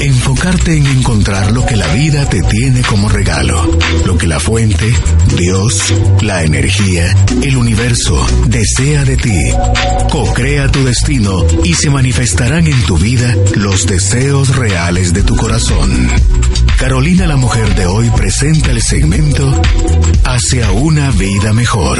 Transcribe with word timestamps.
Enfocarte 0.00 0.76
en 0.76 0.86
encontrar 0.86 1.52
lo 1.52 1.64
que 1.66 1.76
la 1.76 1.86
vida 1.94 2.26
te 2.28 2.40
tiene 2.40 2.82
como 2.82 3.08
regalo, 3.08 3.78
lo 4.06 4.16
que 4.16 4.26
la 4.26 4.40
fuente, 4.40 4.92
Dios, 5.36 5.92
la 6.22 6.42
energía, 6.42 7.14
el 7.42 7.56
universo 7.56 8.26
desea 8.46 9.04
de 9.04 9.16
ti. 9.18 9.52
Co-crea 10.08 10.70
tu 10.70 10.84
destino 10.84 11.44
y 11.64 11.74
se 11.74 11.90
manifestarán 11.90 12.66
en 12.66 12.82
tu 12.84 12.96
vida 12.96 13.36
los 13.56 13.86
deseos 13.86 14.56
reales 14.56 15.12
de 15.12 15.22
tu 15.22 15.36
corazón. 15.36 16.10
Carolina 16.78 17.26
la 17.26 17.36
mujer 17.36 17.74
de 17.74 17.86
hoy 17.86 18.10
presenta 18.16 18.70
el 18.70 18.80
segmento 18.80 19.60
Hacia 20.24 20.70
una 20.70 21.10
vida 21.10 21.52
mejor. 21.52 21.98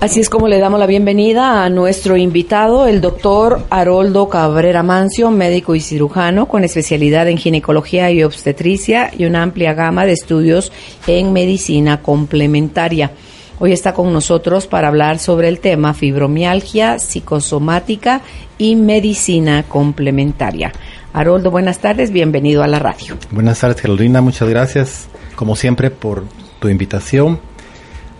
Así 0.00 0.20
es 0.20 0.30
como 0.30 0.46
le 0.46 0.60
damos 0.60 0.78
la 0.78 0.86
bienvenida 0.86 1.64
a 1.64 1.70
nuestro 1.70 2.16
invitado, 2.16 2.86
el 2.86 3.00
doctor 3.00 3.64
Haroldo 3.68 4.28
Cabrera 4.28 4.84
Mancio, 4.84 5.32
médico 5.32 5.74
y 5.74 5.80
cirujano 5.80 6.46
con 6.46 6.62
especialidad 6.62 7.26
en 7.26 7.36
ginecología 7.36 8.08
y 8.12 8.22
obstetricia 8.22 9.10
y 9.18 9.24
una 9.24 9.42
amplia 9.42 9.74
gama 9.74 10.06
de 10.06 10.12
estudios 10.12 10.70
en 11.08 11.32
medicina 11.32 12.00
complementaria. 12.00 13.10
Hoy 13.58 13.72
está 13.72 13.92
con 13.92 14.12
nosotros 14.12 14.68
para 14.68 14.86
hablar 14.86 15.18
sobre 15.18 15.48
el 15.48 15.58
tema 15.58 15.94
fibromialgia 15.94 17.00
psicosomática 17.00 18.20
y 18.56 18.76
medicina 18.76 19.64
complementaria. 19.64 20.70
Haroldo, 21.12 21.50
buenas 21.50 21.80
tardes, 21.80 22.12
bienvenido 22.12 22.62
a 22.62 22.68
la 22.68 22.78
radio. 22.78 23.16
Buenas 23.32 23.58
tardes, 23.58 23.82
Carolina, 23.82 24.20
muchas 24.20 24.48
gracias, 24.48 25.08
como 25.34 25.56
siempre, 25.56 25.90
por 25.90 26.22
tu 26.60 26.68
invitación 26.68 27.47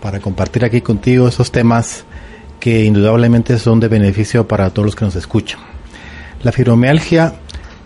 para 0.00 0.20
compartir 0.20 0.64
aquí 0.64 0.80
contigo 0.80 1.28
esos 1.28 1.50
temas 1.50 2.04
que 2.60 2.84
indudablemente 2.84 3.58
son 3.58 3.80
de 3.80 3.88
beneficio 3.88 4.46
para 4.46 4.70
todos 4.70 4.86
los 4.86 4.96
que 4.96 5.04
nos 5.04 5.16
escuchan. 5.16 5.60
La 6.42 6.52
fibromialgia 6.52 7.34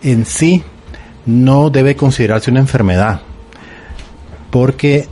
en 0.01 0.25
sí 0.25 0.63
no 1.25 1.69
debe 1.69 1.95
considerarse 1.95 2.51
una 2.51 2.59
enfermedad 2.59 3.21
porque 4.51 5.07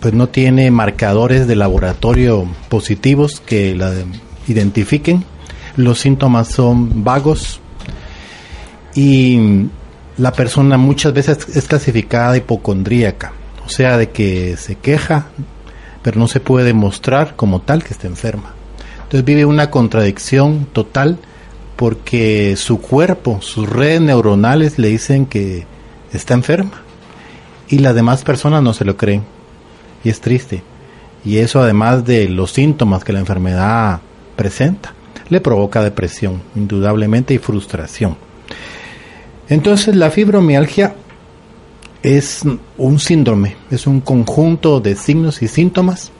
pues 0.00 0.12
no 0.12 0.28
tiene 0.28 0.70
marcadores 0.70 1.46
de 1.46 1.56
laboratorio 1.56 2.46
positivos 2.68 3.40
que 3.40 3.74
la 3.74 3.92
identifiquen. 4.46 5.24
Los 5.76 6.00
síntomas 6.00 6.48
son 6.48 7.02
vagos 7.02 7.60
y 8.94 9.66
la 10.18 10.32
persona 10.32 10.76
muchas 10.76 11.12
veces 11.12 11.48
es 11.54 11.66
clasificada 11.66 12.36
hipocondríaca, 12.36 13.32
o 13.64 13.68
sea, 13.68 13.96
de 13.96 14.10
que 14.10 14.56
se 14.56 14.76
queja 14.76 15.26
pero 16.06 16.20
no 16.20 16.28
se 16.28 16.38
puede 16.38 16.66
demostrar 16.66 17.34
como 17.34 17.62
tal 17.62 17.82
que 17.82 17.92
está 17.92 18.06
enferma. 18.06 18.54
Entonces 18.94 19.24
vive 19.24 19.44
una 19.44 19.72
contradicción 19.72 20.68
total 20.72 21.18
porque 21.74 22.54
su 22.56 22.80
cuerpo, 22.80 23.40
sus 23.42 23.68
redes 23.68 24.00
neuronales 24.00 24.78
le 24.78 24.86
dicen 24.86 25.26
que 25.26 25.66
está 26.12 26.34
enferma 26.34 26.80
y 27.68 27.80
las 27.80 27.96
demás 27.96 28.22
personas 28.22 28.62
no 28.62 28.72
se 28.72 28.84
lo 28.84 28.96
creen. 28.96 29.24
Y 30.04 30.10
es 30.10 30.20
triste. 30.20 30.62
Y 31.24 31.38
eso 31.38 31.60
además 31.60 32.04
de 32.04 32.28
los 32.28 32.52
síntomas 32.52 33.02
que 33.02 33.12
la 33.12 33.18
enfermedad 33.18 33.98
presenta, 34.36 34.94
le 35.28 35.40
provoca 35.40 35.82
depresión, 35.82 36.40
indudablemente, 36.54 37.34
y 37.34 37.38
frustración. 37.38 38.16
Entonces 39.48 39.96
la 39.96 40.12
fibromialgia 40.12 40.94
es 42.02 42.42
un 42.78 42.98
síndrome, 42.98 43.56
es 43.70 43.86
un 43.86 44.00
conjunto 44.00 44.80
de 44.80 44.96
signos 44.96 45.42
y 45.42 45.48
síntomas 45.48 46.12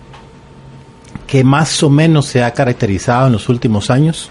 que 1.26 1.44
más 1.44 1.82
o 1.82 1.90
menos 1.90 2.26
se 2.26 2.42
ha 2.42 2.52
caracterizado 2.52 3.26
en 3.26 3.32
los 3.32 3.48
últimos 3.48 3.90
años 3.90 4.30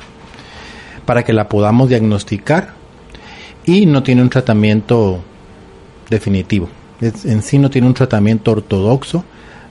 para 1.06 1.24
que 1.24 1.34
la 1.34 1.48
podamos 1.48 1.90
diagnosticar 1.90 2.74
y 3.66 3.86
no 3.86 4.04
tiene 4.04 4.22
un 4.22 4.30
tratamiento 4.30 5.22
definitivo. 6.10 6.70
en 7.02 7.42
sí 7.42 7.60
no 7.60 7.70
tiene 7.70 7.88
un 7.88 7.94
tratamiento 7.94 8.52
ortodoxo, 8.52 9.24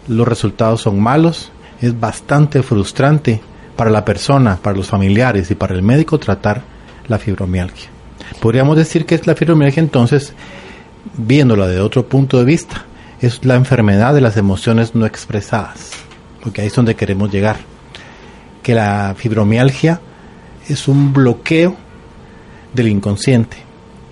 los 0.09 0.29
resultados 0.29 0.83
son 0.83 1.01
malos, 1.01 1.51
es 1.81 1.99
bastante 1.99 2.63
frustrante 2.63 3.41
para 3.77 3.91
la 3.91 4.05
persona, 4.05 4.59
para 4.63 4.77
los 4.77 4.89
familiares 4.89 5.51
y 5.51 5.55
para 5.55 5.75
el 5.75 5.83
médico 5.83 6.19
tratar 6.19 6.63
la 7.09 7.19
fibromialgia. 7.19 7.91
Podríamos 8.41 8.77
decir 8.77 9.07
que 9.07 9.15
es 9.15 9.27
la 9.27 9.35
fibromialgia 9.35 9.81
entonces 9.81 10.35
viéndola 11.17 11.69
de 11.69 11.81
otro 11.81 12.07
punto 12.09 12.39
de 12.39 12.45
vista, 12.45 12.85
es 13.21 13.45
la 13.45 13.55
enfermedad 13.55 14.15
de 14.15 14.21
las 14.21 14.37
emociones 14.37 14.95
no 14.95 15.07
expresadas, 15.07 15.91
porque 16.43 16.61
ahí 16.61 16.67
es 16.67 16.75
donde 16.75 16.97
queremos 16.97 17.31
llegar. 17.31 17.57
Que 18.63 18.75
la 18.75 19.15
fibromialgia 19.17 20.01
es 20.69 20.89
un 20.89 21.13
bloqueo 21.13 21.77
del 22.73 22.89
inconsciente, 22.89 23.59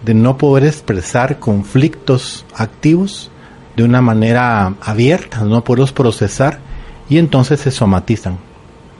de 0.04 0.14
no 0.14 0.36
poder 0.38 0.64
expresar 0.64 1.38
conflictos 1.38 2.44
activos 2.54 3.30
de 3.76 3.84
una 3.84 4.00
manera 4.00 4.74
abierta, 4.82 5.42
no 5.42 5.64
poderlos 5.64 5.92
procesar 5.92 6.58
y 7.08 7.18
entonces 7.18 7.60
se 7.60 7.70
somatizan, 7.70 8.38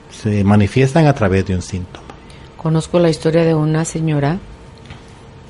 se 0.09 0.43
manifiestan 0.43 1.07
a 1.07 1.13
través 1.13 1.45
de 1.45 1.55
un 1.55 1.61
síntoma. 1.61 2.05
Conozco 2.57 2.99
la 2.99 3.09
historia 3.09 3.43
de 3.43 3.53
una 3.53 3.85
señora 3.85 4.39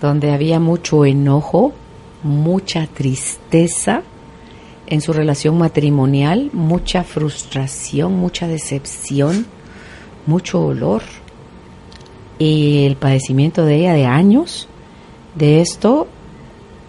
donde 0.02 0.32
había 0.34 0.60
mucho 0.60 1.06
enojo, 1.06 1.74
mucha 2.24 2.88
tristeza 2.88 4.02
en 4.88 5.02
su 5.02 5.14
relación 5.14 5.58
matrimonial, 5.58 6.50
mucha 6.54 7.04
frustración, 7.04 8.14
mucha 8.14 8.48
decepción, 8.48 9.46
mucho 10.26 10.60
dolor. 10.60 11.02
Y 12.40 12.86
el 12.86 12.96
padecimiento 12.96 13.66
de 13.66 13.76
ella 13.76 13.94
de 13.94 14.06
años 14.06 14.68
de 15.36 15.62
esto, 15.62 16.08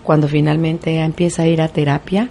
cuando 0.03 0.29
finalmente 0.29 0.93
ella 0.93 1.05
empieza 1.05 1.43
a 1.43 1.47
ir 1.47 1.61
a 1.61 1.69
terapia, 1.69 2.29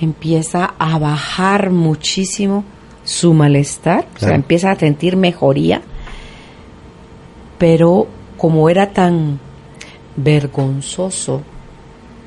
empieza 0.00 0.74
a 0.78 0.98
bajar 0.98 1.70
muchísimo 1.70 2.64
su 3.04 3.32
malestar, 3.34 4.06
o 4.16 4.18
sea, 4.18 4.34
empieza 4.34 4.70
a 4.70 4.76
sentir 4.76 5.16
mejoría, 5.16 5.82
pero 7.58 8.06
como 8.36 8.68
era 8.68 8.92
tan 8.92 9.40
vergonzoso 10.16 11.42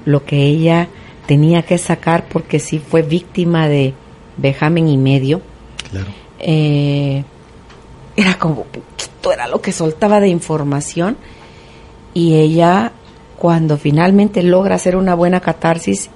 lo 0.05 0.25
que 0.25 0.43
ella 0.43 0.87
tenía 1.25 1.61
que 1.61 1.77
sacar 1.77 2.25
porque 2.27 2.59
sí 2.59 2.79
fue 2.79 3.01
víctima 3.01 3.67
de 3.67 3.93
vejamen 4.37 4.87
y 4.87 4.97
medio. 4.97 5.41
Eh, 6.39 7.23
era 8.15 8.33
como, 8.37 8.63
poquito 8.63 9.31
era 9.31 9.47
lo 9.47 9.61
que 9.61 9.71
soltaba 9.71 10.19
de 10.19 10.29
información 10.29 11.17
y 12.13 12.35
ella 12.35 12.91
cuando 13.37 13.77
finalmente 13.77 14.43
logra 14.43 14.75
hacer 14.75 14.95
una 14.95 15.15
buena 15.15 15.39
catarsis 15.39 16.09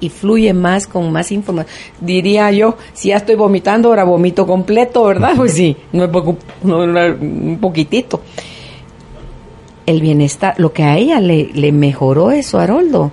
y 0.00 0.08
fluye 0.08 0.52
más 0.52 0.86
con 0.86 1.12
más 1.12 1.30
información. 1.30 1.74
Diría 2.00 2.50
yo, 2.50 2.76
si 2.92 3.08
ya 3.08 3.16
estoy 3.16 3.36
vomitando, 3.36 3.88
ahora 3.88 4.04
vomito 4.04 4.46
completo, 4.46 5.04
¿verdad? 5.04 5.32
Pues 5.36 5.54
sí, 5.54 5.76
no, 5.92 6.04
es 6.04 7.20
un 7.20 7.58
poquitito. 7.60 8.20
El 9.86 10.00
bienestar, 10.00 10.54
lo 10.58 10.72
que 10.72 10.82
a 10.84 10.96
ella 10.96 11.20
le, 11.20 11.50
le 11.54 11.72
mejoró 11.72 12.30
eso, 12.30 12.58
Haroldo, 12.58 13.12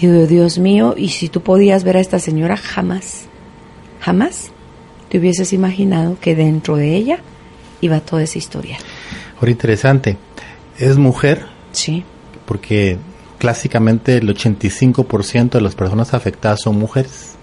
Digo, 0.00 0.26
Dios 0.26 0.58
mío, 0.58 0.94
y 0.96 1.08
si 1.08 1.28
tú 1.28 1.40
podías 1.40 1.82
ver 1.82 1.96
a 1.96 2.00
esta 2.00 2.18
señora, 2.18 2.56
jamás, 2.56 3.22
jamás 4.00 4.50
te 5.08 5.18
hubieses 5.18 5.52
imaginado 5.52 6.18
que 6.20 6.34
dentro 6.34 6.76
de 6.76 6.96
ella 6.96 7.20
iba 7.80 8.00
toda 8.00 8.22
esa 8.22 8.38
historia. 8.38 8.76
Ahora 9.36 9.50
interesante, 9.50 10.18
es 10.78 10.98
mujer. 10.98 11.46
Sí. 11.72 12.04
Porque 12.44 12.98
clásicamente 13.38 14.18
el 14.18 14.28
85% 14.28 15.50
de 15.50 15.60
las 15.60 15.74
personas 15.74 16.12
afectadas 16.12 16.60
son 16.62 16.78
mujeres 16.78 17.36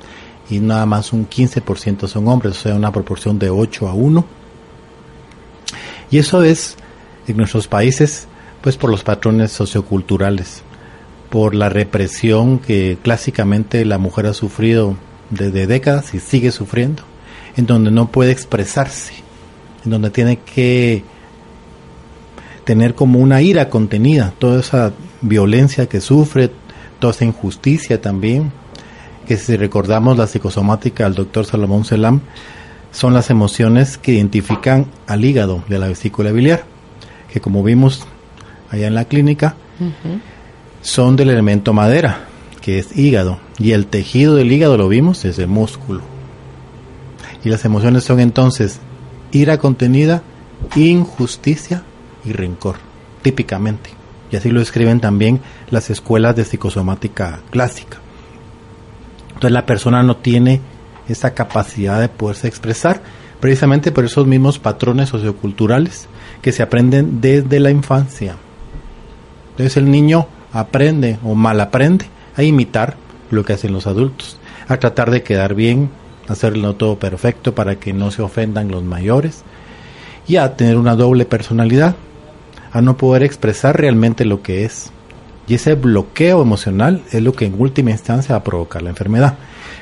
y 0.50 0.60
nada 0.60 0.86
más 0.86 1.12
un 1.12 1.28
15% 1.28 2.08
son 2.08 2.28
hombres, 2.28 2.58
o 2.58 2.62
sea, 2.62 2.76
una 2.76 2.92
proporción 2.92 3.40
de 3.40 3.50
8 3.50 3.88
a 3.88 3.94
1. 3.94 4.26
Y 6.12 6.20
eso 6.20 6.44
es 6.44 6.78
en 7.28 7.38
nuestros 7.38 7.68
países, 7.68 8.28
pues 8.62 8.78
por 8.78 8.92
los 8.92 9.04
patrones 9.04 9.52
socioculturales 9.52 10.62
por 11.34 11.56
la 11.56 11.68
represión 11.68 12.60
que 12.60 13.00
clásicamente 13.02 13.86
la 13.86 13.98
mujer 13.98 14.28
ha 14.28 14.36
sufrido 14.36 14.96
desde 15.32 15.66
décadas 15.66 16.14
y 16.14 16.20
sigue 16.20 16.52
sufriendo, 16.52 17.02
en 17.58 17.66
donde 17.66 17.90
no 17.90 18.12
puede 18.12 18.32
expresarse, 18.32 19.16
en 19.84 19.90
donde 19.90 20.12
tiene 20.12 20.38
que 20.38 21.04
tener 22.66 22.94
como 22.94 23.18
una 23.18 23.42
ira 23.42 23.72
contenida, 23.72 24.32
toda 24.38 24.60
esa 24.60 24.94
violencia 25.22 25.88
que 25.88 26.02
sufre, 26.02 26.52
toda 27.00 27.14
esa 27.14 27.26
injusticia 27.26 28.00
también, 28.00 28.52
que 29.28 29.36
si 29.38 29.58
recordamos 29.58 30.20
la 30.20 30.28
psicosomática 30.28 31.06
del 31.06 31.16
doctor 31.16 31.48
Salomón 31.48 31.84
Selam, 31.84 32.22
son 32.92 33.16
las 33.16 33.32
emociones 33.32 33.98
que 33.98 34.12
identifican 34.12 34.86
al 35.08 35.26
hígado 35.26 35.64
de 35.68 35.80
la 35.80 35.88
vesícula 35.88 36.32
biliar, 36.32 36.66
que 37.32 37.42
como 37.42 37.64
vimos 37.64 38.06
allá 38.70 38.86
en 38.86 38.94
la 38.94 39.06
clínica, 39.06 39.56
son 40.84 41.16
del 41.16 41.30
elemento 41.30 41.74
madera, 41.74 42.26
que 42.62 42.78
es 42.78 42.96
hígado, 42.96 43.40
y 43.58 43.72
el 43.72 43.88
tejido 43.88 44.36
del 44.36 44.52
hígado 44.52 44.78
lo 44.78 44.90
vimos 44.90 45.26
es 45.26 45.40
el 45.40 45.48
músculo. 45.48 46.02
Y 47.44 47.50
las 47.50 47.66
emociones 47.66 48.04
son 48.04 48.20
entonces 48.20 48.80
ira 49.32 49.58
contenida, 49.58 50.22
injusticia 50.76 51.84
y 52.24 52.34
rencor, 52.34 52.76
típicamente. 53.24 53.90
y 54.32 54.36
así 54.36 54.50
lo 54.50 54.62
escriben 54.62 55.00
también 55.00 55.42
las 55.70 55.92
escuelas 55.92 56.36
de 56.36 56.44
psicosomática 56.44 57.42
clásica. 57.52 58.00
Entonces 59.28 59.52
la 59.52 59.68
persona 59.68 60.02
no 60.02 60.18
tiene 60.18 60.60
esa 61.08 61.36
capacidad 61.36 62.02
de 62.02 62.10
poderse 62.10 62.48
expresar 62.48 63.02
precisamente 63.40 63.92
por 63.92 64.06
esos 64.06 64.26
mismos 64.26 64.58
patrones 64.58 65.10
socioculturales 65.10 66.08
que 66.42 66.52
se 66.52 66.64
aprenden 66.64 67.22
desde 67.22 67.60
la 67.60 67.70
infancia. 67.70 68.38
Entonces 69.52 69.78
el 69.78 69.92
niño 69.92 70.28
aprende 70.54 71.18
o 71.24 71.36
mal 71.36 71.60
aprende 71.60 72.06
a 72.36 72.44
imitar 72.44 72.96
lo 73.32 73.44
que 73.44 73.54
hacen 73.54 73.74
los 73.74 73.88
adultos, 73.88 74.38
a 74.68 74.78
tratar 74.78 75.12
de 75.12 75.24
quedar 75.24 75.56
bien, 75.56 75.90
hacerlo 76.28 76.76
todo 76.76 77.00
perfecto 77.00 77.54
para 77.56 77.76
que 77.76 77.94
no 77.94 78.12
se 78.12 78.22
ofendan 78.22 78.72
los 78.72 78.84
mayores 78.84 79.44
y 80.28 80.38
a 80.38 80.56
tener 80.56 80.78
una 80.78 80.96
doble 80.96 81.26
personalidad 81.26 81.96
a 82.72 82.82
no 82.82 82.98
poder 82.98 83.24
expresar 83.24 83.80
realmente 83.80 84.26
lo 84.26 84.42
que 84.42 84.66
es. 84.66 84.92
Y 85.48 85.56
ese 85.56 85.76
bloqueo 85.76 86.42
emocional 86.42 87.04
es 87.12 87.22
lo 87.22 87.34
que 87.34 87.46
en 87.46 87.60
última 87.60 87.92
instancia 87.92 88.34
va 88.34 88.40
a 88.40 88.44
provocar 88.44 88.82
la 88.82 88.92
enfermedad. 88.92 89.36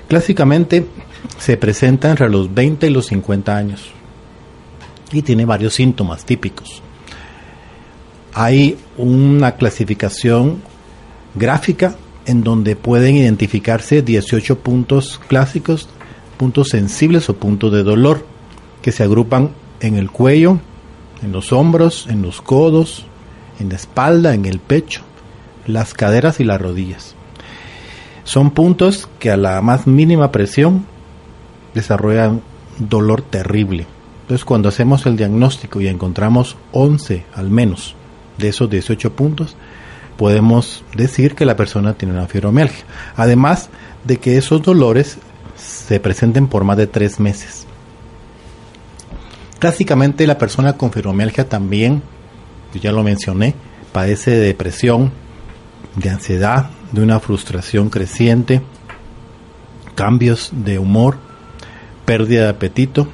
Clásicamente 0.07 0.87
se 1.37 1.57
presenta 1.57 2.09
entre 2.09 2.29
los 2.29 2.53
20 2.53 2.87
y 2.87 2.89
los 2.89 3.05
50 3.07 3.55
años 3.55 3.91
y 5.11 5.21
tiene 5.21 5.45
varios 5.45 5.75
síntomas 5.75 6.25
típicos. 6.25 6.81
Hay 8.33 8.77
una 8.97 9.55
clasificación 9.55 10.61
gráfica 11.35 11.95
en 12.25 12.43
donde 12.43 12.75
pueden 12.75 13.15
identificarse 13.15 14.01
18 14.01 14.59
puntos 14.59 15.19
clásicos, 15.27 15.89
puntos 16.37 16.69
sensibles 16.69 17.29
o 17.29 17.35
puntos 17.35 17.73
de 17.73 17.83
dolor 17.83 18.25
que 18.81 18.91
se 18.91 19.03
agrupan 19.03 19.51
en 19.81 19.95
el 19.95 20.11
cuello, 20.11 20.59
en 21.21 21.31
los 21.31 21.51
hombros, 21.51 22.07
en 22.09 22.21
los 22.21 22.41
codos, 22.41 23.05
en 23.59 23.69
la 23.69 23.75
espalda, 23.75 24.33
en 24.33 24.45
el 24.45 24.59
pecho, 24.59 25.01
las 25.67 25.93
caderas 25.93 26.39
y 26.39 26.45
las 26.45 26.61
rodillas. 26.61 27.15
Son 28.23 28.51
puntos 28.51 29.09
que 29.19 29.29
a 29.29 29.37
la 29.37 29.61
más 29.61 29.87
mínima 29.87 30.31
presión 30.31 30.85
desarrollan 31.73 32.41
dolor 32.79 33.23
terrible. 33.23 33.87
Entonces 34.21 34.45
cuando 34.45 34.69
hacemos 34.69 35.05
el 35.05 35.17
diagnóstico 35.17 35.81
y 35.81 35.87
encontramos 35.87 36.55
11 36.71 37.25
al 37.33 37.49
menos 37.49 37.95
de 38.41 38.49
esos 38.49 38.69
18 38.69 39.13
puntos, 39.13 39.55
podemos 40.17 40.83
decir 40.95 41.35
que 41.35 41.45
la 41.45 41.55
persona 41.55 41.93
tiene 41.93 42.13
una 42.13 42.27
fibromialgia. 42.27 42.83
Además 43.15 43.69
de 44.03 44.17
que 44.17 44.37
esos 44.37 44.61
dolores 44.61 45.17
se 45.55 45.99
presenten 45.99 46.47
por 46.47 46.63
más 46.63 46.77
de 46.77 46.87
tres 46.87 47.19
meses. 47.19 47.65
Clásicamente 49.59 50.25
la 50.25 50.37
persona 50.37 50.73
con 50.73 50.91
fibromialgia 50.91 51.47
también, 51.47 52.01
yo 52.73 52.81
ya 52.81 52.91
lo 52.91 53.03
mencioné, 53.03 53.53
padece 53.91 54.31
de 54.31 54.39
depresión, 54.39 55.11
de 55.95 56.09
ansiedad, 56.09 56.69
de 56.91 57.01
una 57.01 57.19
frustración 57.19 57.89
creciente, 57.89 58.61
cambios 59.95 60.49
de 60.51 60.79
humor, 60.79 61.17
pérdida 62.05 62.43
de 62.43 62.49
apetito. 62.49 63.07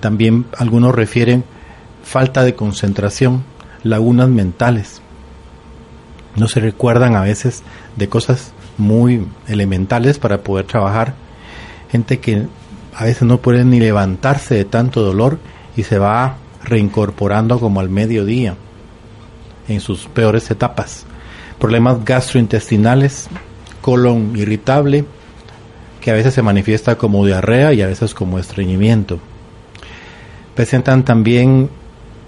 También 0.00 0.46
algunos 0.56 0.94
refieren 0.94 1.44
falta 2.04 2.44
de 2.44 2.54
concentración, 2.54 3.42
lagunas 3.86 4.28
mentales. 4.28 5.00
No 6.36 6.48
se 6.48 6.60
recuerdan 6.60 7.16
a 7.16 7.22
veces 7.22 7.62
de 7.96 8.08
cosas 8.08 8.52
muy 8.78 9.26
elementales 9.48 10.18
para 10.18 10.42
poder 10.42 10.66
trabajar. 10.66 11.14
Gente 11.90 12.18
que 12.18 12.46
a 12.94 13.04
veces 13.04 13.22
no 13.22 13.38
puede 13.38 13.64
ni 13.64 13.80
levantarse 13.80 14.54
de 14.54 14.64
tanto 14.64 15.02
dolor 15.02 15.38
y 15.76 15.82
se 15.82 15.98
va 15.98 16.36
reincorporando 16.64 17.58
como 17.60 17.80
al 17.80 17.88
mediodía 17.88 18.56
en 19.68 19.80
sus 19.80 20.06
peores 20.06 20.50
etapas. 20.50 21.06
Problemas 21.58 22.04
gastrointestinales, 22.04 23.28
colon 23.80 24.36
irritable, 24.36 25.04
que 26.00 26.10
a 26.10 26.14
veces 26.14 26.34
se 26.34 26.42
manifiesta 26.42 26.96
como 26.96 27.24
diarrea 27.24 27.72
y 27.72 27.82
a 27.82 27.86
veces 27.86 28.14
como 28.14 28.38
estreñimiento. 28.38 29.18
Presentan 30.54 31.04
también 31.04 31.68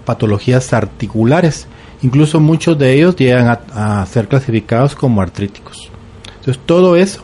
patologías 0.05 0.73
articulares, 0.73 1.67
incluso 2.01 2.39
muchos 2.39 2.77
de 2.77 2.93
ellos 2.93 3.15
llegan 3.15 3.47
a, 3.47 4.01
a 4.01 4.05
ser 4.05 4.27
clasificados 4.27 4.95
como 4.95 5.21
artríticos. 5.21 5.89
Entonces 6.39 6.59
todo 6.65 6.95
eso, 6.95 7.21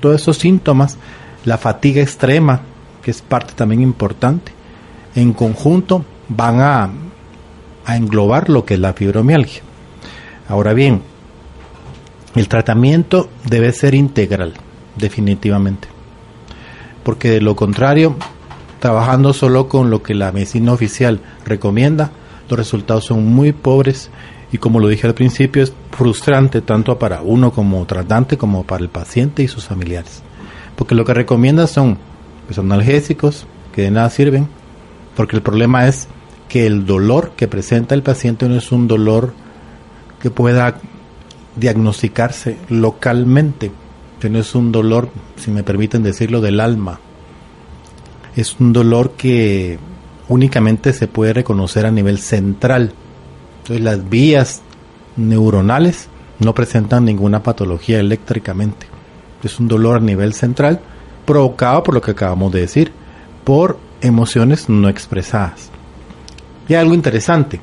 todos 0.00 0.20
esos 0.20 0.38
síntomas, 0.38 0.98
la 1.44 1.58
fatiga 1.58 2.02
extrema, 2.02 2.60
que 3.02 3.10
es 3.10 3.20
parte 3.22 3.52
también 3.54 3.82
importante, 3.82 4.52
en 5.14 5.32
conjunto 5.32 6.04
van 6.28 6.60
a, 6.60 6.90
englobar 7.86 8.48
lo 8.48 8.64
que 8.64 8.74
es 8.74 8.80
la 8.80 8.94
fibromialgia. 8.94 9.62
Ahora 10.48 10.72
bien, 10.72 11.02
el 12.34 12.48
tratamiento 12.48 13.28
debe 13.44 13.72
ser 13.72 13.94
integral, 13.94 14.54
definitivamente. 14.96 15.88
Porque 17.02 17.28
de 17.28 17.40
lo 17.42 17.54
contrario, 17.54 18.16
trabajando 18.84 19.32
solo 19.32 19.66
con 19.66 19.88
lo 19.88 20.02
que 20.02 20.12
la 20.12 20.30
medicina 20.30 20.74
oficial 20.74 21.18
recomienda, 21.46 22.10
los 22.50 22.58
resultados 22.58 23.06
son 23.06 23.24
muy 23.24 23.52
pobres 23.52 24.10
y 24.52 24.58
como 24.58 24.78
lo 24.78 24.88
dije 24.88 25.06
al 25.06 25.14
principio, 25.14 25.62
es 25.62 25.72
frustrante 25.90 26.60
tanto 26.60 26.98
para 26.98 27.22
uno 27.22 27.50
como 27.50 27.86
tratante 27.86 28.36
como 28.36 28.64
para 28.64 28.82
el 28.82 28.90
paciente 28.90 29.42
y 29.42 29.48
sus 29.48 29.64
familiares. 29.64 30.22
Porque 30.76 30.94
lo 30.94 31.06
que 31.06 31.14
recomienda 31.14 31.66
son 31.66 31.96
pues, 32.44 32.58
analgésicos 32.58 33.46
que 33.74 33.80
de 33.80 33.90
nada 33.90 34.10
sirven, 34.10 34.48
porque 35.16 35.36
el 35.36 35.42
problema 35.42 35.88
es 35.88 36.06
que 36.50 36.66
el 36.66 36.84
dolor 36.84 37.32
que 37.38 37.48
presenta 37.48 37.94
el 37.94 38.02
paciente 38.02 38.46
no 38.50 38.56
es 38.56 38.70
un 38.70 38.86
dolor 38.86 39.32
que 40.20 40.28
pueda 40.28 40.76
diagnosticarse 41.56 42.58
localmente, 42.68 43.72
que 44.20 44.28
no 44.28 44.40
es 44.40 44.54
un 44.54 44.72
dolor, 44.72 45.08
si 45.36 45.50
me 45.50 45.62
permiten 45.62 46.02
decirlo, 46.02 46.42
del 46.42 46.60
alma. 46.60 47.00
Es 48.36 48.56
un 48.58 48.72
dolor 48.72 49.12
que 49.12 49.78
únicamente 50.28 50.92
se 50.92 51.06
puede 51.06 51.32
reconocer 51.32 51.86
a 51.86 51.90
nivel 51.90 52.18
central. 52.18 52.92
Entonces 53.58 53.84
las 53.84 54.08
vías 54.08 54.62
neuronales 55.16 56.08
no 56.38 56.54
presentan 56.54 57.04
ninguna 57.04 57.42
patología 57.42 58.00
eléctricamente. 58.00 58.86
Es 59.42 59.60
un 59.60 59.68
dolor 59.68 59.96
a 59.96 60.00
nivel 60.00 60.32
central 60.32 60.80
provocado 61.24 61.82
por 61.82 61.94
lo 61.94 62.00
que 62.00 62.12
acabamos 62.12 62.52
de 62.52 62.60
decir, 62.60 62.92
por 63.44 63.78
emociones 64.00 64.68
no 64.68 64.88
expresadas. 64.88 65.70
Y 66.68 66.74
algo 66.74 66.94
interesante, 66.94 67.60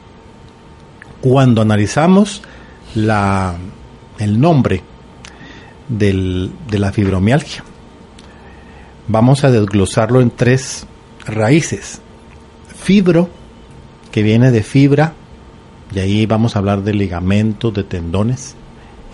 cuando 1.22 1.62
analizamos 1.62 2.42
la, 2.96 3.56
el 4.20 4.40
nombre 4.40 4.84
del, 5.88 6.52
de 6.70 6.80
la 6.80 6.92
fibromialgia, 6.92 7.64
vamos 9.12 9.44
a 9.44 9.52
desglosarlo 9.52 10.22
en 10.22 10.32
tres 10.32 10.88
raíces. 11.26 12.02
Fibro, 12.74 13.30
que 14.12 14.24
viene 14.24 14.52
de 14.52 14.64
fibra, 14.64 15.14
y 15.94 16.00
ahí 16.00 16.26
vamos 16.26 16.56
a 16.56 16.60
hablar 16.60 16.84
de 16.84 16.94
ligamentos, 16.94 17.74
de 17.74 17.84
tendones. 17.84 18.56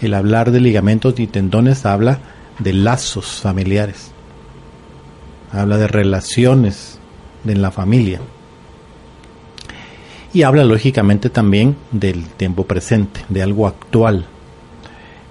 El 0.01 0.13
hablar 0.13 0.51
de 0.51 0.62
ligamentos 0.62 1.20
y 1.20 1.25
tendones 1.25 1.86
habla 1.86 2.20
de 2.60 2.74
lazos 2.74 3.42
familiares, 3.42 4.12
habla 5.51 5.77
de 5.77 5.88
relaciones 5.88 7.00
en 7.46 7.62
la 7.63 7.72
familia. 7.72 8.22
Y 10.34 10.44
habla 10.44 10.63
lógicamente 10.63 11.32
también 11.32 11.75
del 11.92 12.27
tiempo 12.27 12.66
presente, 12.66 13.22
de 13.30 13.42
algo 13.42 13.66
actual. 13.66 14.27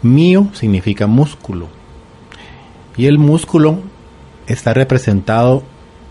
Mío 0.02 0.48
significa 0.52 1.06
músculo. 1.06 1.68
Y 2.96 3.06
el 3.06 3.18
músculo 3.18 3.82
está 4.46 4.74
representado 4.74 5.62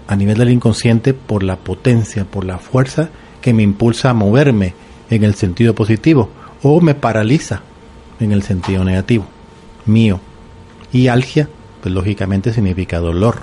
a 0.08 0.16
nivel 0.16 0.38
del 0.38 0.52
inconsciente 0.52 1.14
por 1.14 1.44
la 1.44 1.58
potencia, 1.58 2.26
por 2.26 2.46
la 2.46 2.58
fuerza 2.58 3.10
que 3.42 3.54
me 3.54 3.64
impulsa 3.64 4.12
a 4.12 4.14
moverme 4.14 4.74
en 5.10 5.24
el 5.24 5.36
sentido 5.36 5.74
positivo 5.76 6.30
o 6.62 6.82
me 6.82 6.96
paraliza 6.96 7.62
en 8.20 8.32
el 8.32 8.44
sentido 8.44 8.84
negativo. 8.84 9.26
Mío. 9.86 10.20
Y 10.92 11.08
algia, 11.08 11.50
pues 11.82 11.94
lógicamente 11.94 12.54
significa 12.54 13.00
dolor. 13.00 13.40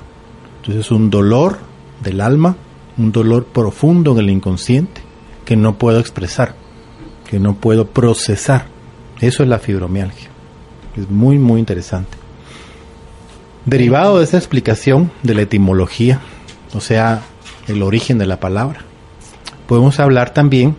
Entonces 0.57 0.91
un 0.91 1.11
dolor 1.11 1.59
del 2.03 2.21
alma, 2.21 2.57
un 2.99 3.13
dolor 3.13 3.47
profundo 3.47 4.13
en 4.13 4.19
el 4.19 4.31
inconsciente 4.31 5.01
que 5.45 5.57
no 5.57 5.79
puedo 5.79 5.99
expresar, 5.99 6.55
que 7.29 7.39
no 7.39 7.55
puedo 7.55 7.87
procesar. 7.87 8.67
Eso 9.21 9.43
es 9.43 9.49
la 9.49 9.59
fibromialgia. 9.59 10.29
Es 10.97 11.09
muy, 11.09 11.39
muy 11.39 11.61
interesante. 11.61 12.22
Derivado 13.65 14.19
de 14.19 14.25
esa 14.25 14.39
explicación 14.39 15.13
de 15.23 15.35
la 15.35 15.43
etimología, 15.43 16.21
o 16.75 16.81
sea, 16.81 17.23
el 17.69 17.83
origen 17.83 18.19
de 18.19 18.27
la 18.27 18.41
palabra, 18.41 18.81
podemos 19.69 20.01
hablar 20.01 20.35
también 20.35 20.75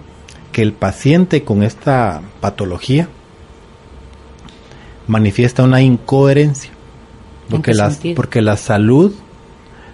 que 0.51 0.61
el 0.61 0.73
paciente 0.73 1.43
con 1.43 1.63
esta 1.63 2.21
patología 2.41 3.07
manifiesta 5.07 5.63
una 5.63 5.81
incoherencia, 5.81 6.71
porque, 7.49 7.73
la, 7.73 7.95
porque 8.15 8.41
la 8.41 8.57
salud 8.57 9.13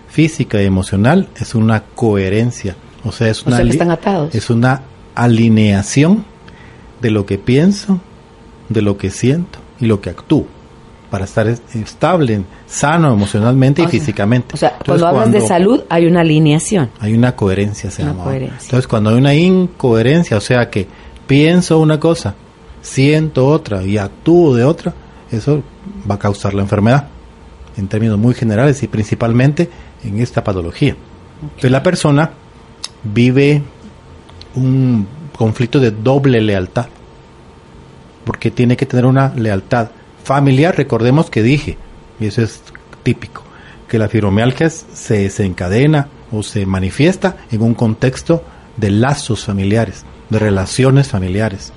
física 0.08 0.62
y 0.62 0.65
emocional 0.65 1.29
es 1.39 1.53
una 1.53 1.84
coherencia. 1.84 2.75
O 3.03 3.12
sea, 3.12 3.29
es 3.29 3.46
una, 3.46 3.62
están 3.62 3.91
atados. 3.91 4.34
es 4.34 4.50
una 4.50 4.81
alineación 5.13 6.25
de 7.01 7.12
lo 7.12 7.27
que 7.27 7.38
pienso, 7.38 8.01
de 8.67 8.81
lo 8.81 8.98
que 8.98 9.12
siento 9.12 9.60
y 9.79 9.86
lo 9.86 10.01
que 10.01 10.10
actúo 10.10 10.48
para 11.09 11.25
estar 11.25 11.47
estable, 11.47 12.43
sano 12.67 13.13
emocionalmente 13.13 13.81
y 13.81 13.87
físicamente. 13.87 14.53
O 14.53 14.57
sea, 14.57 14.77
cuando 14.85 15.07
hablas 15.07 15.31
de 15.31 15.41
salud 15.41 15.81
hay 15.89 16.05
una 16.05 16.21
alineación. 16.21 16.91
Hay 16.99 17.13
una 17.13 17.35
coherencia, 17.35 17.89
se 17.89 18.03
llama. 18.03 18.31
Entonces, 18.35 18.87
cuando 18.87 19.09
hay 19.09 19.17
una 19.17 19.33
incoherencia, 19.33 20.37
o 20.37 20.41
sea 20.41 20.69
que 20.69 20.87
pienso 21.25 21.79
una 21.79 21.99
cosa, 21.99 22.35
siento 22.81 23.47
otra 23.47 23.83
y 23.83 23.97
actúo 23.97 24.55
de 24.55 24.63
otra, 24.63 24.93
eso 25.31 25.63
va 26.09 26.15
a 26.15 26.19
causar 26.19 26.53
la 26.53 26.61
enfermedad, 26.61 27.07
en 27.77 27.87
términos 27.87 28.17
muy 28.17 28.33
generales 28.33 28.81
y 28.83 28.87
principalmente 28.87 29.69
en 30.03 30.19
esta 30.19 30.43
patología. 30.43 30.95
Entonces, 31.41 31.71
la 31.71 31.81
persona 31.81 32.31
vive 33.03 33.63
un 34.55 35.07
conflicto 35.35 35.79
de 35.79 35.91
doble 35.91 36.39
lealtad, 36.41 36.87
porque 38.25 38.51
tiene 38.51 38.77
que 38.77 38.85
tener 38.85 39.05
una 39.07 39.33
lealtad 39.35 39.89
familiar, 40.29 40.77
recordemos 40.77 41.31
que 41.31 41.41
dije, 41.41 41.75
y 42.19 42.27
eso 42.27 42.43
es 42.43 42.62
típico, 43.01 43.41
que 43.88 43.98
la 43.98 44.09
fibromialgia 44.09 44.69
se 44.69 45.24
desencadena 45.24 46.07
o 46.31 46.43
se 46.43 46.67
manifiesta 46.67 47.38
en 47.50 47.63
un 47.63 47.74
contexto 47.74 48.43
de 48.77 48.91
lazos 48.91 49.45
familiares, 49.45 50.05
de 50.29 50.38
relaciones 50.38 51.07
familiares, 51.07 51.74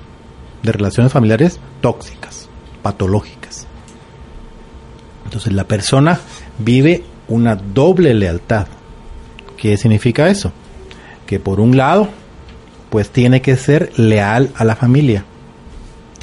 de 0.61 0.71
relaciones 0.71 1.11
familiares 1.11 1.59
tóxicas, 1.81 2.47
patológicas. 2.83 3.65
Entonces 5.25 5.51
la 5.51 5.63
persona 5.63 6.19
vive 6.59 7.03
una 7.29 7.55
doble 7.55 8.13
lealtad. 8.13 8.67
¿Qué 9.57 9.77
significa 9.77 10.29
eso? 10.29 10.51
Que 11.25 11.39
por 11.39 11.59
un 11.59 11.75
lado, 11.75 12.07
pues 12.91 13.09
tiene 13.09 13.41
que 13.41 13.57
ser 13.57 13.97
leal 13.97 14.51
a 14.55 14.63
la 14.63 14.75
familia, 14.75 15.25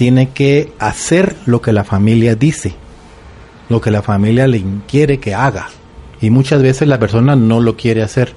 tiene 0.00 0.30
que 0.30 0.72
hacer 0.78 1.36
lo 1.44 1.60
que 1.60 1.74
la 1.74 1.84
familia 1.84 2.34
dice, 2.34 2.72
lo 3.68 3.82
que 3.82 3.90
la 3.90 4.00
familia 4.00 4.46
le 4.46 4.64
quiere 4.88 5.20
que 5.20 5.34
haga. 5.34 5.68
Y 6.22 6.30
muchas 6.30 6.62
veces 6.62 6.88
la 6.88 6.98
persona 6.98 7.36
no 7.36 7.60
lo 7.60 7.76
quiere 7.76 8.02
hacer. 8.02 8.32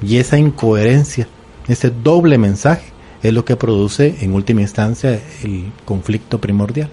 Y 0.00 0.16
esa 0.16 0.38
incoherencia, 0.38 1.28
ese 1.68 1.90
doble 1.90 2.38
mensaje, 2.38 2.86
es 3.22 3.34
lo 3.34 3.44
que 3.44 3.56
produce 3.56 4.14
en 4.22 4.32
última 4.32 4.62
instancia 4.62 5.20
el 5.44 5.70
conflicto 5.84 6.40
primordial. 6.40 6.88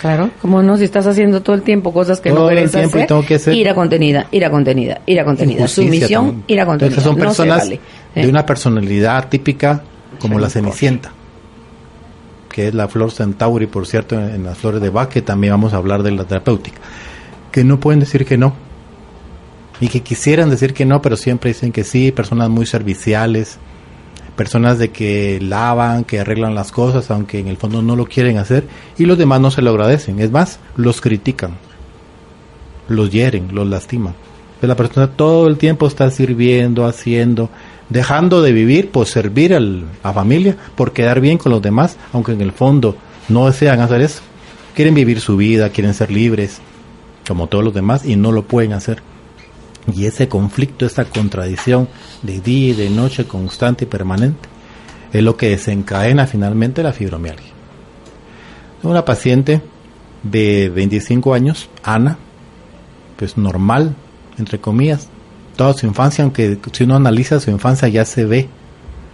Claro, 0.00 0.30
como 0.40 0.62
no, 0.62 0.78
si 0.78 0.84
estás 0.84 1.06
haciendo 1.06 1.42
todo 1.42 1.54
el 1.54 1.62
tiempo 1.64 1.92
cosas 1.92 2.22
que 2.22 2.30
no 2.30 2.46
quieres 2.46 2.74
hacer, 2.74 3.06
tengo 3.06 3.22
que 3.22 3.34
hacer, 3.34 3.52
ira 3.52 3.74
contenida, 3.74 4.28
ira 4.30 4.50
contenida, 4.50 5.02
ira 5.04 5.26
contenida, 5.26 5.68
sumisión, 5.68 6.44
ira 6.46 6.64
contenida. 6.64 6.96
Entonces 6.96 7.04
son 7.04 7.16
personas 7.16 7.68
de 7.68 7.78
¿eh? 8.14 8.26
una 8.26 8.46
personalidad 8.46 9.28
típica 9.28 9.82
como 10.18 10.38
la 10.38 10.48
cenicienta 10.48 11.12
que 12.52 12.68
es 12.68 12.74
la 12.74 12.86
flor 12.86 13.10
centauri, 13.10 13.66
por 13.66 13.86
cierto, 13.86 14.14
en, 14.20 14.44
las 14.44 14.58
flores 14.58 14.80
de 14.80 14.90
Bach, 14.90 15.08
que 15.08 15.22
también 15.22 15.54
vamos 15.54 15.72
a 15.72 15.78
hablar 15.78 16.02
de 16.02 16.12
la 16.12 16.24
terapéutica, 16.24 16.80
que 17.50 17.64
no 17.64 17.80
pueden 17.80 18.00
decir 18.00 18.24
que 18.24 18.36
no, 18.38 18.54
y 19.80 19.88
que 19.88 20.00
quisieran 20.00 20.50
decir 20.50 20.74
que 20.74 20.84
no, 20.84 21.02
pero 21.02 21.16
siempre 21.16 21.50
dicen 21.50 21.72
que 21.72 21.82
sí, 21.82 22.12
personas 22.12 22.50
muy 22.50 22.66
serviciales, 22.66 23.58
personas 24.36 24.78
de 24.78 24.90
que 24.90 25.40
lavan, 25.42 26.04
que 26.04 26.20
arreglan 26.20 26.54
las 26.54 26.70
cosas, 26.70 27.10
aunque 27.10 27.40
en 27.40 27.48
el 27.48 27.56
fondo 27.56 27.82
no 27.82 27.96
lo 27.96 28.06
quieren 28.06 28.38
hacer, 28.38 28.68
y 28.96 29.06
los 29.06 29.18
demás 29.18 29.40
no 29.40 29.50
se 29.50 29.62
lo 29.62 29.70
agradecen, 29.70 30.20
es 30.20 30.30
más, 30.30 30.60
los 30.76 31.00
critican, 31.00 31.56
los 32.88 33.10
hieren, 33.10 33.48
los 33.52 33.66
lastiman. 33.66 34.14
La 34.60 34.76
persona 34.76 35.08
todo 35.08 35.48
el 35.48 35.58
tiempo 35.58 35.88
está 35.88 36.08
sirviendo, 36.12 36.86
haciendo, 36.86 37.50
dejando 37.92 38.42
de 38.42 38.52
vivir 38.52 38.90
por 38.90 39.06
servir 39.06 39.54
a 39.54 39.60
la 39.60 40.12
familia, 40.12 40.56
por 40.74 40.92
quedar 40.92 41.20
bien 41.20 41.38
con 41.38 41.52
los 41.52 41.62
demás, 41.62 41.96
aunque 42.12 42.32
en 42.32 42.40
el 42.40 42.52
fondo 42.52 42.96
no 43.28 43.46
desean 43.46 43.80
hacer 43.80 44.00
eso. 44.00 44.22
Quieren 44.74 44.94
vivir 44.94 45.20
su 45.20 45.36
vida, 45.36 45.68
quieren 45.68 45.92
ser 45.92 46.10
libres, 46.10 46.60
como 47.28 47.46
todos 47.46 47.62
los 47.62 47.74
demás, 47.74 48.04
y 48.04 48.16
no 48.16 48.32
lo 48.32 48.44
pueden 48.44 48.72
hacer. 48.72 49.02
Y 49.94 50.06
ese 50.06 50.28
conflicto, 50.28 50.86
esa 50.86 51.04
contradicción 51.04 51.88
de 52.22 52.40
día 52.40 52.70
y 52.70 52.72
de 52.72 52.90
noche 52.90 53.26
constante 53.26 53.84
y 53.84 53.88
permanente, 53.88 54.48
es 55.12 55.22
lo 55.22 55.36
que 55.36 55.50
desencadena 55.50 56.26
finalmente 56.26 56.82
la 56.82 56.92
fibromialgia. 56.92 57.52
Una 58.82 59.04
paciente 59.04 59.60
de 60.22 60.70
25 60.70 61.34
años, 61.34 61.68
Ana, 61.82 62.16
pues 63.16 63.36
normal, 63.36 63.94
entre 64.38 64.58
comillas, 64.58 65.08
toda 65.56 65.74
su 65.74 65.86
infancia, 65.86 66.24
aunque 66.24 66.58
si 66.72 66.84
uno 66.84 66.96
analiza 66.96 67.40
su 67.40 67.50
infancia 67.50 67.88
ya 67.88 68.04
se 68.04 68.24
ve 68.24 68.48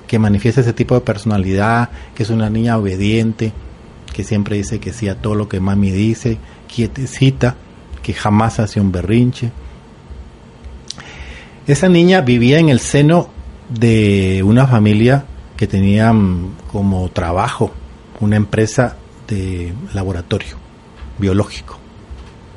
que 0.07 0.19
manifiesta 0.19 0.63
ese 0.63 0.73
tipo 0.73 0.95
de 0.95 1.03
personalidad, 1.03 1.91
que 2.15 2.23
es 2.23 2.31
una 2.31 2.49
niña 2.49 2.79
obediente, 2.79 3.53
que 4.13 4.25
siempre 4.25 4.57
dice 4.57 4.81
que 4.81 4.93
sí 4.93 5.09
a 5.09 5.21
todo 5.21 5.35
lo 5.35 5.49
que 5.49 5.61
mami 5.61 5.91
dice, 5.91 6.39
quietecita, 6.67 7.57
que 8.03 8.15
jamás 8.15 8.59
hace 8.59 8.81
un 8.81 8.91
berrinche. 8.91 9.53
Esa 11.67 11.89
niña 11.89 12.23
vivía 12.23 12.59
en 12.59 12.71
el 12.71 12.81
seno 12.81 13.29
de 13.69 14.43
una 14.43 14.67
familia 14.67 15.25
que 15.57 15.67
tenía 15.67 16.13
mm, 16.13 16.57
como 16.73 17.11
trabajo 17.11 17.71
una 18.21 18.37
empresa 18.37 18.97
de 19.29 19.75
laboratorio 19.93 20.57
biológico. 21.19 21.79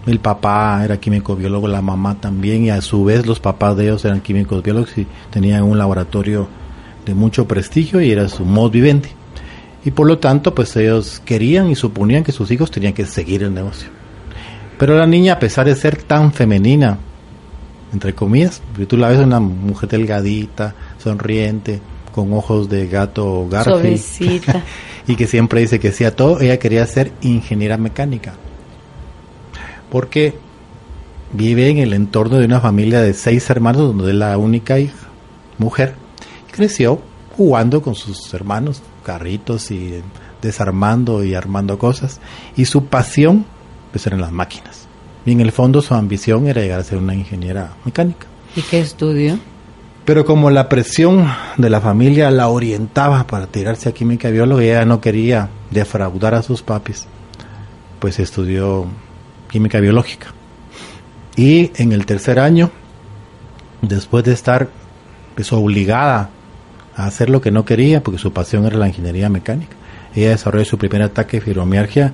El 0.08 0.20
papá 0.20 0.82
era 0.84 1.00
químico 1.00 1.36
biólogo, 1.36 1.68
la 1.68 1.82
mamá 1.82 2.16
también, 2.20 2.66
y 2.66 2.70
a 2.72 2.82
su 2.82 3.04
vez 3.04 3.28
los 3.28 3.40
papás 3.40 3.78
de 3.78 3.84
ellos 3.84 4.04
eran 4.04 4.22
químicos 4.22 4.64
biólogos 4.64 4.98
y 4.98 5.06
tenían 5.30 5.64
un 5.64 5.78
laboratorio 5.78 6.48
de 7.06 7.14
mucho 7.14 7.48
prestigio 7.48 8.02
y 8.02 8.12
era 8.12 8.28
su 8.28 8.44
mod 8.44 8.72
vivente. 8.72 9.10
Y 9.86 9.92
por 9.92 10.08
lo 10.08 10.18
tanto, 10.18 10.56
pues 10.56 10.76
ellos 10.76 11.22
querían 11.24 11.70
y 11.70 11.76
suponían 11.76 12.24
que 12.24 12.32
sus 12.32 12.50
hijos 12.50 12.72
tenían 12.72 12.94
que 12.94 13.06
seguir 13.06 13.44
el 13.44 13.54
negocio. 13.54 13.90
Pero 14.80 14.98
la 14.98 15.06
niña, 15.06 15.34
a 15.34 15.40
pesar 15.40 15.68
de 15.68 15.76
ser 15.76 16.02
tan 16.02 16.34
femenina, 16.34 16.98
entre 17.94 18.16
comillas, 18.16 18.62
tú 18.88 18.98
la 18.98 19.10
ves 19.10 19.20
una 19.20 19.40
mujer 19.40 19.90
delgadita, 19.90 20.74
sonriente, 20.98 21.80
con 22.12 22.34
ojos 22.34 22.70
de 22.70 22.88
gato 22.88 23.48
Garfield, 23.50 24.42
y 25.08 25.16
que 25.16 25.28
siempre 25.28 25.62
dice 25.62 25.80
que 25.80 25.92
sí 25.92 26.06
a 26.06 26.16
todo, 26.16 26.42
ella 26.42 26.58
quería 26.58 26.86
ser 26.88 27.12
ingeniera 27.22 27.78
mecánica 27.78 28.34
porque 29.92 30.34
vive 31.34 31.70
en 31.70 31.78
el 31.78 31.94
entorno 31.94 32.38
de 32.38 32.46
una 32.46 32.62
familia 32.62 33.02
de 33.02 33.14
seis 33.14 33.48
hermanos, 33.50 33.82
donde 33.96 34.10
es 34.10 34.16
la 34.16 34.38
única 34.38 34.80
hija, 34.80 34.96
mujer. 35.58 35.96
Creció 36.52 37.00
jugando 37.38 37.82
con 37.82 37.96
sus 37.96 38.34
hermanos, 38.34 38.82
carritos 39.04 39.70
y 39.70 40.02
desarmando 40.42 41.24
y 41.24 41.36
armando 41.36 41.78
cosas. 41.78 42.20
Y 42.56 42.66
su 42.66 42.86
pasión 42.86 43.46
pues 43.92 44.08
eran 44.08 44.22
las 44.22 44.32
máquinas. 44.32 44.88
Y 45.26 45.34
en 45.34 45.42
el 45.42 45.52
fondo 45.52 45.82
su 45.82 45.94
ambición 45.94 46.48
era 46.48 46.62
llegar 46.62 46.80
a 46.80 46.84
ser 46.84 46.98
una 46.98 47.14
ingeniera 47.14 47.74
mecánica. 47.86 48.28
¿Y 48.56 48.62
qué 48.62 48.80
estudió? 48.80 49.38
Pero 50.06 50.26
como 50.26 50.50
la 50.50 50.68
presión 50.68 51.28
de 51.58 51.70
la 51.70 51.80
familia 51.80 52.32
la 52.32 52.48
orientaba 52.48 53.28
para 53.28 53.48
tirarse 53.48 53.90
a 53.90 53.92
química 53.92 54.30
y 54.30 54.34
bióloga, 54.34 54.64
ella 54.64 54.86
no 54.86 55.00
quería 55.00 55.50
defraudar 55.70 56.34
a 56.34 56.42
sus 56.42 56.64
papis, 56.64 57.06
pues 58.00 58.20
estudió 58.20 58.88
química 59.52 59.80
biológica. 59.80 60.28
Y 61.36 61.72
en 61.76 61.92
el 61.92 62.06
tercer 62.06 62.40
año, 62.40 62.72
después 63.82 64.24
de 64.24 64.34
estar 64.34 64.70
pues, 65.36 65.52
obligada 65.54 66.30
a 66.96 67.06
hacer 67.06 67.30
lo 67.30 67.42
que 67.42 67.52
no 67.52 67.66
quería, 67.66 68.02
porque 68.02 68.20
su 68.20 68.34
pasión 68.34 68.66
era 68.66 68.78
la 68.78 68.88
ingeniería 68.88 69.30
mecánica, 69.30 69.76
ella 70.16 70.30
desarrolló 70.30 70.66
su 70.66 70.78
primer 70.78 71.04
ataque 71.04 71.38
de 71.38 71.42
fibromialgia 71.42 72.14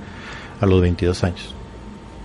a 0.59 0.65
los 0.65 0.81
22 0.81 1.23
años. 1.23 1.53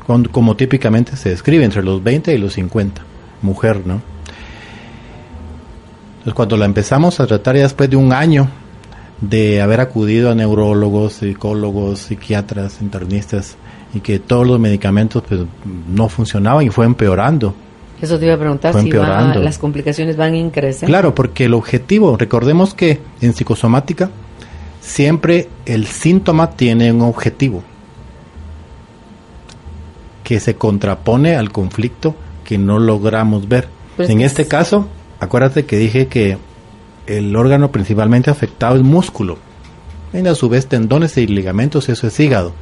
como 0.07 0.57
típicamente 0.57 1.17
se 1.17 1.31
describe, 1.31 1.65
entre 1.65 1.83
los 1.83 2.03
20 2.03 2.35
y 2.35 2.39
los 2.39 2.55
50. 2.55 3.03
Mujer, 3.43 3.87
¿no? 3.87 4.01
Entonces, 6.13 6.35
cuando 6.35 6.57
la 6.57 6.67
empezamos 6.67 7.19
a 7.19 7.27
tratar 7.27 7.57
ya 7.57 7.63
después 7.63 7.91
de 7.91 7.97
un 7.97 8.13
año 8.13 8.49
de 9.21 9.61
haber 9.61 9.81
acudido 9.81 10.31
a 10.31 10.35
neurólogos, 10.35 11.15
psicólogos, 11.15 12.01
psiquiatras, 12.01 12.81
internistas, 12.81 13.57
y 13.95 14.01
que 14.01 14.19
todos 14.19 14.47
los 14.47 14.59
medicamentos 14.59 15.23
pues, 15.29 15.43
no 15.89 16.09
funcionaban 16.09 16.65
y 16.65 16.71
fue 16.71 16.87
empeorando. 16.87 17.55
Eso 18.01 18.19
te 18.19 18.27
iba 18.27 18.35
a 18.35 18.39
preguntar 18.39 18.75
si 18.81 18.91
las 18.91 19.59
complicaciones 19.59 20.17
van 20.17 20.35
increciendo. 20.35 20.91
Claro, 20.91 21.15
porque 21.15 21.45
el 21.45 21.55
objetivo, 21.55 22.17
recordemos 22.17 22.75
que 22.75 23.01
en 23.21 23.33
psicosomática 23.33 24.11
siempre 24.81 25.49
el 25.67 25.87
síntoma 25.87 26.51
tiene 26.51 26.93
un 26.93 27.03
objetivo 27.03 27.63
que 30.25 30.41
se 30.41 30.57
contrapone 30.57 31.37
al 31.37 31.53
conflicto 31.53 32.17
que 32.45 32.59
no 32.59 32.81
logramos 32.81 33.49
ver. 33.49 33.69
Pues 33.97 34.11
en 34.11 34.21
este 34.21 34.49
caso, 34.49 34.89
acuérdate 35.21 35.65
que 35.65 35.77
dije 35.77 36.09
que 36.09 36.39
el 37.07 37.37
órgano 37.37 37.71
principalmente 37.71 38.31
afectado 38.31 38.77
es 38.77 38.83
músculo. 38.83 39.39
En 40.13 40.27
a 40.27 40.35
su 40.35 40.49
vez 40.49 40.67
tendones 40.67 41.17
y 41.19 41.27
ligamentos, 41.27 41.89
eso 41.89 42.09
es 42.09 42.19
hígado 42.19 42.53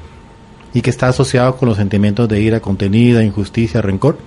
y 0.73 0.83
que 0.83 0.91
está 0.91 1.09
asociado 1.09 1.57
con 1.57 1.69
los 1.69 1.79
sentimientos 1.79 2.29
de 2.29 2.41
ira 2.41 2.61
contenida, 2.61 3.25
injusticia, 3.25 3.83
rencor. 3.83 4.19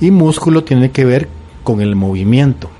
Y 0.00 0.10
músculo 0.10 0.64
tiene 0.64 0.90
que 0.90 1.04
ver 1.04 1.28
con 1.64 1.80
el 1.80 1.96
movimiento, 1.96 2.70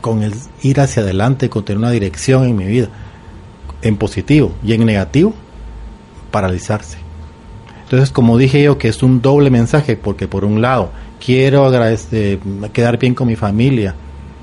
con 0.00 0.22
el 0.22 0.34
ir 0.62 0.80
hacia 0.80 1.02
adelante, 1.02 1.48
con 1.48 1.64
tener 1.64 1.78
una 1.78 1.90
dirección 1.90 2.44
en 2.44 2.56
mi 2.56 2.64
vida. 2.64 2.88
en 3.80 3.96
positivo 3.96 4.52
y 4.64 4.72
en 4.72 4.84
negativo, 4.84 5.32
paralizarse. 6.32 6.98
Entonces, 7.84 8.10
como 8.10 8.36
dije 8.36 8.62
yo, 8.62 8.76
que 8.76 8.88
es 8.88 9.02
un 9.02 9.22
doble 9.22 9.50
mensaje, 9.50 9.96
porque 9.96 10.26
por 10.26 10.44
un 10.44 10.60
lado, 10.60 10.90
quiero 11.24 11.64
agradecer, 11.64 12.40
quedar 12.72 12.98
bien 12.98 13.14
con 13.14 13.28
mi 13.28 13.36
familia, 13.36 13.94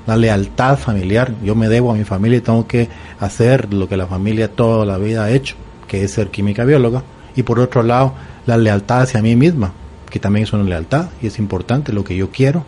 la 0.06 0.16
lealtad 0.16 0.78
familiar, 0.78 1.34
yo 1.44 1.54
me 1.54 1.68
debo 1.68 1.90
a 1.90 1.94
mi 1.94 2.04
familia 2.04 2.38
y 2.38 2.40
tengo 2.40 2.66
que 2.66 2.88
hacer 3.20 3.72
lo 3.72 3.88
que 3.88 3.96
la 3.96 4.06
familia 4.06 4.50
toda 4.50 4.86
la 4.86 4.98
vida 4.98 5.24
ha 5.24 5.30
hecho, 5.30 5.56
que 5.86 6.04
es 6.04 6.12
ser 6.12 6.30
química 6.30 6.64
bióloga, 6.64 7.02
y 7.34 7.42
por 7.42 7.60
otro 7.60 7.82
lado, 7.82 8.14
la 8.46 8.56
lealtad 8.56 9.02
hacia 9.02 9.22
mí 9.22 9.36
misma, 9.36 9.72
que 10.10 10.18
también 10.18 10.44
es 10.44 10.52
una 10.52 10.64
lealtad 10.64 11.08
y 11.20 11.26
es 11.26 11.38
importante 11.38 11.92
lo 11.92 12.04
que 12.04 12.16
yo 12.16 12.30
quiero, 12.30 12.64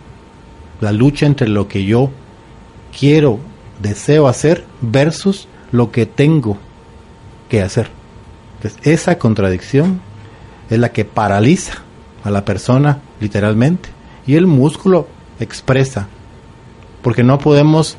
la 0.80 0.92
lucha 0.92 1.26
entre 1.26 1.48
lo 1.48 1.68
que 1.68 1.84
yo 1.84 2.10
quiero, 2.98 3.38
deseo 3.80 4.28
hacer 4.28 4.64
versus 4.80 5.48
lo 5.72 5.90
que 5.90 6.06
tengo 6.06 6.58
que 7.48 7.62
hacer. 7.62 7.88
Entonces, 8.56 8.80
esa 8.86 9.18
contradicción 9.18 10.00
es 10.68 10.78
la 10.78 10.92
que 10.92 11.04
paraliza 11.04 11.82
a 12.24 12.30
la 12.30 12.44
persona 12.44 12.98
literalmente 13.20 13.88
y 14.26 14.34
el 14.34 14.46
músculo 14.46 15.08
expresa 15.40 16.08
porque 17.02 17.22
no 17.22 17.38
podemos 17.38 17.96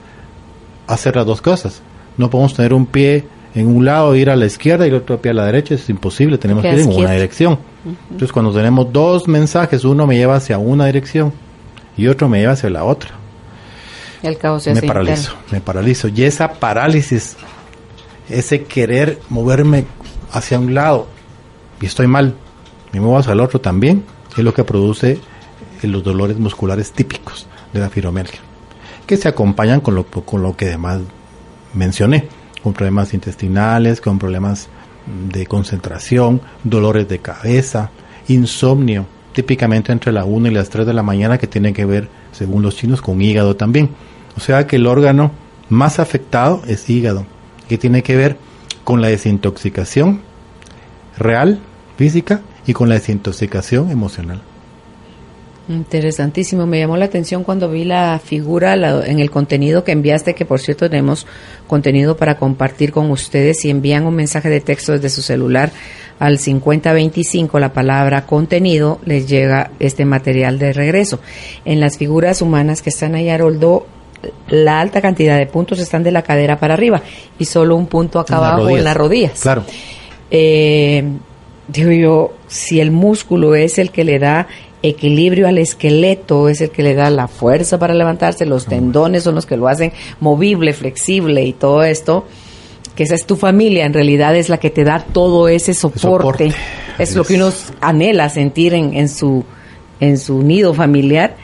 hacer 0.87 1.15
las 1.15 1.25
dos 1.25 1.41
cosas 1.41 1.81
no 2.17 2.29
podemos 2.29 2.53
tener 2.53 2.73
un 2.73 2.85
pie 2.85 3.25
en 3.59 3.67
un 3.67 3.85
lado 3.85 4.15
ir 4.15 4.29
a 4.29 4.35
la 4.35 4.45
izquierda 4.45 4.85
y 4.85 4.89
el 4.89 4.95
otro 4.95 5.21
pie 5.21 5.31
a 5.31 5.33
la 5.33 5.45
derecha 5.45 5.75
es 5.75 5.89
imposible 5.89 6.37
tenemos 6.37 6.63
que 6.63 6.71
ir 6.71 6.79
en 6.79 6.91
una 6.91 7.11
dirección. 7.11 7.59
Entonces 8.09 8.31
cuando 8.31 8.53
tenemos 8.53 8.91
dos 8.91 9.27
mensajes 9.27 9.83
uno 9.85 10.07
me 10.07 10.15
lleva 10.15 10.35
hacia 10.35 10.57
una 10.57 10.85
dirección 10.85 11.33
y 11.97 12.07
otro 12.07 12.29
me 12.29 12.39
lleva 12.39 12.53
hacia 12.53 12.69
la 12.69 12.83
otra. 12.83 13.11
El 14.21 14.37
caos 14.37 14.67
me 14.67 14.81
paralizo 14.81 15.33
me 15.51 15.61
paralizo. 15.61 16.07
Y 16.09 16.23
esa 16.23 16.53
parálisis 16.53 17.37
ese 18.29 18.63
querer 18.63 19.19
moverme 19.29 19.85
hacia 20.31 20.59
un 20.59 20.73
lado 20.73 21.07
y 21.81 21.85
estoy 21.85 22.07
mal, 22.07 22.35
me 22.91 22.99
muevo 22.99 23.17
hacia 23.17 23.33
el 23.33 23.39
otro 23.39 23.59
también, 23.59 24.03
es 24.31 24.43
lo 24.43 24.53
que 24.53 24.63
produce 24.63 25.19
los 25.81 26.03
dolores 26.03 26.37
musculares 26.37 26.91
típicos 26.91 27.47
de 27.73 27.79
la 27.79 27.89
fibromialgia, 27.89 28.39
que 29.07 29.17
se 29.17 29.27
acompañan 29.27 29.79
con 29.79 29.95
lo, 29.95 30.05
con 30.05 30.41
lo 30.41 30.55
que 30.55 30.67
además 30.67 30.99
mencioné, 31.73 32.27
con 32.63 32.73
problemas 32.73 33.13
intestinales, 33.13 34.01
con 34.01 34.19
problemas 34.19 34.67
de 35.31 35.45
concentración, 35.45 36.41
dolores 36.63 37.07
de 37.07 37.19
cabeza, 37.19 37.91
insomnio, 38.27 39.05
típicamente 39.33 39.91
entre 39.91 40.11
la 40.11 40.25
1 40.25 40.47
y 40.47 40.51
las 40.51 40.69
3 40.69 40.85
de 40.85 40.93
la 40.93 41.03
mañana, 41.03 41.37
que 41.37 41.47
tiene 41.47 41.73
que 41.73 41.85
ver, 41.85 42.09
según 42.31 42.61
los 42.61 42.75
chinos, 42.75 43.01
con 43.01 43.21
hígado 43.21 43.55
también. 43.55 43.89
O 44.37 44.39
sea 44.39 44.67
que 44.67 44.75
el 44.75 44.87
órgano 44.87 45.31
más 45.69 45.99
afectado 45.99 46.61
es 46.67 46.89
hígado, 46.89 47.25
que 47.67 47.77
tiene 47.77 48.03
que 48.03 48.15
ver 48.15 48.37
con 48.83 49.01
la 49.01 49.07
desintoxicación 49.07 50.21
real, 51.17 51.59
física, 51.97 52.41
y 52.69 52.73
con 52.73 52.87
la 52.87 52.95
desintoxicación 52.95 53.89
emocional. 53.89 54.41
Interesantísimo, 55.69 56.65
me 56.65 56.79
llamó 56.79 56.97
la 56.97 57.05
atención 57.05 57.43
cuando 57.43 57.69
vi 57.69 57.83
la 57.85 58.19
figura 58.23 58.73
en 59.05 59.19
el 59.19 59.29
contenido 59.29 59.83
que 59.83 59.91
enviaste, 59.91 60.33
que 60.33 60.43
por 60.43 60.59
cierto 60.59 60.89
tenemos 60.89 61.27
contenido 61.67 62.17
para 62.17 62.37
compartir 62.37 62.91
con 62.91 63.11
ustedes. 63.11 63.59
Si 63.59 63.69
envían 63.69 64.07
un 64.07 64.15
mensaje 64.15 64.49
de 64.49 64.61
texto 64.61 64.93
desde 64.93 65.11
su 65.11 65.21
celular 65.21 65.71
al 66.17 66.39
5025, 66.39 67.59
la 67.59 67.71
palabra 67.71 68.25
contenido, 68.25 68.99
les 69.05 69.29
llega 69.29 69.69
este 69.79 70.05
material 70.05 70.57
de 70.57 70.73
regreso. 70.73 71.19
En 71.65 71.79
las 71.79 71.99
figuras 71.99 72.41
humanas 72.41 72.81
que 72.81 72.89
están 72.89 73.13
ahí, 73.13 73.29
Haroldo, 73.29 73.85
la 74.47 74.81
alta 74.81 75.01
cantidad 75.01 75.37
de 75.37 75.45
puntos 75.45 75.77
están 75.77 76.01
de 76.01 76.11
la 76.11 76.23
cadera 76.23 76.59
para 76.59 76.73
arriba 76.73 77.03
y 77.37 77.45
solo 77.45 77.75
un 77.75 77.85
punto 77.85 78.19
acá 78.19 78.37
abajo 78.37 78.75
en 78.75 78.83
las 78.83 78.97
rodillas. 78.97 79.39
Claro. 79.39 79.63
Eh, 80.31 81.03
digo 81.67 81.91
yo, 81.91 82.33
si 82.47 82.79
el 82.79 82.89
músculo 82.89 83.53
es 83.53 83.77
el 83.77 83.91
que 83.91 84.03
le 84.03 84.17
da 84.17 84.47
equilibrio 84.81 85.47
al 85.47 85.57
esqueleto, 85.57 86.49
es 86.49 86.61
el 86.61 86.69
que 86.69 86.83
le 86.83 86.95
da 86.95 87.09
la 87.09 87.27
fuerza 87.27 87.77
para 87.79 87.93
levantarse, 87.93 88.45
los 88.45 88.65
tendones 88.65 89.23
son 89.23 89.35
los 89.35 89.45
que 89.45 89.57
lo 89.57 89.67
hacen 89.67 89.91
movible, 90.19 90.73
flexible 90.73 91.43
y 91.43 91.53
todo 91.53 91.83
esto, 91.83 92.25
que 92.95 93.03
esa 93.03 93.15
es 93.15 93.25
tu 93.25 93.35
familia, 93.35 93.85
en 93.85 93.93
realidad 93.93 94.35
es 94.35 94.49
la 94.49 94.57
que 94.57 94.69
te 94.69 94.83
da 94.83 94.99
todo 94.99 95.47
ese 95.47 95.73
soporte, 95.73 96.53
es, 96.97 97.15
lo 97.15 97.23
que 97.23 97.35
uno 97.35 97.51
anhela 97.81 98.29
sentir 98.29 98.73
en, 98.73 98.93
en, 98.93 99.09
su, 99.09 99.43
en 99.99 100.17
su 100.17 100.41
nido 100.43 100.73
familiar 100.73 101.35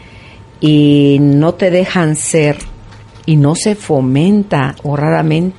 y 0.61 1.17
no 1.19 1.53
te 1.53 1.71
dejan 1.71 2.15
ser 2.15 2.57
y 3.25 3.35
no 3.35 3.55
se 3.55 3.75
fomenta 3.75 4.75
o 4.83 4.95
raramente, 4.95 5.57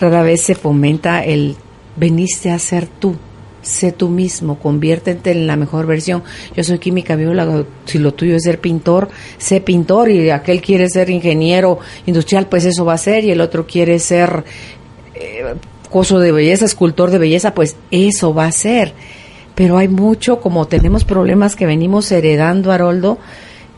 rara 0.00 0.22
vez 0.22 0.42
se 0.42 0.54
fomenta 0.54 1.24
el 1.24 1.56
veniste 1.96 2.50
a 2.50 2.58
ser 2.58 2.86
tú 2.86 3.16
sé 3.64 3.92
tú 3.92 4.08
mismo, 4.08 4.58
conviértete 4.58 5.32
en 5.32 5.46
la 5.46 5.56
mejor 5.56 5.86
versión. 5.86 6.22
Yo 6.56 6.62
soy 6.62 6.78
química 6.78 7.16
bióloga, 7.16 7.64
si 7.86 7.98
lo 7.98 8.14
tuyo 8.14 8.36
es 8.36 8.44
ser 8.44 8.60
pintor, 8.60 9.08
sé 9.38 9.60
pintor 9.60 10.10
y 10.10 10.30
aquel 10.30 10.60
quiere 10.62 10.88
ser 10.88 11.10
ingeniero 11.10 11.78
industrial, 12.06 12.46
pues 12.46 12.64
eso 12.66 12.84
va 12.84 12.94
a 12.94 12.98
ser 12.98 13.24
y 13.24 13.30
el 13.30 13.40
otro 13.40 13.66
quiere 13.66 13.98
ser 13.98 14.44
eh, 15.14 15.54
coso 15.90 16.18
de 16.18 16.32
belleza, 16.32 16.64
escultor 16.64 17.10
de 17.10 17.18
belleza, 17.18 17.54
pues 17.54 17.76
eso 17.90 18.34
va 18.34 18.46
a 18.46 18.52
ser. 18.52 18.92
Pero 19.54 19.78
hay 19.78 19.88
mucho, 19.88 20.40
como 20.40 20.66
tenemos 20.66 21.04
problemas 21.04 21.56
que 21.56 21.66
venimos 21.66 22.10
heredando, 22.12 22.72
Haroldo, 22.72 23.18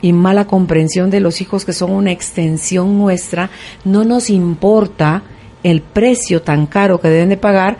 y 0.02 0.12
mala 0.12 0.46
comprensión 0.46 1.10
de 1.10 1.20
los 1.20 1.40
hijos 1.40 1.64
que 1.64 1.72
son 1.72 1.90
una 1.92 2.12
extensión 2.12 2.98
nuestra, 2.98 3.50
no 3.84 4.04
nos 4.04 4.30
importa 4.30 5.22
el 5.62 5.82
precio 5.82 6.42
tan 6.42 6.66
caro 6.66 7.00
que 7.00 7.08
deben 7.08 7.28
de 7.28 7.36
pagar 7.36 7.78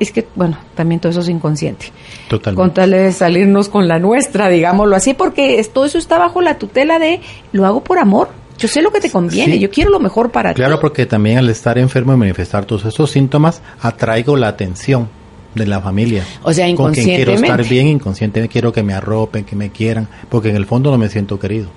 es 0.00 0.12
que, 0.12 0.26
bueno, 0.34 0.58
también 0.74 1.00
todo 1.00 1.10
eso 1.10 1.20
es 1.20 1.28
inconsciente. 1.28 1.86
Totalmente. 2.28 2.60
Con 2.60 2.74
tal 2.74 2.90
de 2.90 3.12
salirnos 3.12 3.68
con 3.68 3.88
la 3.88 3.98
nuestra, 3.98 4.48
digámoslo 4.48 4.96
así, 4.96 5.14
porque 5.14 5.64
todo 5.72 5.84
eso 5.84 5.98
está 5.98 6.18
bajo 6.18 6.40
la 6.40 6.58
tutela 6.58 6.98
de 6.98 7.20
lo 7.52 7.66
hago 7.66 7.82
por 7.82 7.98
amor. 7.98 8.28
Yo 8.58 8.66
sé 8.66 8.82
lo 8.82 8.90
que 8.90 9.00
te 9.00 9.10
conviene, 9.10 9.58
yo 9.60 9.70
quiero 9.70 9.90
lo 9.90 10.00
mejor 10.00 10.30
para 10.32 10.52
ti. 10.52 10.56
Claro, 10.56 10.80
porque 10.80 11.06
también 11.06 11.38
al 11.38 11.48
estar 11.48 11.78
enfermo 11.78 12.12
y 12.12 12.16
manifestar 12.16 12.64
todos 12.64 12.84
esos 12.84 13.10
síntomas, 13.10 13.62
atraigo 13.80 14.36
la 14.36 14.48
atención 14.48 15.08
de 15.54 15.66
la 15.66 15.80
familia. 15.80 16.24
O 16.42 16.52
sea, 16.52 16.68
inconscientemente. 16.68 17.24
Con 17.24 17.34
quien 17.34 17.38
quiero 17.38 17.54
estar 17.54 17.68
bien, 17.68 17.86
inconscientemente 17.86 18.52
quiero 18.52 18.72
que 18.72 18.82
me 18.82 18.94
arropen, 18.94 19.44
que 19.44 19.54
me 19.54 19.70
quieran, 19.70 20.08
porque 20.28 20.50
en 20.50 20.56
el 20.56 20.66
fondo 20.66 20.90
no 20.90 20.98
me 20.98 21.08
siento 21.08 21.38
querido. 21.38 21.68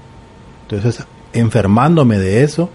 Entonces, 0.64 1.06
enfermándome 1.34 2.18
de 2.18 2.44
eso, 2.44 2.70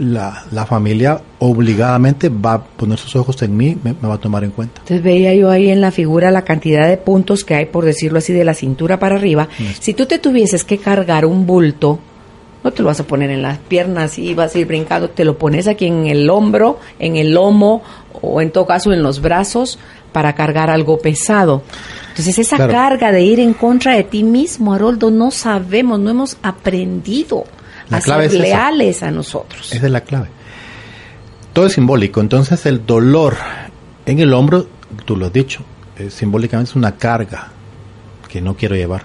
la, 0.00 0.44
la, 0.50 0.64
familia 0.64 1.20
obligadamente 1.38 2.30
va 2.30 2.54
a 2.54 2.64
poner 2.64 2.98
sus 2.98 3.14
ojos 3.16 3.40
en 3.42 3.56
mí, 3.56 3.76
me, 3.82 3.92
va 3.92 4.14
a 4.14 4.18
tomar 4.18 4.44
en 4.44 4.50
cuenta. 4.50 4.80
Entonces 4.80 5.02
veía 5.02 5.34
yo 5.34 5.50
ahí 5.50 5.70
en 5.70 5.80
la 5.80 5.90
figura 5.90 6.30
la 6.30 6.42
cantidad 6.42 6.88
de 6.88 6.96
puntos 6.96 7.44
que 7.44 7.54
hay, 7.54 7.66
por 7.66 7.84
decirlo 7.84 8.18
así, 8.18 8.32
de 8.32 8.44
la 8.44 8.54
cintura 8.54 8.98
para 8.98 9.16
arriba. 9.16 9.48
Si 9.78 9.92
tú 9.92 10.06
te 10.06 10.18
tuvieses 10.18 10.64
que 10.64 10.78
cargar 10.78 11.26
un 11.26 11.46
bulto, 11.46 11.98
no 12.64 12.70
te 12.70 12.82
lo 12.82 12.88
vas 12.88 13.00
a 13.00 13.06
poner 13.06 13.30
en 13.30 13.42
las 13.42 13.58
piernas 13.58 14.18
y 14.18 14.34
vas 14.34 14.54
a 14.54 14.58
ir 14.58 14.66
brincando, 14.66 15.10
te 15.10 15.24
lo 15.24 15.36
pones 15.36 15.68
aquí 15.68 15.86
en 15.86 16.06
el 16.06 16.28
hombro, 16.30 16.78
en 16.98 17.16
el 17.16 17.34
lomo 17.34 17.82
o 18.22 18.40
en 18.40 18.50
todo 18.50 18.66
caso 18.66 18.92
en 18.92 19.02
los 19.02 19.20
brazos 19.20 19.78
para 20.12 20.34
cargar 20.34 20.70
algo 20.70 20.98
pesado. 20.98 21.62
Entonces 22.08 22.38
esa 22.38 22.56
carga 22.68 23.12
de 23.12 23.22
ir 23.22 23.38
en 23.38 23.52
contra 23.54 23.94
de 23.94 24.04
ti 24.04 24.24
mismo, 24.24 24.72
Haroldo, 24.74 25.10
no 25.10 25.30
sabemos, 25.30 26.00
no 26.00 26.10
hemos 26.10 26.36
aprendido 26.42 27.44
a 27.90 28.00
ser 28.00 28.32
leales 28.34 29.02
a 29.02 29.10
nosotros. 29.10 29.72
Esa 29.72 29.86
es 29.86 29.92
la 29.92 30.02
clave. 30.02 30.28
Todo 31.52 31.66
es 31.66 31.72
simbólico, 31.72 32.20
entonces 32.20 32.64
el 32.66 32.86
dolor 32.86 33.36
en 34.06 34.18
el 34.18 34.32
hombro, 34.32 34.66
tú 35.04 35.16
lo 35.16 35.26
has 35.26 35.32
dicho, 35.32 35.62
simbólicamente 36.08 36.70
es 36.70 36.76
una 36.76 36.96
carga 36.96 37.48
que 38.28 38.40
no 38.40 38.56
quiero 38.56 38.76
llevar. 38.76 39.04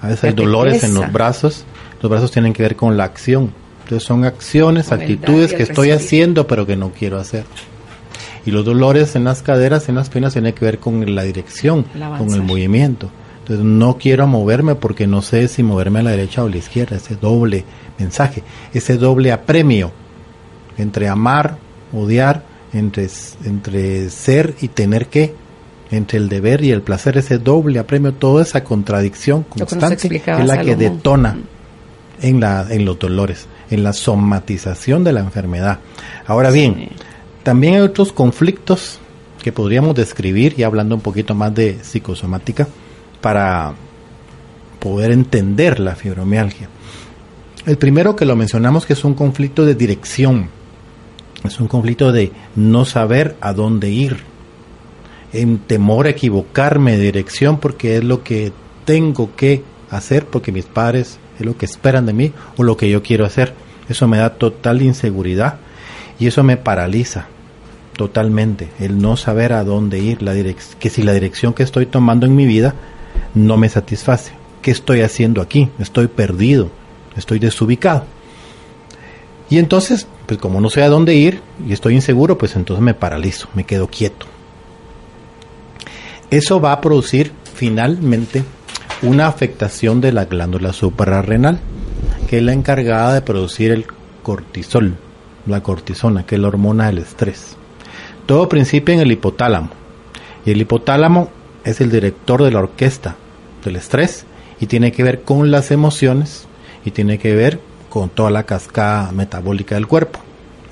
A 0.00 0.08
veces 0.08 0.24
hay 0.24 0.32
dolores 0.32 0.84
en 0.84 0.94
los 0.94 1.10
brazos, 1.12 1.64
los 2.00 2.10
brazos 2.10 2.30
tienen 2.30 2.52
que 2.52 2.62
ver 2.62 2.76
con 2.76 2.96
la 2.96 3.04
acción. 3.04 3.52
Entonces 3.82 4.06
son 4.06 4.24
acciones, 4.24 4.92
actitudes 4.92 5.52
que 5.52 5.62
estoy 5.62 5.90
haciendo 5.90 6.46
pero 6.46 6.66
que 6.66 6.76
no 6.76 6.90
quiero 6.90 7.18
hacer. 7.18 7.44
Y 8.46 8.50
los 8.50 8.64
dolores 8.64 9.16
en 9.16 9.24
las 9.24 9.42
caderas, 9.42 9.88
en 9.88 9.94
las 9.94 10.10
piernas, 10.10 10.34
tienen 10.34 10.52
que 10.52 10.64
ver 10.64 10.78
con 10.78 11.14
la 11.14 11.22
dirección, 11.22 11.84
con 12.18 12.32
el 12.32 12.42
movimiento. 12.42 13.10
Entonces 13.44 13.66
no 13.66 13.98
quiero 13.98 14.26
moverme 14.26 14.74
porque 14.74 15.06
no 15.06 15.20
sé 15.20 15.48
si 15.48 15.62
moverme 15.62 15.98
a 15.98 16.04
la 16.04 16.10
derecha 16.12 16.42
o 16.42 16.46
a 16.46 16.50
la 16.50 16.56
izquierda, 16.56 16.96
ese 16.96 17.14
doble 17.14 17.66
mensaje, 17.98 18.42
ese 18.72 18.96
doble 18.96 19.32
apremio 19.32 19.92
entre 20.78 21.08
amar, 21.08 21.58
odiar, 21.92 22.42
entre, 22.72 23.06
entre 23.44 24.08
ser 24.08 24.54
y 24.62 24.68
tener 24.68 25.08
que, 25.08 25.34
entre 25.90 26.18
el 26.20 26.30
deber 26.30 26.64
y 26.64 26.70
el 26.70 26.80
placer, 26.80 27.18
ese 27.18 27.36
doble 27.36 27.78
apremio, 27.78 28.14
toda 28.14 28.42
esa 28.42 28.64
contradicción 28.64 29.42
constante 29.42 30.08
es 30.16 30.46
la 30.46 30.62
que 30.62 30.74
detona 30.74 31.36
en, 32.22 32.40
la, 32.40 32.66
en 32.70 32.86
los 32.86 32.98
dolores, 32.98 33.46
en 33.68 33.84
la 33.84 33.92
somatización 33.92 35.04
de 35.04 35.12
la 35.12 35.20
enfermedad. 35.20 35.80
Ahora 36.26 36.50
bien, 36.50 36.88
también 37.42 37.74
hay 37.74 37.80
otros 37.80 38.10
conflictos 38.10 39.00
que 39.42 39.52
podríamos 39.52 39.94
describir, 39.94 40.54
y 40.56 40.62
hablando 40.62 40.94
un 40.94 41.02
poquito 41.02 41.34
más 41.34 41.54
de 41.54 41.78
psicosomática, 41.82 42.66
para 43.24 43.72
poder 44.80 45.10
entender 45.10 45.80
la 45.80 45.96
fibromialgia. 45.96 46.68
El 47.64 47.78
primero 47.78 48.14
que 48.16 48.26
lo 48.26 48.36
mencionamos 48.36 48.84
que 48.84 48.92
es 48.92 49.02
un 49.02 49.14
conflicto 49.14 49.64
de 49.64 49.74
dirección 49.74 50.50
Es 51.42 51.58
un 51.58 51.66
conflicto 51.66 52.12
de 52.12 52.32
no 52.54 52.84
saber 52.84 53.36
a 53.40 53.54
dónde 53.54 53.88
ir, 53.88 54.18
en 55.32 55.56
temor 55.56 56.06
a 56.06 56.10
equivocarme 56.10 56.98
de 56.98 57.04
dirección 57.04 57.60
porque 57.60 57.96
es 57.96 58.04
lo 58.04 58.22
que 58.22 58.52
tengo 58.84 59.34
que 59.34 59.62
hacer 59.88 60.26
porque 60.26 60.52
mis 60.52 60.66
padres 60.66 61.18
es 61.38 61.46
lo 61.46 61.56
que 61.56 61.64
esperan 61.64 62.04
de 62.04 62.12
mí 62.12 62.32
o 62.58 62.62
lo 62.62 62.76
que 62.76 62.90
yo 62.90 63.02
quiero 63.02 63.24
hacer. 63.24 63.54
Eso 63.88 64.06
me 64.06 64.18
da 64.18 64.34
total 64.34 64.82
inseguridad 64.82 65.56
y 66.18 66.26
eso 66.26 66.42
me 66.42 66.58
paraliza 66.58 67.28
totalmente, 67.96 68.68
el 68.80 69.00
no 69.00 69.16
saber 69.16 69.54
a 69.54 69.64
dónde 69.64 70.00
ir, 70.00 70.18
que 70.78 70.90
si 70.90 71.02
la 71.02 71.14
dirección 71.14 71.54
que 71.54 71.62
estoy 71.62 71.86
tomando 71.86 72.26
en 72.26 72.36
mi 72.36 72.44
vida 72.44 72.74
no 73.34 73.56
me 73.56 73.68
satisface. 73.68 74.32
¿Qué 74.62 74.70
estoy 74.70 75.02
haciendo 75.02 75.42
aquí? 75.42 75.68
Estoy 75.78 76.08
perdido, 76.08 76.70
estoy 77.16 77.38
desubicado. 77.38 78.04
Y 79.50 79.58
entonces, 79.58 80.06
pues 80.26 80.40
como 80.40 80.60
no 80.60 80.70
sé 80.70 80.82
a 80.82 80.88
dónde 80.88 81.14
ir 81.14 81.40
y 81.66 81.72
estoy 81.72 81.94
inseguro, 81.94 82.38
pues 82.38 82.56
entonces 82.56 82.82
me 82.82 82.94
paralizo, 82.94 83.48
me 83.54 83.64
quedo 83.64 83.88
quieto. 83.88 84.26
Eso 86.30 86.60
va 86.60 86.72
a 86.72 86.80
producir 86.80 87.32
finalmente 87.54 88.42
una 89.02 89.26
afectación 89.26 90.00
de 90.00 90.12
la 90.12 90.24
glándula 90.24 90.72
suprarrenal, 90.72 91.60
que 92.28 92.38
es 92.38 92.42
la 92.42 92.54
encargada 92.54 93.12
de 93.12 93.20
producir 93.20 93.70
el 93.70 93.86
cortisol, 94.22 94.96
la 95.46 95.62
cortisona, 95.62 96.24
que 96.24 96.36
es 96.36 96.40
la 96.40 96.48
hormona 96.48 96.86
del 96.86 96.98
estrés. 96.98 97.56
Todo 98.24 98.48
principia 98.48 98.94
en 98.94 99.02
el 99.02 99.12
hipotálamo. 99.12 99.68
Y 100.46 100.52
el 100.52 100.60
hipotálamo 100.62 101.28
es 101.64 101.82
el 101.82 101.90
director 101.90 102.42
de 102.42 102.50
la 102.50 102.60
orquesta 102.60 103.16
del 103.64 103.76
estrés 103.76 104.24
y 104.60 104.66
tiene 104.66 104.92
que 104.92 105.02
ver 105.02 105.22
con 105.22 105.50
las 105.50 105.70
emociones 105.70 106.46
y 106.84 106.90
tiene 106.90 107.18
que 107.18 107.34
ver 107.34 107.60
con 107.88 108.08
toda 108.08 108.30
la 108.30 108.44
cascada 108.44 109.12
metabólica 109.12 109.74
del 109.74 109.86
cuerpo. 109.86 110.20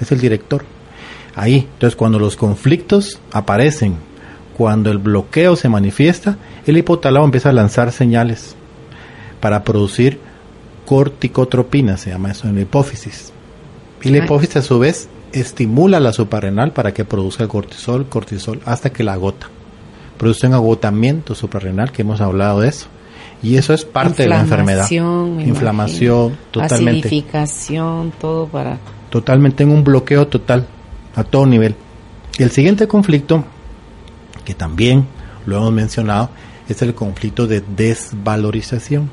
Es 0.01 0.13
el 0.13 0.21
director. 0.21 0.65
Ahí, 1.35 1.69
entonces 1.75 1.97
cuando 1.97 2.19
los 2.19 2.37
conflictos 2.37 3.21
aparecen, 3.33 3.97
cuando 4.57 4.91
el 4.91 4.99
bloqueo 4.99 5.57
se 5.57 5.69
manifiesta, 5.69 6.37
el 6.67 6.77
hipotálamo 6.77 7.25
empieza 7.25 7.51
a 7.51 7.55
lanzar 7.55 7.93
señales 7.93 8.55
para 9.41 9.65
producir 9.65 10.21
corticotropina, 10.85 11.97
se 11.97 12.11
llama 12.11 12.33
eso 12.33 12.49
en 12.49 12.57
la 12.57 12.61
hipófisis. 12.63 13.33
Y 14.03 14.11
la 14.11 14.19
hipófisis 14.19 14.57
a 14.57 14.63
su 14.63 14.79
vez 14.79 15.09
estimula 15.33 16.01
la 16.01 16.13
suprarrenal 16.13 16.73
para 16.73 16.93
que 16.93 17.05
produzca 17.05 17.45
el 17.45 17.49
cortisol, 17.49 18.09
cortisol, 18.09 18.61
hasta 18.65 18.91
que 18.91 19.05
la 19.05 19.15
agota. 19.15 19.49
Produce 20.23 20.47
un 20.47 20.55
agotamiento 20.55 21.35
suprarrenal, 21.35 21.91
que 21.91 22.03
hemos 22.03 22.21
hablado 22.21 22.61
de 22.61 22.69
eso. 22.69 22.87
Y 23.43 23.57
eso 23.57 23.75
es 23.75 23.85
parte 23.85 24.23
de 24.23 24.29
la 24.29 24.39
enfermedad. 24.39 24.89
Inflamación, 24.89 26.39
totalmente. 26.53 27.09
Acidificación, 27.09 28.13
todo 28.21 28.47
para... 28.47 28.79
Totalmente 29.11 29.65
en 29.65 29.71
un 29.71 29.83
bloqueo 29.83 30.29
total, 30.29 30.69
a 31.17 31.25
todo 31.25 31.45
nivel. 31.45 31.75
Y 32.39 32.45
el 32.45 32.53
siguiente 32.53 32.87
conflicto, 32.87 33.45
que 34.45 34.55
también 34.55 35.09
lo 35.45 35.57
hemos 35.57 35.73
mencionado, 35.73 36.31
es 36.69 36.81
el 36.83 36.95
conflicto 36.95 37.49
de 37.49 37.61
desvalorización. 37.61 39.11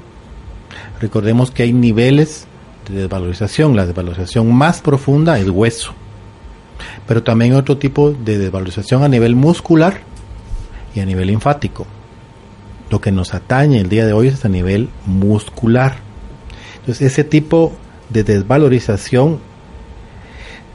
Recordemos 1.01 1.49
que 1.49 1.63
hay 1.63 1.73
niveles 1.73 2.45
de 2.87 3.01
desvalorización. 3.01 3.75
La 3.75 3.87
desvalorización 3.87 4.53
más 4.53 4.79
profunda 4.81 5.39
es 5.39 5.49
hueso 5.49 5.95
pero 7.07 7.23
también 7.23 7.53
otro 7.53 7.77
tipo 7.77 8.11
de 8.11 8.37
desvalorización 8.37 9.03
a 9.03 9.07
nivel 9.07 9.35
muscular 9.35 10.01
y 10.95 10.99
a 10.99 11.05
nivel 11.05 11.27
linfático. 11.27 11.85
Lo 12.89 13.01
que 13.01 13.11
nos 13.11 13.33
atañe 13.33 13.79
el 13.79 13.89
día 13.89 14.05
de 14.05 14.13
hoy 14.13 14.27
es 14.27 14.45
a 14.45 14.49
nivel 14.49 14.89
muscular. 15.05 15.97
Entonces, 16.79 17.11
ese 17.11 17.23
tipo 17.23 17.73
de 18.09 18.23
desvalorización 18.23 19.39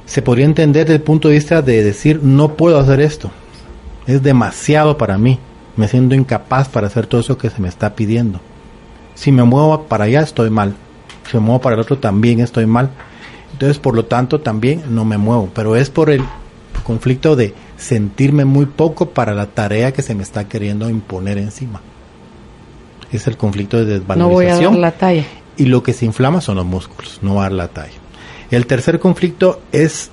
se 0.07 0.23
podría 0.23 0.45
entender 0.45 0.87
desde 0.87 0.97
el 0.97 1.03
punto 1.03 1.29
de 1.29 1.35
vista 1.35 1.63
de 1.63 1.83
decir, 1.83 2.21
no 2.23 2.57
puedo 2.57 2.79
hacer 2.79 3.01
esto, 3.01 3.31
es 4.07 4.23
demasiado 4.23 4.99
para 4.99 5.19
mí, 5.19 5.39
me 5.77 5.89
siento 5.89 6.15
incapaz 6.15 6.69
para 6.69 6.87
hacer 6.87 7.07
todo 7.07 7.21
eso 7.21 7.39
que 7.39 7.51
se 7.51 7.61
me 7.61 7.69
está 7.69 7.95
pidiendo. 7.95 8.41
Si 9.15 9.33
me 9.33 9.45
muevo 9.45 9.85
para 9.85 10.05
allá 10.05 10.21
estoy 10.21 10.51
mal, 10.51 10.75
si 11.31 11.37
me 11.37 11.43
muevo 11.43 11.61
para 11.61 11.75
el 11.75 11.81
otro 11.81 11.99
también 11.99 12.41
estoy 12.41 12.67
mal. 12.67 12.91
Entonces, 13.53 13.79
por 13.79 13.95
lo 13.95 14.05
tanto, 14.05 14.41
también 14.41 14.83
no 14.91 15.05
me 15.05 15.17
muevo, 15.17 15.49
pero 15.55 15.77
es 15.77 15.89
por 15.89 16.11
el 16.11 16.23
conflicto 16.83 17.37
de 17.37 17.55
sentirme 17.85 18.45
muy 18.45 18.67
poco 18.67 19.11
para 19.11 19.35
la 19.35 19.47
tarea 19.47 19.93
que 19.93 20.03
se 20.03 20.15
me 20.15 20.23
está 20.23 20.49
queriendo 20.49 20.89
imponer 20.89 21.39
encima. 21.39 21.81
Es 23.13 23.27
el 23.27 23.37
conflicto 23.37 23.77
de 23.77 23.85
desvalorización. 23.85 24.29
No 24.29 24.35
voy 24.35 24.47
a 24.47 24.71
dar 24.71 24.79
la 24.79 24.93
talla. 24.93 25.25
Y 25.57 25.67
lo 25.67 25.83
que 25.83 25.93
se 25.93 26.05
inflama 26.05 26.41
son 26.41 26.57
los 26.57 26.67
músculos, 26.67 27.21
no 27.23 27.35
dar 27.35 27.53
la 27.53 27.69
talla. 27.69 27.93
El 28.51 28.67
tercer 28.67 28.99
conflicto 28.99 29.61
es 29.71 30.11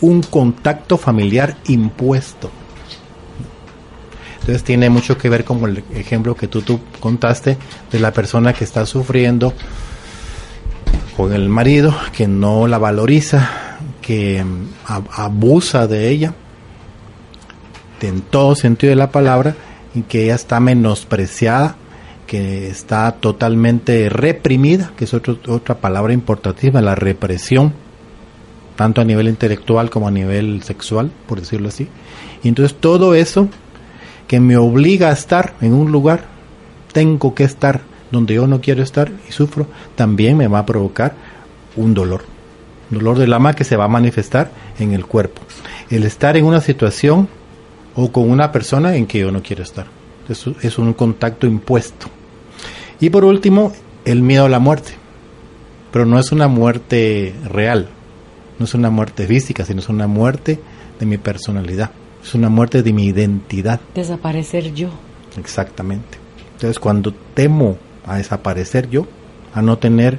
un 0.00 0.22
contacto 0.22 0.96
familiar 0.96 1.56
impuesto. 1.66 2.50
Entonces 4.40 4.64
tiene 4.64 4.88
mucho 4.88 5.18
que 5.18 5.28
ver 5.28 5.44
con 5.44 5.62
el 5.64 5.84
ejemplo 5.94 6.34
que 6.34 6.48
tú, 6.48 6.62
tú 6.62 6.80
contaste 7.00 7.58
de 7.92 7.98
la 8.00 8.12
persona 8.12 8.54
que 8.54 8.64
está 8.64 8.86
sufriendo 8.86 9.52
con 11.16 11.34
el 11.34 11.48
marido 11.50 11.94
que 12.16 12.26
no 12.26 12.66
la 12.66 12.78
valoriza, 12.78 13.78
que 14.00 14.42
abusa 14.86 15.86
de 15.86 16.08
ella, 16.08 16.34
en 18.08 18.20
todo 18.20 18.54
sentido 18.54 18.90
de 18.90 18.96
la 18.96 19.10
palabra, 19.10 19.54
y 19.94 20.02
que 20.02 20.24
ella 20.24 20.34
está 20.34 20.60
menospreciada, 20.60 21.76
que 22.26 22.68
está 22.68 23.12
totalmente 23.12 24.08
reprimida, 24.08 24.92
que 24.96 25.04
es 25.04 25.14
otra 25.14 25.78
palabra 25.80 26.12
importantísima, 26.12 26.80
la 26.80 26.94
represión, 26.94 27.72
tanto 28.76 29.00
a 29.00 29.04
nivel 29.04 29.28
intelectual 29.28 29.90
como 29.90 30.06
a 30.06 30.12
nivel 30.12 30.62
sexual, 30.62 31.10
por 31.26 31.40
decirlo 31.40 31.68
así. 31.68 31.88
Y 32.42 32.48
entonces 32.48 32.78
todo 32.78 33.14
eso 33.14 33.48
que 34.28 34.38
me 34.38 34.56
obliga 34.56 35.08
a 35.08 35.12
estar 35.12 35.54
en 35.60 35.74
un 35.74 35.90
lugar, 35.90 36.26
tengo 36.92 37.34
que 37.34 37.42
estar 37.42 37.80
donde 38.12 38.34
yo 38.34 38.46
no 38.46 38.60
quiero 38.60 38.82
estar 38.82 39.10
y 39.28 39.32
sufro, 39.32 39.66
también 39.96 40.36
me 40.36 40.46
va 40.46 40.60
a 40.60 40.66
provocar 40.66 41.14
un 41.74 41.94
dolor. 41.94 42.22
Dolor 42.90 43.18
del 43.18 43.32
alma 43.32 43.54
que 43.54 43.64
se 43.64 43.76
va 43.76 43.84
a 43.84 43.88
manifestar 43.88 44.52
en 44.78 44.92
el 44.92 45.04
cuerpo. 45.04 45.42
El 45.90 46.04
estar 46.04 46.36
en 46.36 46.44
una 46.44 46.60
situación 46.60 47.28
o 47.94 48.10
con 48.12 48.30
una 48.30 48.52
persona 48.52 48.96
en 48.96 49.06
que 49.06 49.18
yo 49.20 49.30
no 49.30 49.42
quiero 49.42 49.62
estar. 49.62 49.86
Eso 50.28 50.54
es 50.62 50.78
un 50.78 50.92
contacto 50.92 51.46
impuesto. 51.46 52.06
Y 53.00 53.10
por 53.10 53.24
último, 53.24 53.72
el 54.04 54.22
miedo 54.22 54.44
a 54.44 54.48
la 54.48 54.58
muerte. 54.58 54.92
Pero 55.92 56.06
no 56.06 56.18
es 56.18 56.30
una 56.30 56.46
muerte 56.46 57.34
real, 57.44 57.88
no 58.58 58.64
es 58.64 58.74
una 58.74 58.90
muerte 58.90 59.26
física, 59.26 59.64
sino 59.64 59.80
es 59.80 59.88
una 59.88 60.06
muerte 60.06 60.60
de 61.00 61.06
mi 61.06 61.18
personalidad, 61.18 61.90
es 62.22 62.34
una 62.34 62.48
muerte 62.48 62.82
de 62.82 62.92
mi 62.92 63.06
identidad. 63.06 63.80
Desaparecer 63.94 64.72
yo. 64.72 64.90
Exactamente. 65.36 66.18
Entonces 66.52 66.78
cuando 66.78 67.12
temo 67.34 67.76
a 68.06 68.18
desaparecer 68.18 68.88
yo, 68.88 69.06
a 69.52 69.62
no 69.62 69.78
tener 69.78 70.18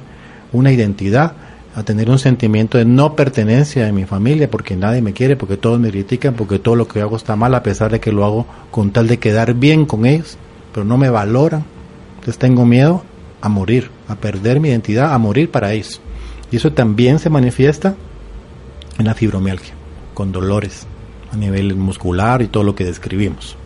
una 0.52 0.72
identidad, 0.72 1.36
a 1.74 1.82
tener 1.82 2.10
un 2.10 2.18
sentimiento 2.18 2.76
de 2.76 2.84
no 2.84 3.16
pertenencia 3.16 3.84
de 3.84 3.92
mi 3.92 4.04
familia, 4.04 4.50
porque 4.50 4.76
nadie 4.76 5.00
me 5.00 5.12
quiere, 5.12 5.36
porque 5.36 5.56
todos 5.56 5.80
me 5.80 5.90
critican, 5.90 6.34
porque 6.34 6.58
todo 6.58 6.76
lo 6.76 6.86
que 6.86 7.00
hago 7.00 7.16
está 7.16 7.34
mal, 7.34 7.54
a 7.54 7.62
pesar 7.62 7.90
de 7.90 8.00
que 8.00 8.12
lo 8.12 8.24
hago 8.24 8.46
con 8.70 8.90
tal 8.90 9.08
de 9.08 9.18
quedar 9.18 9.54
bien 9.54 9.86
con 9.86 10.04
ellos, 10.04 10.36
pero 10.72 10.84
no 10.84 10.98
me 10.98 11.08
valoran. 11.08 11.64
Entonces 12.14 12.38
tengo 12.38 12.66
miedo 12.66 13.02
a 13.40 13.48
morir, 13.48 13.90
a 14.08 14.16
perder 14.16 14.60
mi 14.60 14.68
identidad, 14.68 15.14
a 15.14 15.18
morir 15.18 15.50
para 15.50 15.72
ellos. 15.72 16.00
Y 16.50 16.56
eso 16.56 16.72
también 16.72 17.18
se 17.18 17.30
manifiesta 17.30 17.94
en 18.98 19.06
la 19.06 19.14
fibromialgia, 19.14 19.72
con 20.12 20.30
dolores 20.30 20.86
a 21.32 21.36
nivel 21.36 21.74
muscular 21.74 22.42
y 22.42 22.48
todo 22.48 22.62
lo 22.62 22.74
que 22.74 22.84
describimos. 22.84 23.56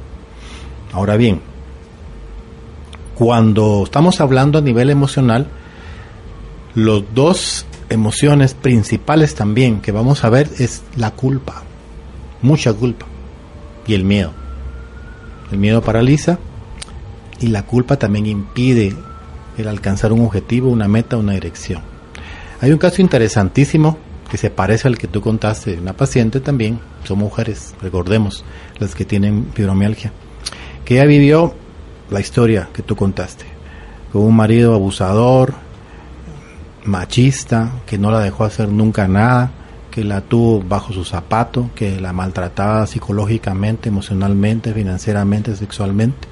Ahora 0.92 1.16
bien, 1.16 1.40
cuando 3.16 3.82
estamos 3.84 4.20
hablando 4.20 4.58
a 4.58 4.62
nivel 4.62 4.90
emocional, 4.90 5.48
los 6.74 7.02
dos 7.12 7.66
emociones 7.90 8.54
principales 8.54 9.34
también 9.34 9.80
que 9.80 9.92
vamos 9.92 10.24
a 10.24 10.30
ver 10.30 10.50
es 10.58 10.82
la 10.96 11.12
culpa, 11.12 11.62
mucha 12.42 12.72
culpa 12.72 13.06
y 13.86 13.94
el 13.94 14.04
miedo. 14.04 14.32
El 15.50 15.58
miedo 15.58 15.82
paraliza 15.82 16.38
y 17.40 17.48
la 17.48 17.64
culpa 17.64 17.96
también 17.96 18.26
impide 18.26 18.94
el 19.56 19.68
alcanzar 19.68 20.12
un 20.12 20.24
objetivo, 20.24 20.70
una 20.70 20.88
meta, 20.88 21.16
una 21.16 21.34
dirección. 21.34 21.82
Hay 22.60 22.72
un 22.72 22.78
caso 22.78 23.02
interesantísimo 23.02 23.98
que 24.30 24.38
se 24.38 24.50
parece 24.50 24.88
al 24.88 24.98
que 24.98 25.06
tú 25.06 25.20
contaste 25.20 25.78
una 25.78 25.92
paciente 25.92 26.40
también, 26.40 26.80
son 27.04 27.18
mujeres, 27.18 27.74
recordemos, 27.80 28.44
las 28.78 28.94
que 28.94 29.04
tienen 29.04 29.52
fibromialgia, 29.54 30.12
que 30.84 30.94
ella 30.94 31.04
vivió 31.04 31.54
la 32.10 32.20
historia 32.20 32.68
que 32.72 32.82
tú 32.82 32.96
contaste, 32.96 33.44
con 34.12 34.22
un 34.22 34.34
marido 34.34 34.74
abusador, 34.74 35.54
machista, 36.86 37.72
que 37.86 37.98
no 37.98 38.10
la 38.10 38.20
dejó 38.20 38.44
hacer 38.44 38.68
nunca 38.68 39.08
nada, 39.08 39.50
que 39.90 40.04
la 40.04 40.20
tuvo 40.20 40.60
bajo 40.62 40.92
su 40.92 41.04
zapato, 41.04 41.70
que 41.74 42.00
la 42.00 42.12
maltrataba 42.12 42.86
psicológicamente, 42.86 43.88
emocionalmente, 43.88 44.74
financieramente, 44.74 45.56
sexualmente. 45.56 46.28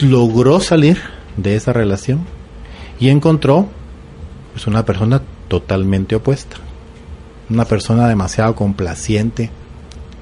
Logró 0.00 0.60
salir 0.60 0.98
de 1.36 1.56
esa 1.56 1.72
relación 1.72 2.20
y 3.00 3.08
encontró 3.08 3.68
pues, 4.52 4.66
una 4.66 4.84
persona 4.84 5.20
totalmente 5.48 6.14
opuesta. 6.14 6.56
una 7.50 7.64
persona 7.66 8.08
demasiado 8.08 8.54
complaciente, 8.54 9.50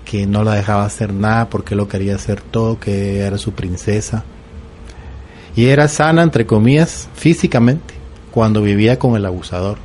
que 0.04 0.26
no 0.26 0.42
la 0.42 0.54
dejaba 0.54 0.84
hacer 0.84 1.12
nada 1.12 1.48
porque 1.48 1.76
lo 1.76 1.86
quería 1.86 2.16
hacer 2.16 2.40
todo, 2.40 2.80
que 2.80 3.20
era 3.20 3.38
su 3.38 3.52
princesa. 3.52 4.24
Y 5.54 5.66
era 5.66 5.86
sana, 5.86 6.22
entre 6.22 6.46
comillas, 6.46 7.08
físicamente, 7.14 7.99
cuando 8.30 8.62
vivía 8.62 8.98
con 8.98 9.16
el 9.16 9.26
abusador. 9.26 9.78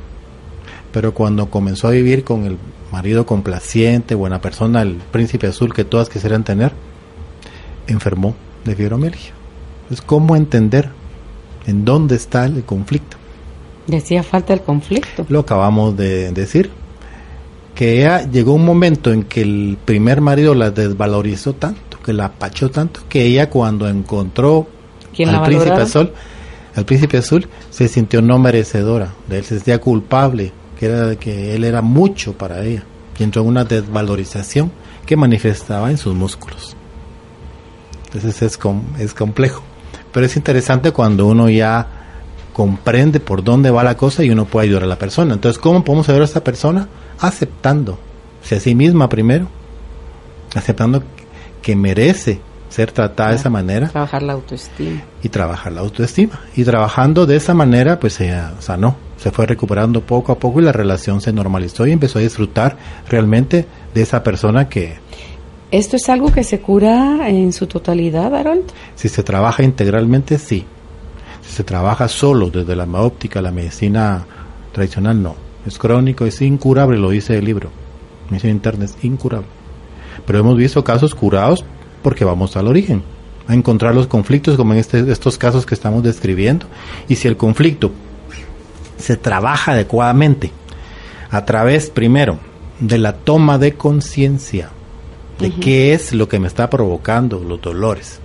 Pero 0.92 1.12
cuando 1.14 1.50
comenzó 1.50 1.88
a 1.88 1.92
vivir 1.92 2.24
con 2.24 2.44
el 2.44 2.58
marido 2.92 3.26
complaciente, 3.26 4.14
buena 4.14 4.40
persona, 4.40 4.82
el 4.82 4.96
príncipe 4.96 5.46
azul 5.46 5.74
que 5.74 5.84
todas 5.84 6.08
quisieran 6.08 6.44
tener, 6.44 6.72
enfermó 7.86 8.34
de 8.64 8.74
fibromialgia. 8.74 9.32
Es 9.90 10.00
cómo 10.00 10.36
entender 10.36 10.90
en 11.66 11.84
dónde 11.84 12.16
está 12.16 12.44
el 12.46 12.64
conflicto. 12.64 13.16
Decía 13.86 14.22
falta 14.22 14.52
el 14.52 14.62
conflicto. 14.62 15.26
Lo 15.28 15.40
acabamos 15.40 15.96
de 15.96 16.32
decir 16.32 16.70
que 17.74 17.98
ella 17.98 18.28
llegó 18.28 18.54
un 18.54 18.64
momento 18.64 19.12
en 19.12 19.22
que 19.22 19.42
el 19.42 19.78
primer 19.84 20.20
marido 20.20 20.54
la 20.54 20.70
desvalorizó 20.70 21.52
tanto, 21.52 21.98
que 22.02 22.12
la 22.12 22.26
apachó 22.26 22.70
tanto, 22.70 23.00
que 23.08 23.24
ella 23.26 23.50
cuando 23.50 23.88
encontró 23.88 24.66
al 25.24 25.42
príncipe 25.42 25.74
azul, 25.74 26.12
al 26.76 26.84
príncipe 26.84 27.16
azul, 27.16 27.48
se 27.70 27.88
sintió 27.88 28.20
no 28.22 28.38
merecedora, 28.38 29.14
él 29.30 29.42
se 29.44 29.56
sentía 29.56 29.80
culpable, 29.80 30.52
que 30.78 30.86
era 30.86 31.16
que 31.16 31.54
él 31.54 31.64
era 31.64 31.80
mucho 31.80 32.34
para 32.34 32.62
ella, 32.62 32.84
y 33.18 33.22
entró 33.22 33.42
en 33.42 33.48
una 33.48 33.64
desvalorización 33.64 34.70
que 35.06 35.16
manifestaba 35.16 35.90
en 35.90 35.96
sus 35.96 36.14
músculos. 36.14 36.76
Entonces 38.04 38.42
es, 38.42 38.58
es 38.98 39.14
complejo, 39.14 39.62
pero 40.12 40.26
es 40.26 40.36
interesante 40.36 40.92
cuando 40.92 41.26
uno 41.26 41.48
ya 41.48 41.88
comprende 42.52 43.20
por 43.20 43.42
dónde 43.42 43.70
va 43.70 43.82
la 43.82 43.96
cosa 43.96 44.22
y 44.22 44.30
uno 44.30 44.44
puede 44.44 44.66
ayudar 44.66 44.84
a 44.84 44.86
la 44.86 44.98
persona. 44.98 45.34
Entonces, 45.34 45.60
¿cómo 45.60 45.84
podemos 45.84 46.08
ayudar 46.08 46.22
a 46.22 46.26
esta 46.26 46.44
persona? 46.44 46.88
Aceptando, 47.18 47.98
a 48.50 48.60
sí 48.60 48.74
misma 48.74 49.08
primero, 49.08 49.48
aceptando 50.54 51.02
que 51.60 51.76
merece 51.76 52.40
ser 52.68 52.92
tratada 52.92 53.30
de 53.30 53.36
esa 53.36 53.50
manera. 53.50 53.88
Trabajar 53.88 54.22
la 54.22 54.34
autoestima. 54.34 55.02
Y 55.22 55.28
trabajar 55.28 55.72
la 55.72 55.80
autoestima. 55.80 56.40
Y 56.56 56.64
trabajando 56.64 57.26
de 57.26 57.36
esa 57.36 57.54
manera, 57.54 57.98
pues 57.98 58.14
se 58.14 58.34
sanó, 58.60 58.96
se 59.16 59.30
fue 59.30 59.46
recuperando 59.46 60.00
poco 60.00 60.32
a 60.32 60.38
poco 60.38 60.60
y 60.60 60.64
la 60.64 60.72
relación 60.72 61.20
se 61.20 61.32
normalizó 61.32 61.86
y 61.86 61.92
empezó 61.92 62.18
a 62.18 62.22
disfrutar 62.22 62.76
realmente 63.08 63.66
de 63.94 64.02
esa 64.02 64.22
persona 64.22 64.68
que... 64.68 64.98
¿Esto 65.70 65.96
es 65.96 66.08
algo 66.08 66.30
que 66.30 66.44
se 66.44 66.60
cura 66.60 67.28
en 67.28 67.52
su 67.52 67.66
totalidad, 67.66 68.34
Harold? 68.34 68.64
Si 68.94 69.08
se 69.08 69.22
trabaja 69.22 69.64
integralmente, 69.64 70.38
sí 70.38 70.64
se 71.48 71.64
trabaja 71.64 72.08
solo 72.08 72.50
desde 72.50 72.76
la 72.76 72.84
óptica, 72.84 73.40
la 73.40 73.50
medicina 73.50 74.26
tradicional, 74.72 75.22
no. 75.22 75.36
Es 75.64 75.78
crónico, 75.78 76.24
es 76.26 76.42
incurable, 76.42 76.98
lo 76.98 77.10
dice 77.10 77.38
el 77.38 77.44
libro. 77.44 77.70
Medicina 78.30 78.52
interna 78.52 78.84
es 78.84 78.96
incurable. 79.02 79.48
Pero 80.26 80.40
hemos 80.40 80.56
visto 80.56 80.84
casos 80.84 81.14
curados 81.14 81.64
porque 82.06 82.24
vamos 82.24 82.56
al 82.56 82.68
origen, 82.68 83.02
a 83.48 83.54
encontrar 83.54 83.92
los 83.92 84.06
conflictos 84.06 84.56
como 84.56 84.72
en 84.72 84.78
este, 84.78 85.10
estos 85.10 85.38
casos 85.38 85.66
que 85.66 85.74
estamos 85.74 86.04
describiendo. 86.04 86.66
Y 87.08 87.16
si 87.16 87.26
el 87.26 87.36
conflicto 87.36 87.90
se 88.96 89.16
trabaja 89.16 89.72
adecuadamente 89.72 90.52
a 91.32 91.44
través, 91.44 91.90
primero, 91.90 92.38
de 92.78 92.98
la 92.98 93.12
toma 93.14 93.58
de 93.58 93.72
conciencia 93.74 94.70
de 95.40 95.50
qué 95.50 95.94
es 95.94 96.12
lo 96.12 96.28
que 96.28 96.38
me 96.38 96.46
está 96.46 96.70
provocando 96.70 97.40
los 97.40 97.60
dolores. 97.60 98.20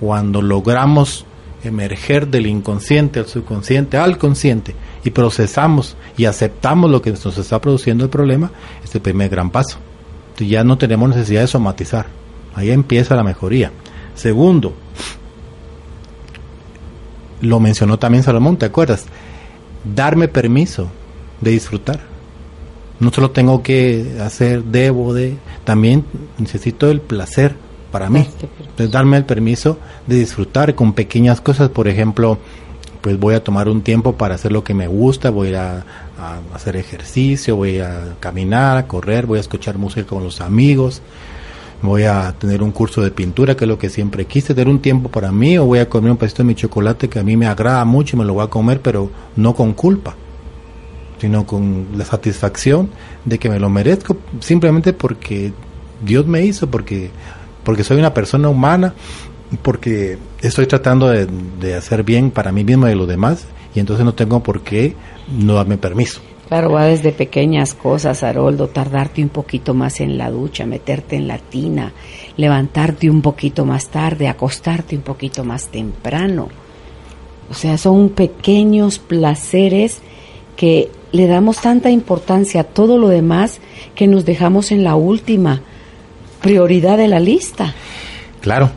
Cuando 0.00 0.42
logramos 0.42 1.24
emerger 1.62 2.26
del 2.26 2.46
inconsciente 2.46 3.20
al 3.20 3.28
subconsciente, 3.28 3.98
al 3.98 4.18
consciente, 4.18 4.74
y 5.04 5.10
procesamos 5.10 5.96
y 6.16 6.24
aceptamos 6.24 6.90
lo 6.90 7.00
que 7.00 7.12
nos 7.12 7.38
está 7.38 7.60
produciendo 7.60 8.02
el 8.02 8.10
problema, 8.10 8.50
es 8.82 8.92
el 8.96 9.00
primer 9.00 9.28
gran 9.28 9.50
paso. 9.50 9.78
Ya 10.38 10.64
no 10.64 10.76
tenemos 10.76 11.08
necesidad 11.10 11.42
de 11.42 11.46
somatizar. 11.46 12.21
Ahí 12.54 12.70
empieza 12.70 13.16
la 13.16 13.22
mejoría. 13.22 13.72
Segundo, 14.14 14.74
lo 17.40 17.60
mencionó 17.60 17.98
también 17.98 18.22
Salomón, 18.22 18.56
¿te 18.56 18.66
acuerdas? 18.66 19.06
Darme 19.84 20.28
permiso 20.28 20.88
de 21.40 21.50
disfrutar. 21.50 22.00
No 23.00 23.12
solo 23.12 23.32
tengo 23.32 23.62
que 23.62 24.18
hacer, 24.20 24.62
debo 24.62 25.12
de, 25.12 25.36
también 25.64 26.04
necesito 26.38 26.90
el 26.90 27.00
placer 27.00 27.56
para 27.90 28.08
mí. 28.08 28.28
Entonces, 28.60 28.90
darme 28.90 29.16
el 29.16 29.24
permiso 29.24 29.78
de 30.06 30.16
disfrutar 30.16 30.74
con 30.74 30.92
pequeñas 30.92 31.40
cosas, 31.40 31.68
por 31.68 31.88
ejemplo, 31.88 32.38
pues 33.02 33.18
voy 33.18 33.34
a 33.34 33.42
tomar 33.42 33.68
un 33.68 33.82
tiempo 33.82 34.14
para 34.14 34.36
hacer 34.36 34.52
lo 34.52 34.62
que 34.62 34.74
me 34.74 34.86
gusta, 34.86 35.30
voy 35.30 35.54
a, 35.54 35.84
hacer 36.54 36.76
ejercicio, 36.76 37.56
voy 37.56 37.80
a 37.80 38.14
caminar, 38.20 38.76
a 38.76 38.86
correr, 38.86 39.26
voy 39.26 39.38
a 39.38 39.40
escuchar 39.40 39.76
música 39.76 40.06
con 40.06 40.22
los 40.22 40.40
amigos, 40.40 41.02
voy 41.82 42.04
a 42.04 42.32
tener 42.38 42.62
un 42.62 42.70
curso 42.70 43.02
de 43.02 43.10
pintura, 43.10 43.56
que 43.56 43.64
es 43.64 43.68
lo 43.68 43.78
que 43.78 43.90
siempre 43.90 44.24
quise, 44.24 44.54
tener 44.54 44.68
un 44.68 44.80
tiempo 44.80 45.08
para 45.08 45.32
mí, 45.32 45.58
o 45.58 45.66
voy 45.66 45.80
a 45.80 45.88
comer 45.88 46.10
un 46.10 46.16
pedacito 46.16 46.42
de 46.42 46.48
mi 46.48 46.54
chocolate 46.54 47.08
que 47.08 47.18
a 47.18 47.22
mí 47.22 47.36
me 47.36 47.46
agrada 47.46 47.84
mucho 47.84 48.16
y 48.16 48.18
me 48.18 48.24
lo 48.24 48.34
voy 48.34 48.44
a 48.44 48.48
comer, 48.48 48.80
pero 48.80 49.10
no 49.36 49.54
con 49.54 49.72
culpa, 49.72 50.14
sino 51.18 51.46
con 51.46 51.88
la 51.96 52.04
satisfacción 52.04 52.90
de 53.24 53.38
que 53.38 53.48
me 53.48 53.58
lo 53.58 53.68
merezco, 53.68 54.16
simplemente 54.40 54.92
porque 54.92 55.52
Dios 56.04 56.26
me 56.26 56.44
hizo, 56.44 56.70
porque 56.70 57.10
porque 57.64 57.84
soy 57.84 57.98
una 57.98 58.14
persona 58.14 58.48
humana, 58.48 58.94
porque 59.62 60.18
estoy 60.40 60.66
tratando 60.66 61.08
de, 61.08 61.74
hacer 61.74 62.02
bien 62.02 62.30
para 62.30 62.52
mí 62.52 62.64
mismo 62.64 62.88
y 62.88 62.94
los 62.94 63.08
demás, 63.08 63.44
y 63.74 63.80
entonces 63.80 64.04
no 64.04 64.14
tengo 64.14 64.42
por 64.42 64.62
qué 64.62 64.94
no 65.30 65.54
darme 65.54 65.78
permiso. 65.78 66.20
Claro, 66.52 66.72
va 66.72 66.84
desde 66.84 67.12
pequeñas 67.12 67.72
cosas, 67.72 68.22
Haroldo, 68.22 68.68
tardarte 68.68 69.22
un 69.22 69.30
poquito 69.30 69.72
más 69.72 70.00
en 70.00 70.18
la 70.18 70.30
ducha, 70.30 70.66
meterte 70.66 71.16
en 71.16 71.26
la 71.26 71.38
tina, 71.38 71.94
levantarte 72.36 73.08
un 73.08 73.22
poquito 73.22 73.64
más 73.64 73.88
tarde, 73.88 74.28
acostarte 74.28 74.94
un 74.94 75.00
poquito 75.00 75.44
más 75.44 75.68
temprano. 75.68 76.50
O 77.50 77.54
sea, 77.54 77.78
son 77.78 78.10
pequeños 78.10 78.98
placeres 78.98 80.00
que 80.54 80.90
le 81.12 81.26
damos 81.26 81.58
tanta 81.58 81.88
importancia 81.88 82.60
a 82.60 82.64
todo 82.64 82.98
lo 82.98 83.08
demás 83.08 83.60
que 83.94 84.06
nos 84.06 84.26
dejamos 84.26 84.72
en 84.72 84.84
la 84.84 84.94
última 84.94 85.62
prioridad 86.42 86.98
de 86.98 87.08
la 87.08 87.18
lista. 87.18 87.74
Claro, 88.42 88.70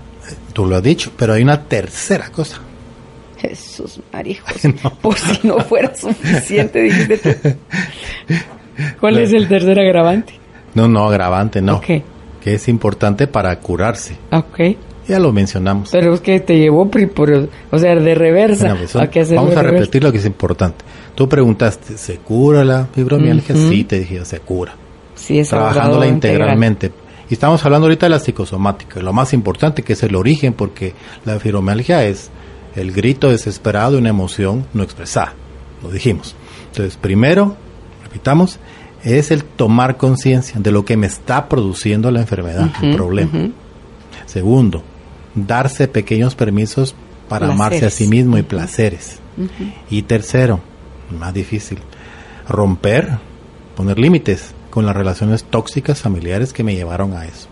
tú 0.54 0.66
lo 0.66 0.78
has 0.78 0.84
dicho, 0.84 1.12
pero 1.18 1.34
hay 1.34 1.44
una 1.44 1.64
tercera 1.64 2.30
cosa. 2.30 2.62
Jesús 3.38 4.00
marijos, 4.12 4.54
por 5.02 5.18
si 5.18 5.48
no 5.48 5.60
fuera 5.60 5.96
suficiente, 5.96 6.82
dijiste 6.82 7.18
tú. 7.18 7.50
¿Cuál 9.00 9.20
es 9.20 9.34
el 9.34 9.48
tercer 9.48 9.80
agravante? 9.80 10.34
No, 10.74 10.88
no, 10.88 11.08
agravante, 11.08 11.62
no. 11.62 11.80
Que 11.82 12.04
es 12.44 12.68
importante 12.68 13.28
para 13.28 13.58
curarse. 13.60 14.18
Ok. 14.32 14.60
Ya 15.08 15.20
lo 15.20 15.32
mencionamos. 15.32 15.90
Pero 15.92 16.14
es 16.14 16.22
que 16.22 16.40
te 16.40 16.58
llevó, 16.58 16.90
por, 16.90 17.50
o 17.72 17.78
sea, 17.78 17.96
de 17.96 18.16
reversa. 18.16 18.76
Pues, 18.76 19.34
vamos 19.34 19.56
a 19.56 19.62
repetir 19.62 20.04
lo 20.04 20.12
que 20.12 20.18
es 20.18 20.26
importante. 20.26 20.84
Tú 21.14 21.30
preguntaste, 21.30 21.98
¿se 21.98 22.18
cura 22.18 22.66
la 22.66 22.88
fibromialgia? 22.88 23.56
Sí, 23.56 23.84
te 23.84 24.00
dije, 24.00 24.26
se 24.26 24.40
cura. 24.40 24.76
Sí, 25.14 25.40
es 25.40 25.50
Trabajándola 25.50 26.08
integralmente. 26.08 26.92
Y 27.30 27.34
estamos 27.34 27.64
hablando 27.66 27.86
ahorita 27.86 28.08
de 28.08 28.12
la 28.12 28.20
psicosomática, 28.20 29.00
lo 29.00 29.14
más 29.14 29.34
importante 29.34 29.82
que 29.82 29.94
es 29.94 30.04
el 30.04 30.16
origen, 30.16 30.54
porque 30.54 30.94
la 31.24 31.40
fibromialgia 31.40 32.04
es 32.06 32.30
el 32.76 32.92
grito 32.92 33.30
desesperado 33.30 33.94
de 33.94 33.98
una 34.00 34.10
emoción 34.10 34.66
no 34.74 34.84
expresada, 34.84 35.34
lo 35.82 35.90
dijimos. 35.90 36.36
Entonces, 36.68 36.98
primero, 36.98 37.56
repitamos, 38.04 38.60
es 39.04 39.32
el 39.32 39.44
tomar 39.44 39.98
conciencia 39.98 40.60
de 40.60 40.72
lo 40.72 40.84
que 40.84 40.98
me 40.98 41.08
está 41.08 41.48
produciendo 41.48 42.12
la 42.12 42.22
enfermedad, 42.22 42.70
el 42.82 42.96
problema. 42.96 43.50
Segundo, 44.26 44.84
darse 45.36 45.88
pequeños 45.88 46.36
permisos 46.36 46.96
para 47.30 47.52
amarse 47.52 47.86
a 47.86 47.90
sí 47.90 48.08
mismo 48.08 48.38
y 48.38 48.44
placeres. 48.44 49.20
Y 49.90 50.04
tercero, 50.04 50.60
más 51.18 51.34
difícil, 51.34 51.80
romper, 52.48 53.20
poner 53.76 54.00
límites 54.00 54.54
con 54.70 54.86
las 54.86 54.96
relaciones 54.96 55.44
tóxicas 55.44 56.02
familiares 56.02 56.52
que 56.52 56.64
me 56.64 56.76
llevaron 56.76 57.14
a 57.14 57.26
eso. 57.26 57.48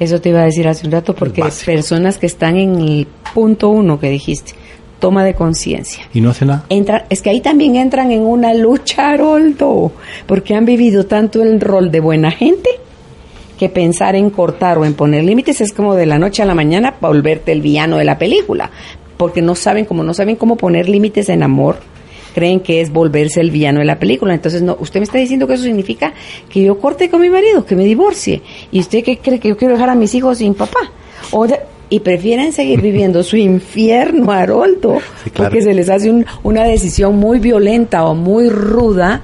Eso 0.00 0.20
te 0.20 0.30
iba 0.30 0.40
a 0.40 0.44
decir 0.44 0.66
hace 0.66 0.86
un 0.86 0.92
rato, 0.92 1.14
porque 1.14 1.42
personas 1.64 2.18
que 2.18 2.26
están 2.26 2.56
en 2.56 2.80
el 2.80 3.06
punto 3.34 3.68
uno 3.68 4.00
que 4.00 4.10
dijiste, 4.10 4.54
toma 4.98 5.24
de 5.24 5.34
conciencia. 5.34 6.04
Y 6.14 6.20
no 6.20 6.30
hace 6.30 6.44
nada. 6.44 6.64
Entra, 6.68 7.06
es 7.10 7.22
que 7.22 7.30
ahí 7.30 7.40
también 7.40 7.76
entran 7.76 8.12
en 8.12 8.22
una 8.22 8.54
lucha, 8.54 9.10
Haroldo, 9.10 9.92
porque 10.26 10.54
han 10.54 10.64
vivido 10.64 11.06
tanto 11.06 11.42
el 11.42 11.60
rol 11.60 11.90
de 11.90 12.00
buena 12.00 12.30
gente 12.30 12.70
que 13.58 13.68
pensar 13.68 14.16
en 14.16 14.30
cortar 14.30 14.78
o 14.78 14.84
en 14.84 14.94
poner 14.94 15.24
límites 15.24 15.60
es 15.60 15.72
como 15.72 15.94
de 15.94 16.06
la 16.06 16.18
noche 16.18 16.42
a 16.42 16.46
la 16.46 16.54
mañana 16.54 16.94
volverte 17.00 17.52
el 17.52 17.62
villano 17.62 17.98
de 17.98 18.04
la 18.04 18.18
película, 18.18 18.70
porque 19.16 19.42
no 19.42 19.54
saben, 19.54 19.84
como 19.84 20.02
no 20.02 20.14
saben 20.14 20.36
cómo 20.36 20.56
poner 20.56 20.88
límites 20.88 21.28
en 21.28 21.42
amor, 21.42 21.76
creen 22.32 22.60
que 22.60 22.80
es 22.80 22.90
volverse 22.90 23.40
el 23.40 23.50
villano 23.50 23.80
de 23.80 23.86
la 23.86 23.98
película. 23.98 24.34
Entonces, 24.34 24.62
no, 24.62 24.76
usted 24.80 25.00
me 25.00 25.04
está 25.04 25.18
diciendo 25.18 25.46
que 25.46 25.54
eso 25.54 25.64
significa 25.64 26.12
que 26.48 26.62
yo 26.62 26.78
corte 26.78 27.08
con 27.10 27.20
mi 27.20 27.30
marido, 27.30 27.64
que 27.64 27.76
me 27.76 27.84
divorcie. 27.84 28.42
¿Y 28.70 28.80
usted 28.80 29.04
qué 29.04 29.18
cree 29.18 29.38
que 29.38 29.48
yo 29.48 29.56
quiero 29.56 29.74
dejar 29.74 29.90
a 29.90 29.94
mis 29.94 30.14
hijos 30.14 30.38
sin 30.38 30.54
papá? 30.54 30.80
O 31.30 31.46
y 31.92 32.00
prefieren 32.00 32.52
seguir 32.52 32.80
viviendo 32.82 33.22
su 33.22 33.36
infierno, 33.36 34.32
Haroldo, 34.32 34.98
porque 35.34 35.60
se 35.60 35.74
les 35.74 35.90
hace 35.90 36.24
una 36.42 36.64
decisión 36.64 37.16
muy 37.16 37.38
violenta 37.38 38.04
o 38.04 38.14
muy 38.14 38.48
ruda 38.48 39.22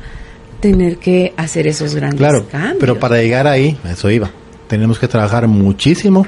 tener 0.60 0.98
que 0.98 1.32
hacer 1.36 1.66
esos 1.66 1.94
grandes 1.94 2.18
claro, 2.18 2.46
cambios. 2.50 2.76
Pero 2.78 2.98
para 2.98 3.16
llegar 3.16 3.46
ahí, 3.46 3.78
eso 3.90 4.10
iba, 4.10 4.30
tenemos 4.66 4.98
que 4.98 5.08
trabajar 5.08 5.48
muchísimo 5.48 6.26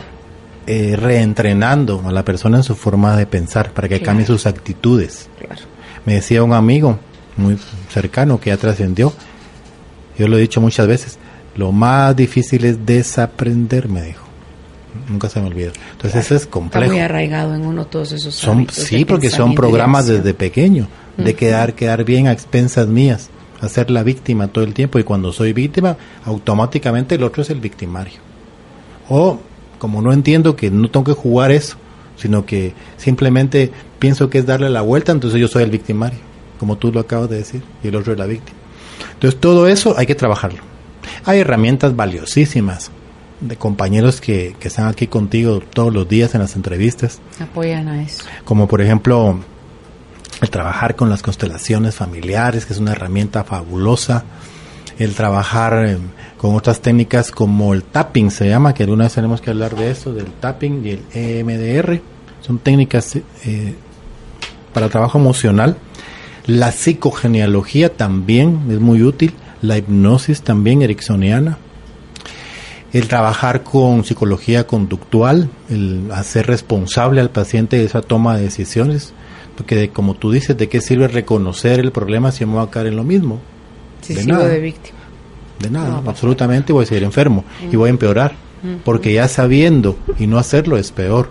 eh, 0.67 0.95
reentrenando 0.97 2.03
a 2.07 2.13
la 2.13 2.25
persona 2.25 2.59
en 2.59 2.63
su 2.63 2.75
forma 2.75 3.17
de 3.17 3.27
pensar 3.27 3.73
para 3.73 3.89
que 3.89 4.01
cambie 4.01 4.25
sus 4.25 4.47
actitudes. 4.47 5.29
Me 6.05 6.15
decía 6.15 6.43
un 6.43 6.53
amigo 6.53 6.99
muy 7.37 7.59
cercano 7.89 8.41
que 8.41 8.51
ya 8.51 8.57
trascendió, 8.57 9.13
yo 10.19 10.29
lo 10.29 10.37
he 10.37 10.41
dicho 10.41 10.61
muchas 10.61 10.87
veces, 10.87 11.19
lo 11.57 11.73
más 11.73 12.15
difícil 12.15 12.65
es 12.65 12.85
desaprender, 12.85 13.89
me 13.89 14.03
dijo. 14.03 14.25
Nunca 15.09 15.29
se 15.29 15.41
me 15.41 15.47
olvida. 15.47 15.73
Entonces 15.93 16.27
eso 16.27 16.35
es 16.35 16.47
complejo. 16.47 16.85
Está 16.85 16.95
muy 16.95 17.03
arraigado 17.03 17.55
en 17.55 17.65
uno 17.65 17.87
todos 17.87 18.13
esos 18.13 18.35
son, 18.35 18.69
Sí, 18.71 19.05
porque 19.05 19.31
son 19.31 19.55
programas 19.55 20.07
desde 20.07 20.35
pequeño, 20.35 20.89
de 21.17 21.35
quedar, 21.35 21.75
quedar 21.75 22.05
bien 22.05 22.27
a 22.27 22.33
expensas 22.33 22.87
mías, 22.89 23.31
hacer 23.61 23.91
la 23.91 24.03
víctima 24.03 24.49
todo 24.49 24.65
el 24.65 24.75
tiempo 24.75 24.99
y 24.99 25.05
cuando 25.05 25.33
soy 25.33 25.53
víctima, 25.53 25.97
automáticamente 26.25 27.15
el 27.15 27.23
otro 27.23 27.43
es 27.43 27.51
el 27.51 27.61
victimario. 27.61 28.21
O 29.09 29.39
como 29.79 30.03
no 30.03 30.13
entiendo 30.13 30.57
que 30.57 30.71
no 30.71 30.91
tengo 30.91 31.05
que 31.05 31.13
jugar 31.13 31.51
eso, 31.51 31.77
sino 32.17 32.45
que 32.45 32.75
simplemente 32.97 33.73
pienso 34.01 34.29
que 34.29 34.39
es 34.39 34.47
darle 34.47 34.69
la 34.69 34.81
vuelta, 34.81 35.13
entonces 35.13 35.41
yo 35.41 35.47
soy 35.47 35.63
el 35.63 35.71
victimario, 35.71 36.19
como 36.59 36.77
tú 36.77 36.93
lo 36.93 36.99
acabas 36.99 37.31
de 37.31 37.37
decir, 37.37 37.63
y 37.85 37.89
el 37.89 37.95
otro 37.95 38.15
es 38.15 38.19
la 38.19 38.27
víctima. 38.27 38.59
Entonces 39.13 39.39
todo 39.39 39.69
eso 39.69 39.95
hay 39.97 40.07
que 40.07 40.17
trabajarlo. 40.17 40.61
Hay 41.25 41.39
herramientas 41.39 41.95
valiosísimas 41.95 42.91
de 43.41 43.57
compañeros 43.57 44.21
que, 44.21 44.57
que 44.59 44.69
están 44.69 44.89
aquí 44.89 45.07
contigo 45.07 45.61
todos 45.73 45.95
los 45.95 46.09
días 46.09 46.35
en 46.35 46.41
las 46.41 46.57
entrevistas. 46.57 47.21
Apoyan 47.39 47.87
a 47.89 48.03
eso. 48.03 48.25
Como 48.45 48.67
por 48.67 48.81
ejemplo 48.81 49.39
el 50.41 50.51
trabajar 50.51 50.97
con 50.97 51.11
las 51.11 51.23
constelaciones 51.23 51.95
familiares, 51.95 52.65
que 52.65 52.73
es 52.73 52.79
una 52.79 52.93
herramienta 52.93 53.45
fabulosa. 53.45 54.25
El 54.99 55.15
trabajar 55.15 55.87
eh, 55.87 55.99
con 56.37 56.55
otras 56.55 56.81
técnicas 56.81 57.31
como 57.31 57.75
el 57.75 57.83
tapping, 57.83 58.31
se 58.31 58.49
llama, 58.49 58.75
que 58.75 58.83
alguna 58.85 59.05
vez 59.05 59.15
tenemos 59.15 59.41
que 59.41 59.51
hablar 59.51 59.75
de 59.77 59.91
eso, 59.91 60.13
del 60.13 60.27
tapping 60.33 60.83
y 60.85 60.91
el 60.91 61.03
EMDR. 61.13 62.01
Son 62.41 62.59
técnicas 62.59 63.17
eh, 63.17 63.75
para 64.73 64.89
trabajo 64.89 65.19
emocional. 65.19 65.77
La 66.47 66.73
psicogenealogía 66.73 67.95
también 67.97 68.67
es 68.71 68.81
muy 68.81 69.03
útil. 69.03 69.35
La 69.63 69.77
hipnosis 69.77 70.43
también 70.43 70.83
ericksoniana 70.83 71.59
el 72.93 73.07
trabajar 73.07 73.63
con 73.63 74.05
psicología 74.05 74.67
conductual, 74.67 75.49
el 75.69 76.11
hacer 76.13 76.47
responsable 76.47 77.21
al 77.21 77.31
paciente 77.31 77.77
de 77.77 77.85
esa 77.85 78.03
toma 78.03 78.37
de 78.37 78.43
decisiones, 78.43 79.13
porque 79.57 79.91
como 79.91 80.15
tú 80.15 80.33
dices, 80.33 80.57
¿de 80.57 80.69
qué 80.69 80.81
sirve 80.81 81.07
reconocer 81.07 81.79
el 81.79 81.93
problema 81.93 82.33
si 82.33 82.45
me 82.45 82.55
voy 82.55 82.67
a 82.67 82.71
caer 82.71 82.89
en 82.89 82.97
lo 82.97 83.05
mismo? 83.05 83.41
Si 84.01 84.15
de 84.15 84.25
nada. 84.25 84.49
de 84.49 84.61
víctima. 84.61 84.99
De 85.61 85.71
nada, 85.71 86.03
absolutamente 86.07 86.73
voy 86.73 86.85
a 86.85 86.87
seguir 86.87 87.05
enfermo 87.05 87.45
y 87.71 87.77
voy 87.77 87.89
a 87.89 87.91
empeorar, 87.91 88.35
porque 88.83 89.13
ya 89.13 89.29
sabiendo 89.29 89.97
y 90.19 90.27
no 90.27 90.39
hacerlo 90.39 90.79
es 90.79 90.91
peor. 90.91 91.31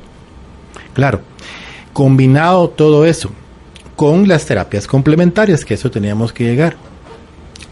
Claro, 0.94 1.22
combinado 1.94 2.70
todo 2.70 3.06
eso 3.06 3.32
con 3.96 4.28
las 4.28 4.46
terapias 4.46 4.88
complementarias, 4.88 5.66
que 5.66 5.74
eso 5.74 5.92
teníamos 5.92 6.32
que 6.32 6.46
llegar. 6.46 6.78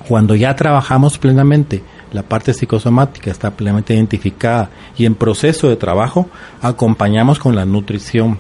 Cuando 0.07 0.35
ya 0.35 0.55
trabajamos 0.55 1.17
plenamente 1.17 1.83
la 2.11 2.23
parte 2.23 2.53
psicosomática 2.53 3.31
está 3.31 3.51
plenamente 3.51 3.93
identificada 3.93 4.69
y 4.97 5.05
en 5.05 5.15
proceso 5.15 5.69
de 5.69 5.75
trabajo 5.75 6.29
acompañamos 6.61 7.39
con 7.39 7.55
la 7.55 7.65
nutrición. 7.65 8.37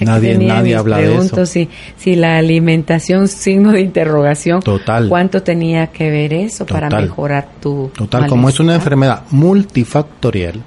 nadie 0.00 0.36
nadie 0.38 0.76
habla 0.76 0.98
de 0.98 1.16
eso. 1.16 1.46
Si, 1.46 1.68
si 1.96 2.16
la 2.16 2.38
alimentación, 2.38 3.28
signo 3.28 3.72
de 3.72 3.80
interrogación. 3.80 4.60
Total. 4.60 5.08
¿Cuánto 5.08 5.42
tenía 5.42 5.88
que 5.88 6.10
ver 6.10 6.32
eso 6.32 6.66
para 6.66 6.88
mejorar 6.90 7.48
tu. 7.60 7.90
Total, 7.94 8.26
como 8.26 8.48
es 8.48 8.58
una 8.60 8.74
enfermedad 8.74 9.22
multifactorial, 9.30 10.62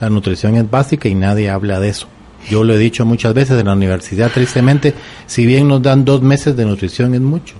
la 0.00 0.08
nutrición 0.08 0.56
es 0.56 0.70
básica 0.70 1.08
y 1.08 1.14
nadie 1.14 1.50
habla 1.50 1.80
de 1.80 1.90
eso. 1.90 2.08
Yo 2.48 2.64
lo 2.64 2.74
he 2.74 2.78
dicho 2.78 3.04
muchas 3.04 3.34
veces 3.34 3.58
en 3.60 3.66
la 3.66 3.72
universidad, 3.74 4.30
tristemente, 4.30 4.94
si 5.26 5.44
bien 5.44 5.68
nos 5.68 5.82
dan 5.82 6.04
dos 6.04 6.22
meses 6.22 6.56
de 6.56 6.64
nutrición 6.64 7.14
es 7.14 7.20
mucho, 7.20 7.54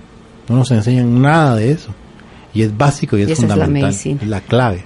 no 0.47 0.55
nos 0.55 0.71
enseñan 0.71 1.21
nada 1.21 1.55
de 1.55 1.71
eso 1.71 1.93
y 2.53 2.63
es 2.63 2.75
básico 2.75 3.17
y 3.17 3.23
es 3.23 3.35
fundamental. 3.35 3.89
Es 3.91 4.27
la, 4.27 4.41
clave. 4.41 4.83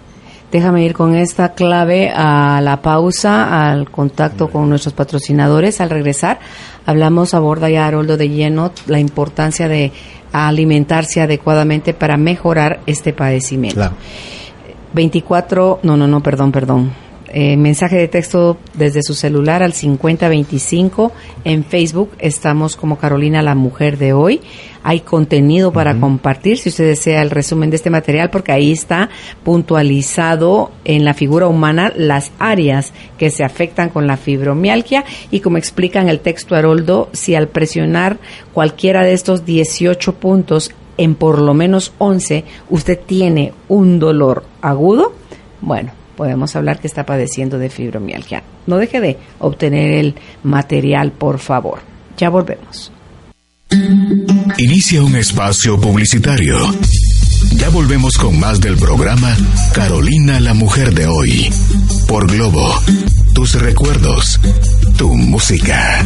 Déjame 0.51 0.83
ir 0.83 0.93
con 0.93 1.15
esta 1.15 1.53
clave 1.53 2.11
a 2.13 2.61
la 2.61 2.81
pausa, 2.81 3.69
al 3.69 3.89
contacto 3.89 4.49
con 4.49 4.69
nuestros 4.69 4.93
patrocinadores. 4.93 5.81
Al 5.81 5.89
regresar, 5.89 6.39
hablamos, 6.85 7.33
aborda 7.33 7.69
ya 7.69 7.87
Haroldo 7.87 8.17
de 8.17 8.29
lleno 8.29 8.71
la 8.87 8.99
importancia 8.99 9.67
de 9.67 9.91
alimentarse 10.31 11.21
adecuadamente 11.21 11.93
para 11.93 12.17
mejorar 12.17 12.81
este 12.85 13.13
padecimiento. 13.13 13.75
Claro. 13.75 13.95
24, 14.93 15.79
no, 15.83 15.97
no, 15.97 16.07
no, 16.07 16.21
perdón, 16.21 16.51
perdón. 16.51 16.91
Eh, 17.35 17.57
mensaje 17.57 17.95
de 17.95 18.07
texto 18.07 18.57
desde 18.75 19.01
su 19.01 19.15
celular 19.15 19.63
al 19.63 19.73
5025. 19.73 21.11
En 21.43 21.63
Facebook 21.63 22.11
estamos 22.19 22.75
como 22.75 22.99
Carolina 22.99 23.41
la 23.41 23.55
Mujer 23.55 23.97
de 23.97 24.13
hoy. 24.13 24.39
Hay 24.83 24.99
contenido 24.99 25.73
para 25.73 25.99
compartir 25.99 26.59
si 26.59 26.69
usted 26.69 26.85
desea 26.85 27.23
el 27.23 27.31
resumen 27.31 27.71
de 27.71 27.77
este 27.77 27.89
material 27.89 28.29
porque 28.29 28.51
ahí 28.51 28.71
está 28.71 29.09
puntualizado 29.43 30.69
en 30.85 31.05
la 31.05 31.15
figura 31.15 31.47
humana 31.47 31.91
las 31.95 32.31
áreas 32.37 32.93
que 33.17 33.31
se 33.31 33.43
afectan 33.43 33.89
con 33.89 34.05
la 34.05 34.17
fibromialgia 34.17 35.03
y 35.31 35.39
como 35.39 35.57
explica 35.57 36.01
en 36.01 36.09
el 36.09 36.19
texto 36.19 36.53
Haroldo, 36.53 37.09
si 37.13 37.33
al 37.33 37.47
presionar 37.47 38.19
cualquiera 38.53 39.03
de 39.03 39.13
estos 39.13 39.43
18 39.43 40.13
puntos 40.15 40.69
en 40.97 41.15
por 41.15 41.41
lo 41.41 41.55
menos 41.55 41.93
11 41.97 42.43
usted 42.69 42.99
tiene 42.99 43.53
un 43.69 43.97
dolor 43.97 44.43
agudo, 44.61 45.13
bueno, 45.61 45.93
podemos 46.15 46.55
hablar 46.55 46.79
que 46.79 46.87
está 46.87 47.05
padeciendo 47.05 47.57
de 47.57 47.69
fibromialgia. 47.69 48.43
No 48.67 48.77
deje 48.77 49.01
de 49.01 49.17
obtener 49.39 49.91
el 49.91 50.15
material, 50.43 51.11
por 51.11 51.39
favor. 51.39 51.79
Ya 52.17 52.29
volvemos. 52.29 52.91
Inicia 54.57 55.03
un 55.03 55.15
espacio 55.15 55.79
publicitario. 55.79 56.57
Ya 57.55 57.69
volvemos 57.69 58.13
con 58.17 58.39
más 58.39 58.59
del 58.61 58.77
programa 58.77 59.35
Carolina 59.73 60.39
la 60.39 60.53
Mujer 60.53 60.93
de 60.93 61.07
hoy. 61.07 61.49
Por 62.07 62.31
Globo. 62.31 62.73
Tus 63.33 63.59
recuerdos. 63.59 64.39
Tu 64.97 65.13
música. 65.15 66.05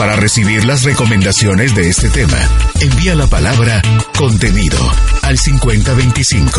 Para 0.00 0.16
recibir 0.16 0.64
las 0.64 0.82
recomendaciones 0.84 1.74
de 1.76 1.90
este 1.90 2.08
tema, 2.08 2.38
envía 2.80 3.14
la 3.14 3.26
palabra 3.26 3.82
contenido 4.16 4.78
al 5.20 5.36
5025. 5.36 6.58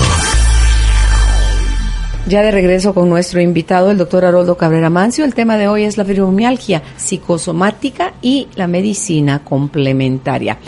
Ya 2.28 2.44
de 2.44 2.52
regreso 2.52 2.94
con 2.94 3.10
nuestro 3.10 3.42
invitado, 3.42 3.90
el 3.90 3.98
doctor 3.98 4.26
Haroldo 4.26 4.58
Cabrera 4.58 4.92
Mancio. 4.92 5.26
El 5.26 5.34
tema 5.34 5.58
de 5.58 5.68
hoy 5.68 5.86
es 5.86 5.98
la 5.98 6.06
fibromialgia 6.06 6.84
psicosomática 6.98 8.14
y 8.22 8.48
la 8.54 8.68
medicina 8.68 9.44
complementaria. 9.44 10.60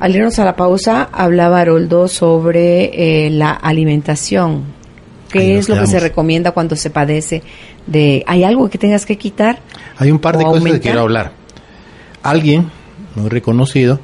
Al 0.00 0.16
irnos 0.16 0.38
a 0.38 0.46
la 0.46 0.56
pausa, 0.56 1.10
hablaba 1.12 1.60
Haroldo 1.60 2.08
sobre 2.08 3.26
eh, 3.26 3.28
la 3.28 3.50
alimentación. 3.50 4.62
¿Qué 5.28 5.58
es 5.58 5.68
lo 5.68 5.78
que 5.78 5.86
se 5.86 6.00
recomienda 6.00 6.52
cuando 6.52 6.74
se 6.74 6.88
padece 6.88 7.42
de... 7.86 8.24
¿Hay 8.26 8.44
algo 8.44 8.70
que 8.70 8.78
tengas 8.78 9.04
que 9.04 9.18
quitar? 9.18 9.58
Hay 9.98 10.10
un 10.10 10.20
par 10.20 10.38
de 10.38 10.44
cosas 10.44 10.64
que 10.64 10.80
quiero 10.80 11.00
hablar 11.00 11.37
alguien 12.22 12.70
muy 13.14 13.28
reconocido 13.28 14.00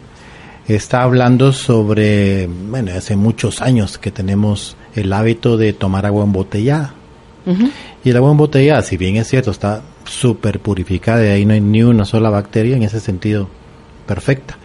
está 0.66 1.03
hablando 1.03 1.53
sobre, 1.53 2.46
bueno, 2.46 2.92
hace 2.96 3.16
muchos 3.16 3.61
años 3.61 3.98
que 3.98 4.11
tenemos 4.11 4.77
el 4.94 5.12
hábito 5.12 5.57
de 5.57 5.72
tomar 5.72 6.07
agua 6.07 6.24
embotellada. 6.24 6.94
Y 8.03 8.09
el 8.09 8.16
agua 8.16 8.31
embotellada, 8.31 8.81
si 8.81 8.96
bien 8.96 9.16
es 9.16 9.29
cierto, 9.29 9.50
está 9.50 9.83
súper 10.05 10.61
purificada 10.61 11.24
y 11.24 11.29
ahí 11.29 11.44
no 11.44 11.53
hay 11.53 11.61
ni 11.61 11.83
una 11.83 12.07
sola 12.07 12.31
bacteria 12.31 12.77
en 12.77 12.83
ese 12.83 13.00
sentido 13.00 13.48
perfecta. 14.06 14.56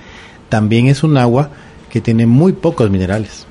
También 0.48 0.88
es 0.88 1.04
un 1.04 1.18
agua 1.18 1.50
que 1.90 2.00
tiene 2.00 2.26
muy 2.26 2.54
pocos 2.54 2.90
minerales. 2.90 3.46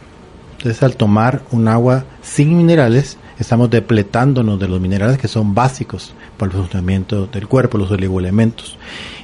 Entonces 0.59 0.82
al 0.82 0.96
tomar 0.96 1.42
un 1.53 1.68
agua 1.68 2.05
sin 2.22 2.57
minerales, 2.57 3.18
estamos 3.38 3.70
depletándonos 3.70 4.59
de 4.59 4.68
los 4.68 4.80
minerales 4.80 5.18
que 5.18 5.28
son 5.28 5.55
básicos 5.55 6.14
para 6.36 6.51
el 6.51 6.59
funcionamiento 6.59 7.26
del 7.26 7.46
cuerpo, 7.46 7.78
los 7.78 7.90
oligoelementos. 7.90 8.76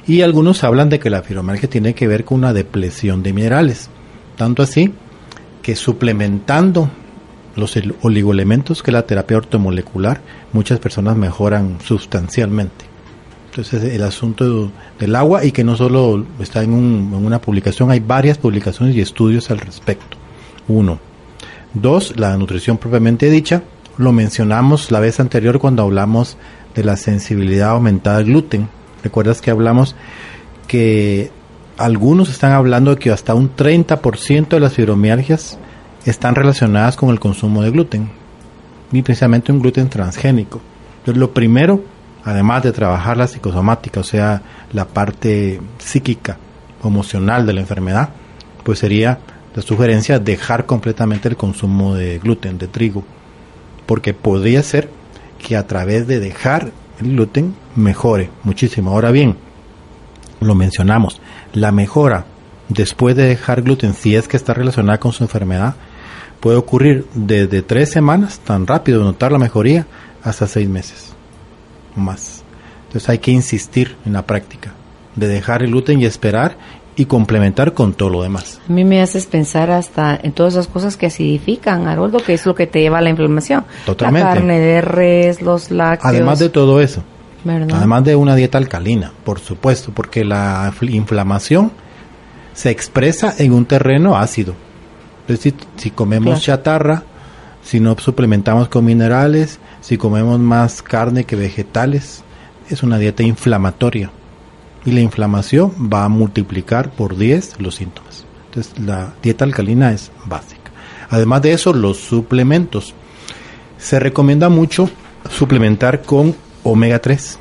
Y 0.07 0.21
algunos 0.21 0.63
hablan 0.63 0.89
de 0.89 0.99
que 0.99 1.09
la 1.09 1.23
fibromialgia 1.23 1.69
tiene 1.69 1.95
que 1.95 2.07
ver 2.07 2.25
con 2.25 2.39
una 2.39 2.53
depresión 2.53 3.23
de 3.23 3.33
minerales. 3.33 3.89
Tanto 4.37 4.61
así 4.61 4.93
que 5.61 5.75
suplementando 5.75 6.89
los 7.55 7.75
oligoelementos, 8.01 8.83
que 8.83 8.91
la 8.91 9.07
terapia 9.07 9.37
ortomolecular, 9.37 10.21
muchas 10.53 10.79
personas 10.79 11.15
mejoran 11.15 11.79
sustancialmente. 11.83 12.85
Entonces 13.49 13.83
el 13.83 14.03
asunto 14.03 14.71
del 14.99 15.15
agua 15.15 15.45
y 15.45 15.51
que 15.51 15.63
no 15.63 15.77
solo 15.77 16.25
está 16.39 16.61
en, 16.61 16.73
en 16.73 17.13
una 17.13 17.39
publicación, 17.39 17.89
hay 17.89 18.01
varias 18.01 18.37
publicaciones 18.37 18.95
y 18.95 19.01
estudios 19.01 19.49
al 19.49 19.59
respecto. 19.59 20.17
Uno. 20.67 20.99
Dos, 21.73 22.17
la 22.17 22.37
nutrición 22.37 22.77
propiamente 22.77 23.29
dicha, 23.29 23.63
lo 23.97 24.11
mencionamos 24.11 24.91
la 24.91 24.99
vez 24.99 25.19
anterior 25.19 25.59
cuando 25.59 25.83
hablamos 25.83 26.37
de 26.75 26.83
la 26.83 26.97
sensibilidad 26.97 27.69
aumentada 27.69 28.17
al 28.17 28.25
gluten. 28.25 28.67
¿Recuerdas 29.05 29.39
que 29.39 29.51
hablamos 29.51 29.95
que 30.67 31.29
algunos 31.77 32.29
están 32.29 32.53
hablando 32.53 32.89
de 32.89 32.97
que 32.97 33.11
hasta 33.11 33.35
un 33.35 33.55
30% 33.55 34.47
de 34.47 34.59
las 34.59 34.73
fibromialgias 34.73 35.59
están 36.05 36.33
relacionadas 36.33 36.95
con 36.95 37.11
el 37.11 37.19
consumo 37.19 37.61
de 37.61 37.69
gluten, 37.69 38.09
y 38.91 39.03
precisamente 39.03 39.51
un 39.51 39.59
gluten 39.59 39.89
transgénico. 39.89 40.59
Entonces, 40.99 41.19
lo 41.19 41.35
primero, 41.35 41.83
además 42.23 42.63
de 42.63 42.71
trabajar 42.71 43.15
la 43.15 43.27
psicosomática, 43.27 43.99
o 43.99 44.03
sea, 44.03 44.41
la 44.73 44.85
parte 44.85 45.61
psíquica, 45.77 46.39
emocional 46.83 47.45
de 47.45 47.53
la 47.53 47.61
enfermedad, 47.61 48.09
pues 48.63 48.79
sería 48.79 49.19
la 49.53 49.61
sugerencia 49.61 50.17
dejar 50.17 50.65
completamente 50.65 51.29
el 51.29 51.37
consumo 51.37 51.93
de 51.93 52.17
gluten, 52.17 52.57
de 52.57 52.67
trigo, 52.67 53.03
porque 53.85 54.15
podría 54.15 54.63
ser 54.63 54.89
que 55.37 55.55
a 55.55 55.67
través 55.67 56.07
de 56.07 56.19
dejar 56.19 56.71
el 56.99 57.11
gluten 57.11 57.55
mejore 57.75 58.29
muchísimo. 58.43 58.91
Ahora 58.91 59.11
bien, 59.11 59.35
lo 60.39 60.55
mencionamos, 60.55 61.21
la 61.53 61.71
mejora 61.71 62.25
después 62.69 63.15
de 63.15 63.23
dejar 63.25 63.61
gluten, 63.61 63.93
si 63.93 64.15
es 64.15 64.27
que 64.27 64.37
está 64.37 64.53
relacionada 64.53 64.99
con 64.99 65.13
su 65.13 65.23
enfermedad, 65.23 65.75
puede 66.39 66.57
ocurrir 66.57 67.05
desde 67.13 67.61
tres 67.61 67.91
semanas, 67.91 68.39
tan 68.39 68.67
rápido 68.67 69.03
notar 69.03 69.31
la 69.31 69.39
mejoría, 69.39 69.87
hasta 70.23 70.47
seis 70.47 70.67
meses 70.67 71.13
más. 71.95 72.43
Entonces 72.87 73.09
hay 73.09 73.19
que 73.19 73.31
insistir 73.31 73.95
en 74.05 74.13
la 74.13 74.25
práctica 74.25 74.73
de 75.15 75.27
dejar 75.27 75.63
el 75.63 75.71
gluten 75.71 75.99
y 75.99 76.05
esperar 76.05 76.57
y 76.95 77.05
complementar 77.05 77.73
con 77.73 77.93
todo 77.93 78.09
lo 78.09 78.23
demás. 78.23 78.59
A 78.67 78.71
mí 78.71 78.85
me 78.85 79.01
haces 79.01 79.25
pensar 79.25 79.69
hasta 79.71 80.17
en 80.21 80.31
todas 80.31 80.53
esas 80.53 80.67
cosas 80.67 80.97
que 80.97 81.07
acidifican, 81.07 81.87
Haroldo, 81.87 82.19
que 82.19 82.33
es 82.33 82.45
lo 82.45 82.55
que 82.55 82.67
te 82.67 82.79
lleva 82.79 82.99
a 82.99 83.01
la 83.01 83.09
inflamación. 83.09 83.65
Totalmente. 83.85 84.27
La 84.27 84.33
carne 84.33 84.59
de 84.59 84.81
res, 84.81 85.41
los 85.41 85.71
lácteos. 85.71 86.13
Además 86.13 86.39
de 86.39 86.49
todo 86.49 86.81
eso. 86.81 87.03
Además 87.47 88.03
de 88.03 88.15
una 88.15 88.35
dieta 88.35 88.57
alcalina, 88.57 89.11
por 89.23 89.39
supuesto, 89.39 89.91
porque 89.93 90.25
la 90.25 90.73
inflamación 90.81 91.71
se 92.53 92.71
expresa 92.71 93.35
en 93.37 93.53
un 93.53 93.65
terreno 93.65 94.17
ácido. 94.17 94.55
Es 95.27 95.37
decir, 95.37 95.55
si 95.75 95.91
comemos 95.91 96.41
chatarra, 96.41 97.03
si 97.61 97.79
no 97.79 97.95
suplementamos 97.99 98.67
con 98.67 98.85
minerales, 98.85 99.59
si 99.81 99.97
comemos 99.97 100.39
más 100.39 100.81
carne 100.81 101.25
que 101.25 101.35
vegetales, 101.35 102.23
es 102.69 102.81
una 102.81 102.97
dieta 102.97 103.21
inflamatoria 103.21 104.09
y 104.85 104.91
la 104.91 105.01
inflamación 105.01 105.71
va 105.91 106.05
a 106.05 106.09
multiplicar 106.09 106.91
por 106.91 107.17
10 107.17 107.59
los 107.59 107.75
síntomas. 107.75 108.25
Entonces 108.47 108.79
la 108.79 109.13
dieta 109.21 109.43
alcalina 109.43 109.91
es 109.91 110.11
básica. 110.25 110.71
Además 111.09 111.41
de 111.41 111.53
eso, 111.53 111.73
los 111.73 111.97
suplementos. 111.97 112.93
Se 113.77 113.99
recomienda 113.99 114.49
mucho 114.49 114.89
suplementar 115.29 116.03
con 116.03 116.35
omega 116.63 116.99
3. 116.99 117.39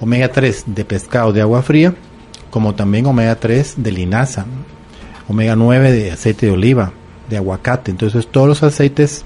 Omega 0.00 0.28
3 0.28 0.64
de 0.66 0.84
pescado 0.84 1.32
de 1.32 1.40
agua 1.40 1.62
fría, 1.62 1.94
como 2.50 2.74
también 2.74 3.06
omega 3.06 3.34
3 3.36 3.74
de 3.78 3.92
linaza, 3.92 4.46
omega 5.28 5.56
9 5.56 5.92
de 5.92 6.12
aceite 6.12 6.46
de 6.46 6.52
oliva, 6.52 6.92
de 7.28 7.38
aguacate. 7.38 7.90
Entonces 7.90 8.28
todos 8.28 8.46
los 8.46 8.62
aceites 8.62 9.24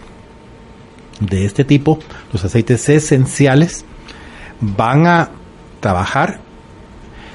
de 1.19 1.45
este 1.45 1.65
tipo, 1.65 1.99
los 2.33 2.45
aceites 2.45 2.89
esenciales, 2.89 3.85
van 4.61 5.07
a 5.07 5.31
trabajar 5.81 6.41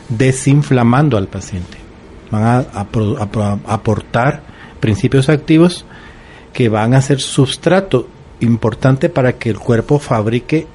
desinflamando 0.09 1.17
al 1.17 1.27
paciente. 1.27 1.77
Van 2.31 2.43
a, 2.43 2.87
aportar 3.67 4.43
principios 4.79 5.29
activos 5.29 5.85
que 6.53 6.69
van 6.69 6.93
a 6.93 7.01
ser 7.01 7.21
sustrato 7.21 8.07
importante 8.39 9.09
para 9.09 9.33
que 9.33 9.49
el 9.49 9.59
cuerpo 9.59 9.99
fabrique 9.99 10.67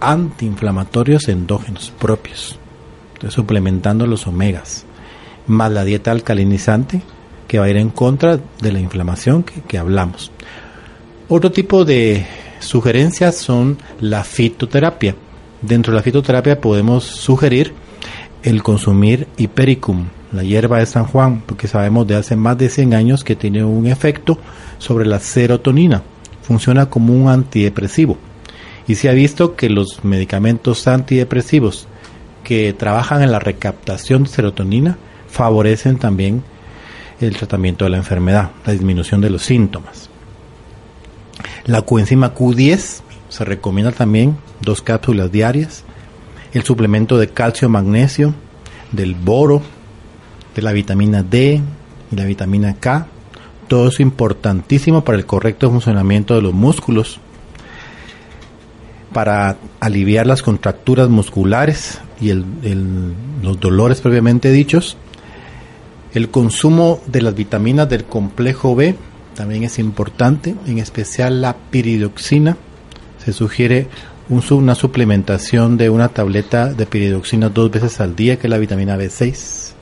antiinflamatorios 0.00 1.28
endógenos 1.28 1.92
propios, 1.98 2.58
suplementando 3.28 4.06
los 4.06 4.26
omegas, 4.26 4.84
más 5.46 5.72
la 5.72 5.84
dieta 5.84 6.10
alcalinizante 6.10 7.02
que 7.46 7.58
va 7.58 7.64
a 7.64 7.70
ir 7.70 7.78
en 7.78 7.90
contra 7.90 8.38
de 8.60 8.72
la 8.72 8.78
inflamación 8.78 9.42
que, 9.42 9.62
que 9.62 9.78
hablamos. 9.78 10.30
Otro 11.28 11.50
tipo 11.50 11.84
de 11.84 12.26
sugerencias 12.60 13.36
son 13.36 13.78
la 14.00 14.24
fitoterapia. 14.24 15.14
Dentro 15.62 15.92
de 15.92 15.96
la 15.96 16.02
fitoterapia 16.02 16.60
podemos 16.60 17.04
sugerir 17.04 17.72
el 18.42 18.62
consumir 18.62 19.26
hipericum, 19.36 20.06
la 20.32 20.42
hierba 20.42 20.78
de 20.78 20.86
San 20.86 21.06
Juan, 21.06 21.42
porque 21.46 21.68
sabemos 21.68 22.06
de 22.06 22.16
hace 22.16 22.36
más 22.36 22.56
de 22.58 22.68
100 22.68 22.94
años 22.94 23.24
que 23.24 23.36
tiene 23.36 23.64
un 23.64 23.86
efecto 23.86 24.38
sobre 24.78 25.06
la 25.06 25.18
serotonina. 25.18 26.02
Funciona 26.42 26.86
como 26.86 27.14
un 27.14 27.28
antidepresivo. 27.28 28.16
Y 28.86 28.94
se 28.94 29.08
ha 29.08 29.12
visto 29.12 29.54
que 29.54 29.68
los 29.68 30.04
medicamentos 30.04 30.86
antidepresivos 30.88 31.88
que 32.42 32.72
trabajan 32.72 33.22
en 33.22 33.32
la 33.32 33.38
recaptación 33.38 34.24
de 34.24 34.30
serotonina 34.30 34.96
favorecen 35.28 35.98
también 35.98 36.42
el 37.20 37.36
tratamiento 37.36 37.84
de 37.84 37.90
la 37.90 37.96
enfermedad, 37.98 38.52
la 38.64 38.72
disminución 38.72 39.20
de 39.20 39.30
los 39.30 39.42
síntomas. 39.42 40.08
La 41.66 41.82
coenzima 41.82 42.34
Q10 42.34 43.00
se 43.28 43.44
recomienda 43.44 43.92
también 43.92 44.38
dos 44.62 44.80
cápsulas 44.80 45.30
diarias 45.30 45.84
el 46.52 46.62
suplemento 46.62 47.18
de 47.18 47.28
calcio, 47.28 47.68
magnesio, 47.68 48.34
del 48.92 49.14
boro, 49.14 49.62
de 50.54 50.62
la 50.62 50.72
vitamina 50.72 51.22
D 51.22 51.60
y 52.10 52.16
la 52.16 52.24
vitamina 52.24 52.74
K. 52.74 53.06
Todo 53.68 53.88
es 53.88 54.00
importantísimo 54.00 55.04
para 55.04 55.18
el 55.18 55.26
correcto 55.26 55.70
funcionamiento 55.70 56.34
de 56.34 56.42
los 56.42 56.54
músculos, 56.54 57.20
para 59.12 59.56
aliviar 59.80 60.26
las 60.26 60.42
contracturas 60.42 61.08
musculares 61.08 62.00
y 62.20 62.32
los 62.32 63.60
dolores 63.60 64.00
previamente 64.00 64.50
dichos. 64.50 64.96
El 66.14 66.30
consumo 66.30 67.00
de 67.06 67.20
las 67.20 67.34
vitaminas 67.34 67.88
del 67.88 68.04
complejo 68.04 68.74
B 68.74 68.96
también 69.34 69.62
es 69.62 69.78
importante, 69.78 70.54
en 70.66 70.78
especial 70.78 71.42
la 71.42 71.54
piridoxina. 71.54 72.56
Se 73.24 73.32
sugiere 73.32 73.86
una 74.28 74.74
suplementación 74.74 75.76
de 75.78 75.88
una 75.88 76.08
tableta 76.08 76.72
de 76.72 76.84
piridoxina 76.84 77.48
dos 77.48 77.70
veces 77.70 78.00
al 78.00 78.14
día, 78.14 78.38
que 78.38 78.46
es 78.46 78.50
la 78.50 78.58
vitamina 78.58 78.96
B6. 78.96 79.72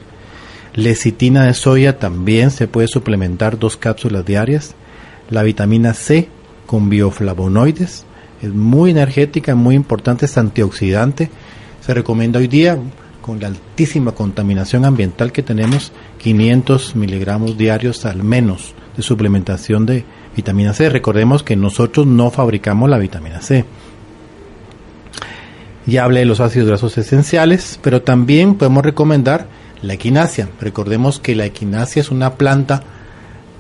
Lecitina 0.75 1.45
de 1.45 1.55
soya 1.55 1.99
también 1.99 2.51
se 2.51 2.69
puede 2.69 2.87
suplementar 2.87 3.59
dos 3.59 3.77
cápsulas 3.77 4.25
diarias. 4.25 4.75
La 5.31 5.43
vitamina 5.43 5.95
C 5.95 6.29
con 6.67 6.89
bioflavonoides 6.89 8.05
es 8.43 8.53
muy 8.53 8.91
energética, 8.91 9.55
muy 9.57 9.75
importante, 9.75 10.27
es 10.27 10.39
antioxidante. 10.39 11.31
Se 11.81 11.95
recomienda 11.95 12.39
hoy 12.39 12.47
día, 12.47 12.79
con 13.23 13.41
la 13.41 13.49
altísima 13.49 14.13
contaminación 14.13 14.85
ambiental 14.85 15.33
que 15.33 15.43
tenemos, 15.43 15.93
500 16.19 16.95
miligramos 16.95 17.59
diarios 17.59 18.05
al 18.05 18.23
menos 18.23 18.75
de 18.97 19.03
suplementación 19.03 19.87
de 19.87 20.05
vitamina 20.37 20.73
C. 20.73 20.89
Recordemos 20.89 21.43
que 21.43 21.57
nosotros 21.57 22.07
no 22.07 22.31
fabricamos 22.31 22.89
la 22.89 22.99
vitamina 22.99 23.41
C 23.41 23.65
ya 25.87 26.05
hablé 26.05 26.21
de 26.21 26.27
los 26.27 26.41
ácidos 26.41 26.69
grasos 26.69 26.99
esenciales, 26.99 27.79
pero 27.83 28.03
también 28.03 28.57
podemos 28.57 28.85
recomendar 28.85 29.47
la 29.83 29.95
equinacia. 29.95 30.49
Recordemos 30.61 31.21
que 31.21 31.37
la 31.37 31.47
equinacia 31.47 32.01
es 32.01 32.11
una 32.11 32.35
planta 32.35 32.83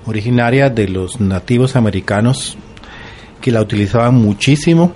originaria 0.07 0.68
de 0.70 0.89
los 0.89 1.20
nativos 1.20 1.77
americanos 1.77 2.57
que 3.41 3.53
la 3.53 3.61
utilizaban 3.61 4.14
muchísimo 4.14 4.93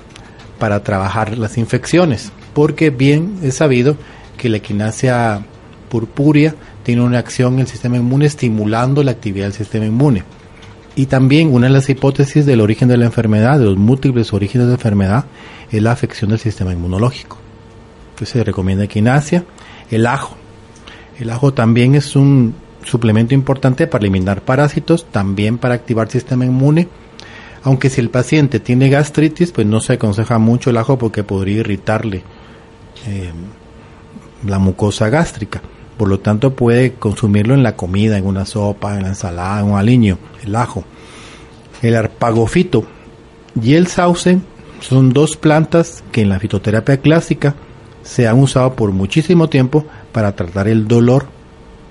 para 0.58 0.82
trabajar 0.82 1.38
las 1.38 1.56
infecciones, 1.56 2.32
porque 2.52 2.90
bien 2.90 3.38
es 3.42 3.54
sabido 3.54 3.96
que 4.36 4.48
la 4.48 4.56
equinacia 4.56 5.44
purpúrea 5.88 6.54
tiene 6.82 7.02
una 7.02 7.18
acción 7.18 7.54
en 7.54 7.60
el 7.60 7.66
sistema 7.66 7.96
inmune 7.96 8.26
estimulando 8.26 9.02
la 9.02 9.12
actividad 9.12 9.46
del 9.46 9.54
sistema 9.54 9.86
inmune. 9.86 10.24
Y 11.00 11.06
también 11.06 11.54
una 11.54 11.68
de 11.68 11.72
las 11.72 11.88
hipótesis 11.88 12.44
del 12.44 12.60
origen 12.60 12.86
de 12.88 12.98
la 12.98 13.06
enfermedad, 13.06 13.58
de 13.58 13.64
los 13.64 13.78
múltiples 13.78 14.34
orígenes 14.34 14.66
de 14.66 14.72
la 14.72 14.76
enfermedad, 14.76 15.24
es 15.72 15.82
la 15.82 15.92
afección 15.92 16.28
del 16.28 16.38
sistema 16.38 16.74
inmunológico. 16.74 17.38
Entonces 18.10 18.28
se 18.28 18.44
recomienda 18.44 18.84
equinacia, 18.84 19.46
el 19.90 20.06
ajo. 20.06 20.36
El 21.18 21.30
ajo 21.30 21.54
también 21.54 21.94
es 21.94 22.16
un 22.16 22.54
suplemento 22.84 23.32
importante 23.32 23.86
para 23.86 24.02
eliminar 24.02 24.42
parásitos, 24.42 25.06
también 25.06 25.56
para 25.56 25.72
activar 25.72 26.08
el 26.08 26.12
sistema 26.12 26.44
inmune. 26.44 26.86
Aunque 27.62 27.88
si 27.88 28.02
el 28.02 28.10
paciente 28.10 28.60
tiene 28.60 28.90
gastritis, 28.90 29.52
pues 29.52 29.66
no 29.66 29.80
se 29.80 29.94
aconseja 29.94 30.36
mucho 30.38 30.68
el 30.68 30.76
ajo 30.76 30.98
porque 30.98 31.24
podría 31.24 31.60
irritarle 31.60 32.22
eh, 33.06 33.32
la 34.44 34.58
mucosa 34.58 35.08
gástrica. 35.08 35.62
Por 36.00 36.08
lo 36.08 36.18
tanto, 36.18 36.54
puede 36.54 36.94
consumirlo 36.94 37.52
en 37.52 37.62
la 37.62 37.76
comida, 37.76 38.16
en 38.16 38.24
una 38.24 38.46
sopa, 38.46 38.96
en 38.96 39.02
la 39.02 39.08
ensalada, 39.08 39.60
en 39.60 39.66
un 39.66 39.78
aliño, 39.78 40.16
el 40.42 40.56
ajo. 40.56 40.82
El 41.82 41.94
arpagofito 41.94 42.86
y 43.62 43.74
el 43.74 43.86
sauce 43.86 44.38
son 44.80 45.12
dos 45.12 45.36
plantas 45.36 46.02
que 46.10 46.22
en 46.22 46.30
la 46.30 46.40
fitoterapia 46.40 47.02
clásica 47.02 47.54
se 48.02 48.26
han 48.26 48.38
usado 48.38 48.76
por 48.76 48.92
muchísimo 48.92 49.50
tiempo 49.50 49.84
para 50.10 50.34
tratar 50.34 50.68
el 50.68 50.88
dolor. 50.88 51.26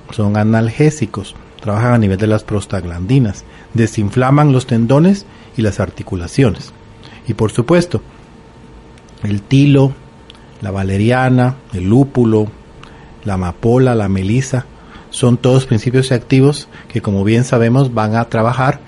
Son 0.09 0.37
analgésicos, 0.37 1.35
trabajan 1.61 1.93
a 1.93 1.99
nivel 1.99 2.17
de 2.17 2.25
las 2.25 2.43
prostaglandinas, 2.43 3.45
desinflaman 3.75 4.51
los 4.51 4.65
tendones 4.65 5.27
y 5.55 5.61
las 5.61 5.79
articulaciones. 5.79 6.73
Y 7.27 7.35
por 7.35 7.51
supuesto, 7.51 8.01
el 9.21 9.43
tilo, 9.43 9.93
la 10.61 10.71
valeriana, 10.71 11.57
el 11.73 11.87
lúpulo, 11.87 12.47
la 13.23 13.35
amapola, 13.35 13.95
la 13.95 14.09
melisa, 14.09 14.65
son 15.09 15.37
todos 15.37 15.65
principios 15.65 16.11
activos 16.11 16.67
que 16.87 17.01
como 17.01 17.23
bien 17.23 17.43
sabemos 17.43 17.93
van 17.93 18.15
a 18.15 18.25
trabajar 18.25 18.79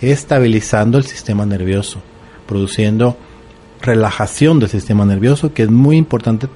estabilizando 0.00 0.98
el 0.98 1.04
sistema 1.04 1.46
nervioso, 1.46 2.00
produciendo 2.46 3.16
relajación 3.80 4.58
del 4.60 4.68
sistema 4.68 5.04
nervioso 5.04 5.54
que 5.54 5.62
es 5.62 5.70
muy 5.70 5.96
importante 5.96 6.48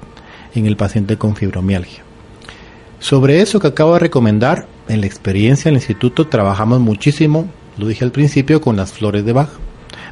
en 0.53 0.65
el 0.65 0.77
paciente 0.77 1.17
con 1.17 1.35
fibromialgia. 1.35 2.03
Sobre 2.99 3.41
eso 3.41 3.59
que 3.59 3.67
acabo 3.67 3.93
de 3.93 3.99
recomendar, 3.99 4.67
en 4.87 5.01
la 5.01 5.07
experiencia 5.07 5.69
en 5.69 5.75
el 5.75 5.81
instituto 5.81 6.27
trabajamos 6.27 6.79
muchísimo, 6.79 7.47
lo 7.77 7.87
dije 7.87 8.05
al 8.05 8.11
principio, 8.11 8.61
con 8.61 8.75
las 8.75 8.93
flores 8.93 9.25
de 9.25 9.33
Bach, 9.33 9.49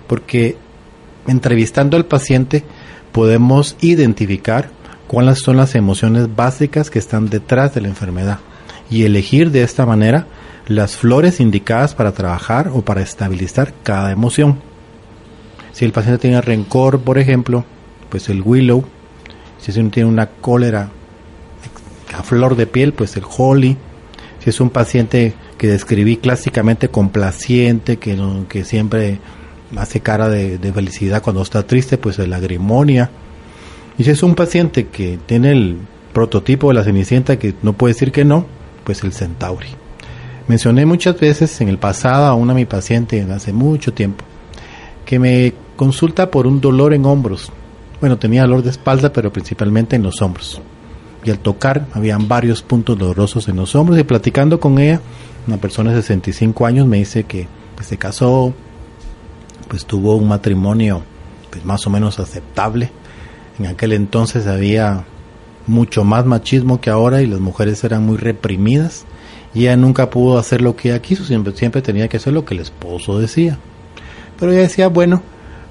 porque 0.07 0.57
entrevistando 1.27 1.97
al 1.97 2.05
paciente 2.05 2.63
podemos 3.11 3.77
identificar 3.81 4.69
cuáles 5.13 5.41
son 5.41 5.57
las 5.57 5.75
emociones 5.75 6.35
básicas 6.35 6.89
que 6.89 6.97
están 6.97 7.29
detrás 7.29 7.75
de 7.75 7.81
la 7.81 7.87
enfermedad 7.87 8.39
y 8.89 9.03
elegir 9.03 9.51
de 9.51 9.61
esta 9.61 9.85
manera 9.85 10.25
las 10.67 10.97
flores 10.97 11.39
indicadas 11.39 11.93
para 11.93 12.13
trabajar 12.13 12.71
o 12.73 12.81
para 12.81 13.03
estabilizar 13.03 13.75
cada 13.83 14.11
emoción. 14.11 14.59
Si 15.71 15.85
el 15.85 15.91
paciente 15.91 16.19
tiene 16.19 16.41
rencor, 16.41 17.01
por 17.01 17.19
ejemplo, 17.19 17.63
pues 18.09 18.27
el 18.27 18.41
willow. 18.41 18.85
Si 19.59 19.79
uno 19.79 19.91
tiene 19.91 20.09
una 20.09 20.25
cólera 20.25 20.89
a 22.17 22.23
flor 22.23 22.55
de 22.55 22.65
piel, 22.65 22.93
pues 22.93 23.15
el 23.15 23.23
holly. 23.37 23.77
Si 24.39 24.49
es 24.49 24.59
un 24.59 24.71
paciente 24.71 25.35
que 25.59 25.67
describí 25.67 26.17
clásicamente 26.17 26.89
complaciente, 26.89 27.97
que, 27.97 28.17
que 28.49 28.65
siempre 28.65 29.19
hace 29.77 29.99
cara 29.99 30.27
de, 30.27 30.57
de, 30.57 30.73
felicidad 30.73 31.21
cuando 31.21 31.43
está 31.43 31.67
triste, 31.67 31.99
pues 31.99 32.17
el 32.17 32.33
agrimonia. 32.33 33.11
Y 33.97 34.03
si 34.03 34.11
es 34.11 34.23
un 34.23 34.35
paciente 34.35 34.87
que 34.87 35.19
tiene 35.25 35.51
el 35.51 35.77
prototipo 36.13 36.69
de 36.69 36.75
la 36.75 36.83
cenicienta 36.83 37.37
que 37.37 37.53
no 37.61 37.73
puede 37.73 37.93
decir 37.93 38.11
que 38.11 38.25
no, 38.25 38.45
pues 38.83 39.03
el 39.03 39.13
centauri. 39.13 39.67
Mencioné 40.47 40.85
muchas 40.85 41.19
veces 41.19 41.61
en 41.61 41.69
el 41.69 41.77
pasado 41.77 42.25
a 42.25 42.33
una 42.33 42.53
mi 42.53 42.65
paciente 42.65 43.21
hace 43.31 43.53
mucho 43.53 43.93
tiempo 43.93 44.25
que 45.05 45.19
me 45.19 45.53
consulta 45.75 46.31
por 46.31 46.47
un 46.47 46.61
dolor 46.61 46.93
en 46.93 47.05
hombros. 47.05 47.51
Bueno, 47.99 48.17
tenía 48.17 48.41
dolor 48.41 48.63
de 48.63 48.69
espalda, 48.69 49.11
pero 49.13 49.31
principalmente 49.31 49.95
en 49.95 50.03
los 50.03 50.21
hombros. 50.21 50.61
Y 51.23 51.31
al 51.31 51.39
tocar, 51.39 51.87
habían 51.93 52.27
varios 52.27 52.61
puntos 52.61 52.97
dolorosos 52.97 53.47
en 53.47 53.55
los 53.55 53.75
hombros. 53.75 53.97
Y 53.99 54.03
platicando 54.03 54.59
con 54.59 54.79
ella, 54.79 54.99
una 55.47 55.57
persona 55.57 55.91
de 55.91 56.01
65 56.01 56.65
años 56.65 56.87
me 56.87 56.97
dice 56.97 57.23
que 57.23 57.47
se 57.81 57.97
casó, 57.97 58.53
pues 59.67 59.85
tuvo 59.85 60.15
un 60.15 60.27
matrimonio 60.27 61.03
pues, 61.49 61.63
más 61.65 61.85
o 61.87 61.89
menos 61.89 62.19
aceptable. 62.19 62.91
En 63.59 63.67
aquel 63.67 63.93
entonces 63.93 64.47
había 64.47 65.05
mucho 65.67 66.03
más 66.03 66.25
machismo 66.25 66.81
que 66.81 66.89
ahora 66.89 67.21
y 67.21 67.27
las 67.27 67.39
mujeres 67.39 67.83
eran 67.83 68.05
muy 68.05 68.17
reprimidas 68.17 69.05
y 69.53 69.61
ella 69.61 69.77
nunca 69.77 70.09
pudo 70.09 70.37
hacer 70.37 70.61
lo 70.61 70.75
que 70.75 70.89
ella 70.89 71.01
quiso, 71.01 71.23
siempre, 71.23 71.53
siempre 71.55 71.81
tenía 71.81 72.07
que 72.07 72.17
hacer 72.17 72.33
lo 72.33 72.43
que 72.43 72.55
el 72.55 72.61
esposo 72.61 73.19
decía. 73.19 73.57
Pero 74.39 74.51
ella 74.51 74.61
decía, 74.61 74.87
bueno, 74.87 75.21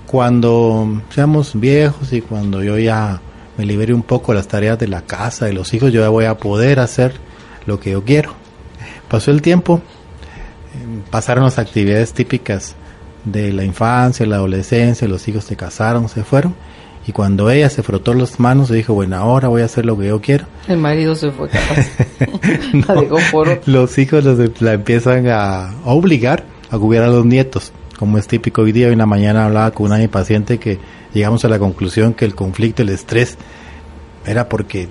cuando 0.07 1.03
seamos 1.11 1.59
viejos 1.59 2.13
y 2.13 2.21
cuando 2.21 2.63
yo 2.63 2.79
ya 2.79 3.21
me 3.59 3.67
libere 3.67 3.93
un 3.93 4.05
poco 4.05 4.33
de 4.33 4.37
las 4.37 4.49
tareas 4.49 4.79
de 4.79 4.87
la 4.87 5.03
casa, 5.03 5.47
de 5.47 5.53
los 5.53 5.75
hijos, 5.75 5.93
yo 5.93 6.01
ya 6.01 6.09
voy 6.09 6.27
a 6.27 6.37
poder 6.37 6.79
hacer 6.79 7.15
lo 7.67 7.81
que 7.81 7.91
yo 7.91 8.05
quiero. 8.05 8.35
Pasó 9.09 9.33
el 9.33 9.43
tiempo, 9.43 9.83
em, 10.81 11.03
pasaron 11.11 11.45
las 11.45 11.59
actividades 11.59 12.13
típicas 12.13 12.77
de 13.25 13.53
la 13.53 13.65
infancia, 13.65 14.25
la 14.27 14.37
adolescencia, 14.37 15.09
los 15.09 15.27
hijos 15.27 15.45
se 15.45 15.57
casaron, 15.57 16.09
se 16.09 16.23
fueron 16.23 16.55
y 17.07 17.13
cuando 17.13 17.51
ella 17.51 17.69
se 17.69 17.83
frotó 17.83 18.15
las 18.15 18.39
manos, 18.39 18.69
se 18.69 18.75
dijo, 18.75 18.95
bueno, 18.95 19.17
ahora 19.17 19.49
voy 19.49 19.63
a 19.63 19.65
hacer 19.65 19.85
lo 19.85 19.99
que 19.99 20.07
yo 20.07 20.21
quiero. 20.21 20.47
El 20.69 20.79
marido 20.79 21.15
se 21.15 21.31
fue 21.33 21.49
capaz. 21.49 21.89
Los 23.67 23.99
hijos 23.99 24.25
la 24.61 24.73
empiezan 24.73 25.27
a, 25.29 25.75
obligar 25.85 26.45
a 26.71 26.79
cuidar 26.79 27.05
a 27.05 27.09
los 27.09 27.27
nietos. 27.27 27.73
Como 27.99 28.19
es 28.19 28.27
típico 28.27 28.63
hoy 28.63 28.73
día, 28.73 28.87
hoy 28.87 28.95
en 28.95 28.99
la 28.99 29.07
mañana 29.07 29.45
hablaba 29.45 29.71
con 29.73 29.93
una 29.93 30.09
paciente 30.09 30.59
que 30.59 30.79
llegamos 31.13 31.45
a 31.45 31.49
la 31.49 31.59
conclusión 31.59 32.15
que 32.15 32.25
el 32.25 32.35
conflicto, 32.35 32.83
el 32.83 32.89
estrés, 32.89 33.37
era 34.25 34.49
porque 34.49 34.89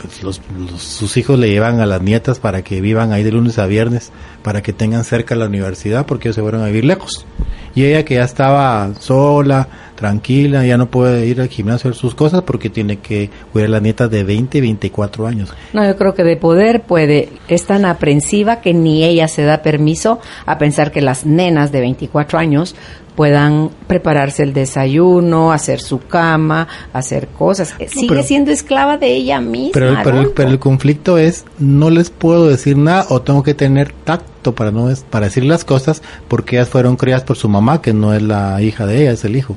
pues, 0.00 0.40
sus 0.78 1.16
hijos 1.16 1.38
le 1.38 1.50
llevan 1.50 1.80
a 1.80 1.86
las 1.86 2.02
nietas 2.02 2.40
para 2.40 2.62
que 2.62 2.80
vivan 2.80 3.12
ahí 3.12 3.22
de 3.22 3.32
lunes 3.32 3.58
a 3.58 3.66
viernes, 3.66 4.10
para 4.42 4.62
que 4.62 4.72
tengan 4.72 5.04
cerca 5.04 5.36
la 5.36 5.46
universidad, 5.46 6.06
porque 6.06 6.28
ellos 6.28 6.36
se 6.36 6.42
fueron 6.42 6.62
a 6.62 6.66
vivir 6.66 6.84
lejos. 6.84 7.26
Y 7.74 7.84
ella 7.84 8.04
que 8.04 8.14
ya 8.14 8.24
estaba 8.24 8.90
sola, 8.98 9.68
tranquila, 9.94 10.64
ya 10.64 10.78
no 10.78 10.86
puede 10.86 11.26
ir 11.26 11.40
al 11.40 11.48
gimnasio 11.48 11.88
a 11.88 11.92
hacer 11.92 12.00
sus 12.00 12.14
cosas 12.14 12.42
porque 12.42 12.70
tiene 12.70 12.96
que 12.96 13.30
cuidar 13.52 13.68
a 13.68 13.72
la 13.72 13.80
nieta 13.80 14.08
de 14.08 14.24
20, 14.24 14.60
24 14.60 15.26
años. 15.26 15.52
No, 15.72 15.86
yo 15.86 15.96
creo 15.96 16.14
que 16.14 16.24
de 16.24 16.36
poder 16.36 16.82
puede, 16.82 17.28
es 17.48 17.66
tan 17.66 17.84
aprensiva 17.84 18.60
que 18.60 18.72
ni 18.72 19.04
ella 19.04 19.28
se 19.28 19.44
da 19.44 19.62
permiso 19.62 20.18
a 20.46 20.58
pensar 20.58 20.90
que 20.90 21.02
las 21.02 21.26
nenas 21.26 21.70
de 21.70 21.80
24 21.80 22.38
años 22.38 22.74
puedan 23.14 23.70
prepararse 23.86 24.42
el 24.42 24.52
desayuno, 24.52 25.52
hacer 25.52 25.80
su 25.80 26.00
cama, 26.00 26.68
hacer 26.92 27.28
cosas. 27.28 27.74
Sigue 27.88 28.22
siendo 28.22 28.50
esclava 28.50 28.98
de 28.98 29.14
ella 29.14 29.40
misma. 29.40 29.72
Pero, 29.72 29.96
pero, 30.02 30.32
pero, 30.34 30.50
el 30.50 30.58
conflicto 30.58 31.18
es, 31.18 31.44
no 31.58 31.90
les 31.90 32.10
puedo 32.10 32.48
decir 32.48 32.76
nada 32.76 33.06
o 33.10 33.22
tengo 33.22 33.42
que 33.42 33.54
tener 33.54 33.92
tacto 33.92 34.54
para, 34.54 34.70
no, 34.70 34.88
para 35.10 35.26
decir 35.26 35.44
las 35.44 35.64
cosas 35.64 36.02
porque 36.28 36.56
ellas 36.56 36.68
fueron 36.68 36.96
criadas 36.96 37.24
por 37.24 37.36
su 37.36 37.48
mamá, 37.48 37.82
que 37.82 37.92
no 37.92 38.14
es 38.14 38.22
la 38.22 38.60
hija 38.62 38.86
de 38.86 39.02
ella, 39.02 39.12
es 39.12 39.24
el 39.24 39.36
hijo. 39.36 39.56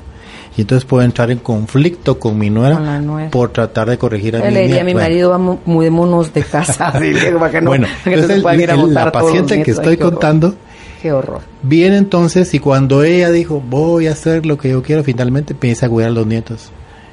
Y 0.56 0.60
entonces 0.60 0.84
puedo 0.84 1.02
entrar 1.02 1.30
en 1.32 1.38
conflicto 1.38 2.20
con 2.20 2.38
mi 2.38 2.48
nuera 2.48 3.02
por 3.30 3.50
tratar 3.50 3.90
de 3.90 3.98
corregir 3.98 4.36
a 4.36 4.40
mi 4.40 4.54
le 4.54 4.80
a 4.80 4.84
mi 4.84 4.94
marido 4.94 5.30
vamos 5.30 5.58
mudémonos 5.64 6.32
de 6.32 6.44
casa 6.44 6.92
bueno 7.62 7.88
la 8.86 9.10
paciente 9.10 9.62
que 9.64 9.72
estoy 9.72 9.96
contando 9.96 10.54
qué 11.04 11.12
horror. 11.12 11.42
Viene 11.62 11.98
entonces 11.98 12.54
y 12.54 12.60
cuando 12.60 13.04
ella 13.04 13.30
dijo 13.30 13.60
voy 13.60 14.06
a 14.06 14.12
hacer 14.12 14.46
lo 14.46 14.56
que 14.56 14.70
yo 14.70 14.82
quiero 14.82 15.04
finalmente 15.04 15.52
empieza 15.52 15.84
a 15.84 15.88
cuidar 15.90 16.10
a 16.10 16.14
los 16.14 16.26
nietos. 16.26 16.70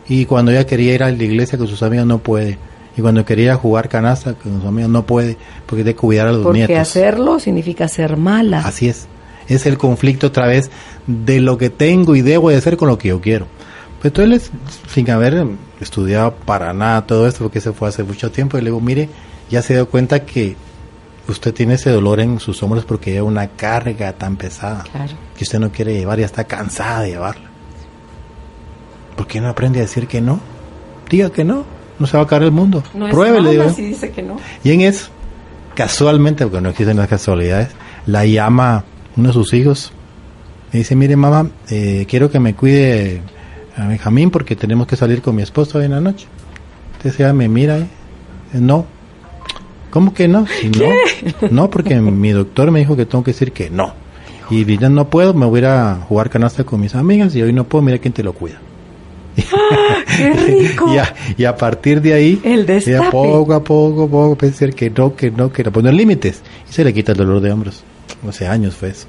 Y 0.07 0.23
cuando 0.23 0.49
ella 0.51 0.65
quería 0.65 0.95
ir 0.95 1.03
a 1.03 1.11
la 1.11 1.21
iglesia 1.21 1.57
con 1.57 1.67
sus 1.67 1.83
amigos 1.83 2.05
no 2.05 2.19
puede. 2.19 2.57
Y 2.95 3.01
cuando 3.01 3.25
quería 3.25 3.55
jugar 3.55 3.89
canasta 3.89 4.33
con 4.35 4.59
sus 4.59 4.65
amigos 4.65 4.89
no 4.89 5.05
puede 5.05 5.35
porque 5.65 5.83
tiene 5.83 5.95
que 5.95 5.99
cuidar 5.99 6.27
a 6.27 6.31
los 6.31 6.39
nietos. 6.53 6.69
porque 6.69 6.77
hacerlo 6.77 7.37
significa 7.41 7.89
ser 7.89 8.15
mala. 8.15 8.59
Así 8.59 8.87
es. 8.87 9.07
Es 9.49 9.65
el 9.65 9.77
conflicto 9.77 10.27
otra 10.27 10.47
vez 10.47 10.71
de 11.05 11.41
lo 11.41 11.57
que 11.57 11.69
tengo 11.69 12.15
y 12.15 12.21
debo 12.21 12.49
de 12.49 12.55
hacer 12.55 12.77
con 12.77 12.87
lo 12.87 12.97
que 12.97 13.09
yo 13.09 13.19
quiero. 13.19 13.47
Pues 13.99 14.13
entonces, 14.17 14.51
sin 14.87 15.09
haber 15.11 15.45
estudiado 15.81 16.33
para 16.45 16.71
nada 16.71 17.05
todo 17.05 17.27
esto, 17.27 17.43
porque 17.43 17.59
se 17.59 17.73
fue 17.73 17.89
hace 17.89 18.03
mucho 18.03 18.31
tiempo, 18.31 18.57
y 18.57 18.61
le 18.61 18.69
digo, 18.69 18.79
mire, 18.79 19.09
ya 19.49 19.61
se 19.61 19.73
dio 19.73 19.89
cuenta 19.89 20.25
que 20.25 20.55
usted 21.27 21.53
tiene 21.53 21.75
ese 21.75 21.89
dolor 21.89 22.19
en 22.19 22.39
sus 22.39 22.61
hombros 22.63 22.85
porque 22.85 23.11
lleva 23.11 23.27
una 23.27 23.47
carga 23.47 24.13
tan 24.13 24.37
pesada 24.37 24.83
que 25.37 25.43
usted 25.43 25.59
no 25.59 25.71
quiere 25.71 25.93
llevar 25.93 26.19
y 26.19 26.23
está 26.23 26.43
cansada 26.43 27.01
de 27.01 27.11
llevarla. 27.11 27.49
¿Por 29.15 29.27
qué 29.27 29.41
no 29.41 29.49
aprende 29.49 29.79
a 29.79 29.83
decir 29.83 30.07
que 30.07 30.21
no? 30.21 30.39
Diga 31.09 31.29
que 31.29 31.43
no, 31.43 31.65
no 31.99 32.07
se 32.07 32.17
va 32.17 32.23
a 32.23 32.27
caer 32.27 32.43
el 32.43 32.51
mundo. 32.51 32.83
No 32.93 33.09
Pruébele, 33.09 33.69
si 33.71 33.83
dice 33.83 34.11
que 34.11 34.23
no. 34.23 34.37
Y 34.63 34.71
en 34.71 34.81
eso, 34.81 35.09
casualmente, 35.75 36.45
porque 36.45 36.61
no 36.61 36.69
existen 36.69 36.97
las 36.97 37.07
casualidades, 37.07 37.69
la 38.05 38.25
llama 38.25 38.85
uno 39.15 39.27
de 39.27 39.33
sus 39.33 39.53
hijos 39.53 39.93
me 40.71 40.79
dice, 40.79 40.95
mire 40.95 41.17
mamá, 41.17 41.49
eh, 41.69 42.05
quiero 42.07 42.31
que 42.31 42.39
me 42.39 42.55
cuide 42.55 43.21
a 43.75 43.87
Benjamín 43.87 44.31
porque 44.31 44.55
tenemos 44.55 44.87
que 44.87 44.95
salir 44.95 45.21
con 45.21 45.35
mi 45.35 45.41
esposo 45.41 45.77
hoy 45.77 45.85
en 45.85 45.91
la 45.91 45.99
noche. 45.99 46.27
Entonces 46.93 47.19
ella 47.19 47.33
me 47.33 47.49
mira, 47.49 47.79
no. 48.53 48.85
¿Cómo 49.91 50.13
que 50.13 50.27
no? 50.27 50.45
no, 50.79 51.49
no, 51.51 51.69
porque 51.69 51.95
mi 51.99 52.31
doctor 52.31 52.71
me 52.71 52.79
dijo 52.79 52.95
que 52.95 53.05
tengo 53.05 53.23
que 53.23 53.31
decir 53.31 53.51
que 53.51 53.69
no. 53.69 53.93
Y 54.49 54.65
ya 54.77 54.89
no 54.89 55.09
puedo, 55.09 55.33
me 55.33 55.45
voy 55.45 55.63
a 55.63 55.99
jugar 56.07 56.29
canasta 56.29 56.63
con 56.63 56.81
mis 56.81 56.95
amigas 56.95 57.35
y 57.35 57.41
hoy 57.41 57.53
no 57.53 57.65
puedo, 57.65 57.83
mira 57.83 57.99
quién 57.99 58.13
te 58.13 58.23
lo 58.23 58.33
cuida. 58.33 58.59
¡Ah, 59.53 59.97
¡Qué 60.17 60.33
rico! 60.69 60.93
y, 61.37 61.45
a, 61.45 61.55
partir 61.55 62.01
de 62.01 62.13
ahí, 62.13 62.41
el 62.43 62.69
ella 62.69 63.09
poco 63.09 63.53
a 63.53 63.63
poco, 63.63 64.09
poco, 64.09 64.35
pensar 64.35 64.73
que 64.73 64.89
no, 64.89 65.15
que 65.15 65.31
no, 65.31 65.51
que 65.51 65.63
no, 65.63 65.71
poner 65.71 65.93
límites. 65.93 66.41
Y 66.69 66.73
se 66.73 66.83
le 66.83 66.93
quita 66.93 67.13
el 67.13 67.19
dolor 67.19 67.39
de 67.39 67.51
hombros 67.51 67.83
hace 68.27 68.47
años 68.47 68.75
fue 68.75 68.89
eso. 68.89 69.07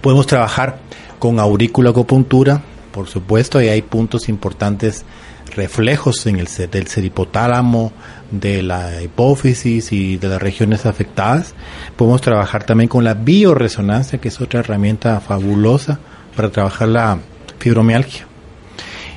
Podemos 0.00 0.26
trabajar 0.26 0.78
con 1.18 1.38
auriculoacupuntura, 1.38 2.62
por 2.92 3.06
supuesto, 3.08 3.60
y 3.60 3.68
hay 3.68 3.82
puntos 3.82 4.28
importantes 4.28 5.04
reflejos 5.50 6.26
en 6.26 6.36
el 6.36 6.48
del 6.70 6.88
ceripotálamo, 6.88 7.92
de 8.30 8.62
la 8.62 9.02
hipófisis 9.02 9.92
y 9.92 10.16
de 10.16 10.28
las 10.28 10.40
regiones 10.40 10.86
afectadas. 10.86 11.54
Podemos 11.96 12.20
trabajar 12.20 12.64
también 12.64 12.88
con 12.88 13.04
la 13.04 13.14
bioresonancia, 13.14 14.20
que 14.20 14.28
es 14.28 14.40
otra 14.40 14.60
herramienta 14.60 15.20
fabulosa 15.20 16.00
para 16.36 16.50
trabajar 16.50 16.88
la 16.88 17.18
fibromialgia. 17.58 18.26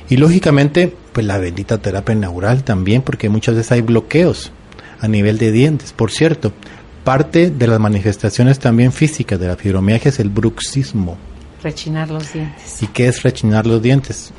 Y 0.08 0.16
lógicamente, 0.16 0.94
pues 1.12 1.26
la 1.26 1.38
bendita 1.38 1.78
terapia 1.78 2.14
neural 2.14 2.64
también, 2.64 3.02
porque 3.02 3.28
muchas 3.28 3.54
veces 3.54 3.72
hay 3.72 3.80
bloqueos 3.80 4.52
a 5.00 5.08
nivel 5.08 5.38
de 5.38 5.52
dientes. 5.52 5.92
Por 5.92 6.10
cierto, 6.10 6.52
Parte 7.04 7.50
de 7.50 7.66
las 7.66 7.78
manifestaciones 7.78 8.58
también 8.58 8.90
físicas 8.90 9.38
de 9.38 9.46
la 9.46 9.56
fibromialgia 9.56 10.08
es 10.08 10.20
el 10.20 10.30
bruxismo. 10.30 11.18
Rechinar 11.62 12.08
los 12.08 12.32
dientes. 12.32 12.82
¿Y 12.82 12.86
qué 12.86 13.08
es 13.08 13.22
rechinar 13.22 13.66
los 13.66 13.82
dientes? 13.82 14.32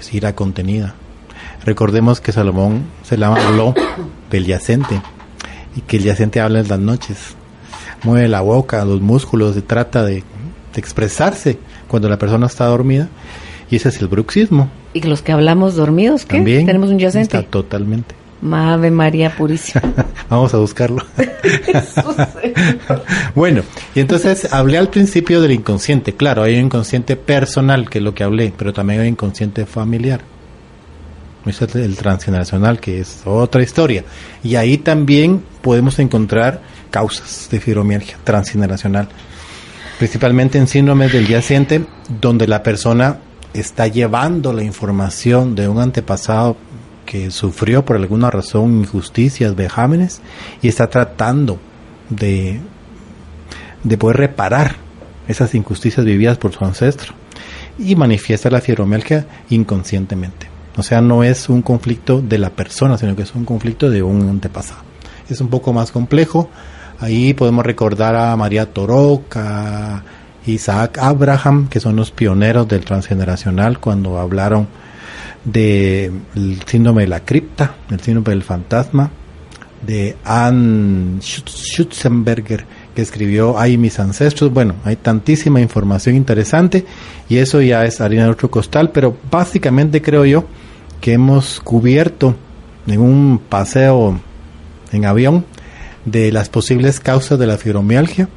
Es 0.00 0.14
ira 0.14 0.34
contenida. 0.34 0.94
Recordemos 1.66 2.20
que 2.20 2.30
Salomón 2.30 2.84
se 3.02 3.18
la 3.18 3.34
habló 3.34 3.74
del 4.30 4.46
yacente 4.46 5.02
y 5.74 5.80
que 5.80 5.96
el 5.96 6.04
yacente 6.04 6.40
habla 6.40 6.60
en 6.60 6.68
las 6.68 6.78
noches. 6.78 7.34
Mueve 8.04 8.28
la 8.28 8.40
boca, 8.40 8.84
los 8.84 9.00
músculos, 9.00 9.56
se 9.56 9.62
trata 9.62 10.04
de, 10.04 10.22
expresarse 10.76 11.58
cuando 11.88 12.06
la 12.10 12.18
persona 12.18 12.46
está 12.46 12.66
dormida 12.66 13.08
y 13.70 13.76
ese 13.76 13.88
es 13.88 14.00
el 14.00 14.08
bruxismo. 14.08 14.70
¿Y 14.92 15.00
los 15.00 15.22
que 15.22 15.32
hablamos 15.32 15.74
dormidos 15.74 16.26
qué? 16.26 16.36
También 16.36 16.66
Tenemos 16.66 16.90
un 16.90 16.98
yacente. 16.98 17.38
Está 17.38 17.50
totalmente. 17.50 18.14
Ave 18.52 18.90
María 18.90 19.34
Purísima. 19.34 19.82
Vamos 20.28 20.52
a 20.52 20.58
buscarlo. 20.58 21.02
bueno, 23.34 23.62
y 23.94 24.00
entonces 24.00 24.52
hablé 24.52 24.78
al 24.78 24.90
principio 24.90 25.40
del 25.40 25.52
inconsciente. 25.52 26.14
Claro, 26.14 26.42
hay 26.42 26.58
un 26.58 26.66
inconsciente 26.66 27.16
personal, 27.16 27.88
que 27.88 27.98
es 27.98 28.04
lo 28.04 28.14
que 28.14 28.22
hablé, 28.22 28.52
pero 28.56 28.72
también 28.72 29.00
hay 29.00 29.08
un 29.08 29.14
inconsciente 29.14 29.64
familiar. 29.64 30.20
Es 31.46 31.62
el 31.62 31.96
transgeneracional, 31.96 32.80
que 32.80 33.00
es 33.00 33.22
otra 33.24 33.62
historia. 33.62 34.04
Y 34.42 34.56
ahí 34.56 34.78
también 34.78 35.42
podemos 35.62 35.98
encontrar 36.00 36.60
causas 36.90 37.48
de 37.50 37.60
fibromialgia 37.60 38.18
transgeneracional, 38.24 39.08
principalmente 39.98 40.58
en 40.58 40.66
síndromes 40.66 41.12
del 41.12 41.28
yacente, 41.28 41.86
donde 42.20 42.48
la 42.48 42.64
persona 42.64 43.18
está 43.54 43.86
llevando 43.86 44.52
la 44.52 44.64
información 44.64 45.54
de 45.54 45.68
un 45.68 45.78
antepasado 45.78 46.56
que 47.04 47.30
sufrió 47.30 47.84
por 47.84 47.94
alguna 47.94 48.28
razón 48.28 48.80
injusticias, 48.80 49.54
vejámenes, 49.54 50.20
y 50.62 50.68
está 50.68 50.90
tratando 50.90 51.60
de, 52.10 52.60
de 53.84 53.98
poder 53.98 54.16
reparar 54.16 54.76
esas 55.28 55.54
injusticias 55.54 56.04
vividas 56.04 56.38
por 56.38 56.52
su 56.52 56.64
ancestro. 56.64 57.14
Y 57.78 57.94
manifiesta 57.94 58.50
la 58.50 58.60
fibromialgia 58.60 59.26
inconscientemente. 59.48 60.55
O 60.76 60.82
sea, 60.82 61.00
no 61.00 61.24
es 61.24 61.48
un 61.48 61.62
conflicto 61.62 62.20
de 62.20 62.38
la 62.38 62.50
persona, 62.50 62.98
sino 62.98 63.16
que 63.16 63.22
es 63.22 63.34
un 63.34 63.44
conflicto 63.44 63.88
de 63.88 64.02
un 64.02 64.28
antepasado. 64.28 64.82
Es 65.28 65.40
un 65.40 65.48
poco 65.48 65.72
más 65.72 65.90
complejo. 65.90 66.50
Ahí 67.00 67.34
podemos 67.34 67.64
recordar 67.64 68.14
a 68.14 68.36
María 68.36 68.72
Toroca, 68.72 70.02
Isaac 70.46 70.98
Abraham, 70.98 71.68
que 71.68 71.80
son 71.80 71.96
los 71.96 72.10
pioneros 72.10 72.68
del 72.68 72.84
transgeneracional 72.84 73.80
cuando 73.80 74.18
hablaron 74.18 74.68
del 75.44 76.60
síndrome 76.66 77.02
de 77.02 77.08
la 77.08 77.20
cripta, 77.20 77.74
el 77.90 78.00
síndrome 78.00 78.30
del 78.30 78.42
fantasma, 78.42 79.10
de 79.86 80.16
Anne 80.24 81.20
Schutzenberger, 81.20 82.64
que 82.94 83.02
escribió 83.02 83.58
Ay, 83.58 83.76
mis 83.78 83.98
ancestros. 83.98 84.52
Bueno, 84.52 84.74
hay 84.84 84.96
tantísima 84.96 85.60
información 85.60 86.16
interesante 86.16 86.84
y 87.28 87.38
eso 87.38 87.60
ya 87.60 87.84
es 87.84 88.00
harina 88.00 88.24
de 88.24 88.30
otro 88.30 88.50
costal, 88.50 88.90
pero 88.90 89.16
básicamente 89.30 90.02
creo 90.02 90.24
yo 90.24 90.44
que 91.00 91.12
hemos 91.12 91.60
cubierto 91.60 92.34
en 92.86 93.00
un 93.00 93.40
paseo 93.48 94.20
en 94.92 95.04
avión 95.04 95.44
de 96.04 96.30
las 96.32 96.48
posibles 96.48 97.00
causas 97.00 97.38
de 97.38 97.46
la 97.46 97.58
fibromialgia 97.58 98.28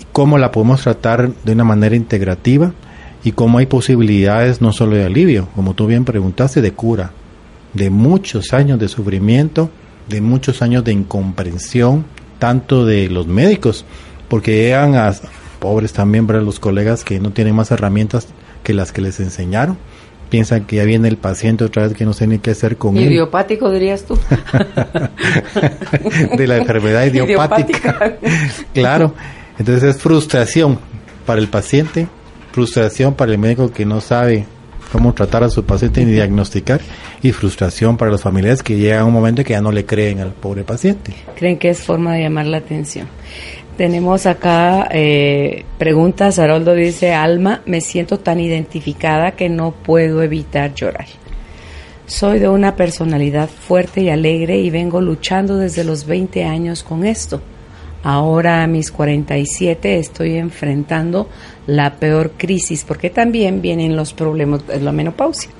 y 0.00 0.04
cómo 0.12 0.38
la 0.38 0.50
podemos 0.50 0.82
tratar 0.82 1.32
de 1.34 1.52
una 1.52 1.64
manera 1.64 1.94
integrativa 1.94 2.72
y 3.24 3.32
cómo 3.32 3.58
hay 3.58 3.66
posibilidades 3.66 4.60
no 4.60 4.72
solo 4.72 4.96
de 4.96 5.04
alivio, 5.04 5.48
como 5.54 5.74
tú 5.74 5.86
bien 5.86 6.04
preguntaste, 6.04 6.60
de 6.60 6.72
cura, 6.72 7.12
de 7.74 7.90
muchos 7.90 8.52
años 8.52 8.78
de 8.78 8.88
sufrimiento, 8.88 9.70
de 10.08 10.20
muchos 10.20 10.62
años 10.62 10.84
de 10.84 10.92
incomprensión, 10.92 12.04
tanto 12.38 12.84
de 12.84 13.08
los 13.08 13.26
médicos, 13.26 13.84
porque 14.28 14.56
llegan 14.56 14.96
a 14.96 15.14
pobres 15.60 15.92
también 15.92 16.26
para 16.26 16.40
los 16.40 16.58
colegas 16.58 17.04
que 17.04 17.20
no 17.20 17.30
tienen 17.30 17.54
más 17.54 17.70
herramientas 17.70 18.26
que 18.64 18.74
las 18.74 18.90
que 18.90 19.00
les 19.00 19.20
enseñaron. 19.20 19.78
Piensan 20.32 20.64
que 20.64 20.76
ya 20.76 20.84
viene 20.84 21.08
el 21.08 21.18
paciente 21.18 21.62
otra 21.62 21.82
vez 21.82 21.94
que 21.94 22.06
no 22.06 22.14
sé 22.14 22.26
ni 22.26 22.38
qué 22.38 22.52
hacer 22.52 22.78
con 22.78 22.96
él. 22.96 23.12
Idiopático 23.12 23.70
dirías 23.70 24.06
tú. 24.06 24.16
de 26.38 26.46
la 26.46 26.56
enfermedad 26.56 27.04
idiopática. 27.04 28.16
claro. 28.72 29.14
Entonces 29.58 29.94
es 29.94 30.00
frustración 30.00 30.78
para 31.26 31.38
el 31.38 31.48
paciente, 31.48 32.08
frustración 32.50 33.12
para 33.12 33.30
el 33.30 33.36
médico 33.36 33.70
que 33.70 33.84
no 33.84 34.00
sabe 34.00 34.46
cómo 34.90 35.12
tratar 35.12 35.44
a 35.44 35.50
su 35.50 35.64
paciente 35.64 36.02
ni 36.02 36.12
diagnosticar 36.12 36.80
y 37.22 37.32
frustración 37.32 37.98
para 37.98 38.10
los 38.10 38.22
familiares 38.22 38.62
que 38.62 38.78
llegan 38.78 39.00
a 39.00 39.04
un 39.04 39.12
momento 39.12 39.44
que 39.44 39.52
ya 39.52 39.60
no 39.60 39.70
le 39.70 39.84
creen 39.84 40.20
al 40.20 40.32
pobre 40.32 40.64
paciente. 40.64 41.12
Creen 41.36 41.58
que 41.58 41.68
es 41.68 41.82
forma 41.82 42.14
de 42.14 42.22
llamar 42.22 42.46
la 42.46 42.56
atención. 42.56 43.06
Tenemos 43.76 44.26
acá 44.26 44.88
eh, 44.90 45.64
preguntas. 45.78 46.38
Haroldo 46.38 46.74
dice, 46.74 47.14
Alma, 47.14 47.62
me 47.64 47.80
siento 47.80 48.18
tan 48.18 48.38
identificada 48.38 49.32
que 49.32 49.48
no 49.48 49.72
puedo 49.72 50.22
evitar 50.22 50.74
llorar. 50.74 51.06
Soy 52.06 52.38
de 52.38 52.48
una 52.48 52.76
personalidad 52.76 53.48
fuerte 53.48 54.02
y 54.02 54.10
alegre 54.10 54.58
y 54.58 54.68
vengo 54.68 55.00
luchando 55.00 55.56
desde 55.56 55.84
los 55.84 56.04
20 56.04 56.44
años 56.44 56.82
con 56.82 57.04
esto. 57.06 57.40
Ahora 58.02 58.62
a 58.62 58.66
mis 58.66 58.90
47 58.90 59.98
estoy 59.98 60.36
enfrentando 60.36 61.28
la 61.66 61.94
peor 61.96 62.32
crisis 62.36 62.84
porque 62.84 63.08
también 63.08 63.62
vienen 63.62 63.96
los 63.96 64.12
problemas 64.12 64.66
de 64.66 64.80
la 64.80 64.92
menopausia. 64.92 65.50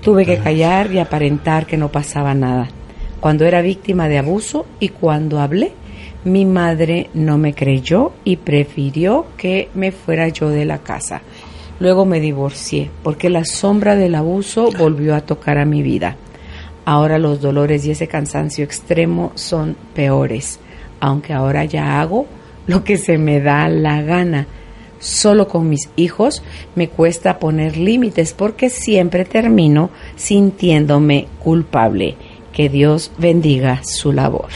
Tuve 0.00 0.24
que 0.24 0.38
callar 0.38 0.90
y 0.92 0.98
aparentar 0.98 1.66
que 1.66 1.76
no 1.76 1.90
pasaba 1.90 2.32
nada. 2.32 2.68
Cuando 3.20 3.44
era 3.44 3.60
víctima 3.60 4.08
de 4.08 4.18
abuso 4.18 4.64
y 4.78 4.88
cuando 4.88 5.40
hablé, 5.40 5.72
mi 6.24 6.44
madre 6.44 7.10
no 7.14 7.38
me 7.38 7.54
creyó 7.54 8.12
y 8.24 8.36
prefirió 8.36 9.26
que 9.36 9.68
me 9.74 9.92
fuera 9.92 10.28
yo 10.28 10.48
de 10.48 10.64
la 10.64 10.78
casa. 10.78 11.22
Luego 11.78 12.04
me 12.04 12.20
divorcié 12.20 12.90
porque 13.02 13.30
la 13.30 13.44
sombra 13.44 13.96
del 13.96 14.14
abuso 14.14 14.70
volvió 14.78 15.14
a 15.14 15.22
tocar 15.22 15.58
a 15.58 15.64
mi 15.64 15.82
vida. 15.82 16.16
Ahora 16.84 17.18
los 17.18 17.40
dolores 17.40 17.86
y 17.86 17.92
ese 17.92 18.08
cansancio 18.08 18.64
extremo 18.64 19.32
son 19.34 19.76
peores 19.94 20.58
aunque 21.00 21.32
ahora 21.32 21.64
ya 21.64 22.00
hago 22.00 22.26
lo 22.66 22.84
que 22.84 22.98
se 22.98 23.18
me 23.18 23.40
da 23.40 23.68
la 23.68 24.02
gana. 24.02 24.46
Solo 25.00 25.48
con 25.48 25.68
mis 25.68 25.88
hijos 25.96 26.42
me 26.74 26.88
cuesta 26.88 27.38
poner 27.38 27.78
límites 27.78 28.34
porque 28.34 28.68
siempre 28.68 29.24
termino 29.24 29.90
sintiéndome 30.14 31.26
culpable. 31.42 32.16
Que 32.52 32.68
Dios 32.68 33.10
bendiga 33.16 33.80
su 33.82 34.12
labor. 34.12 34.48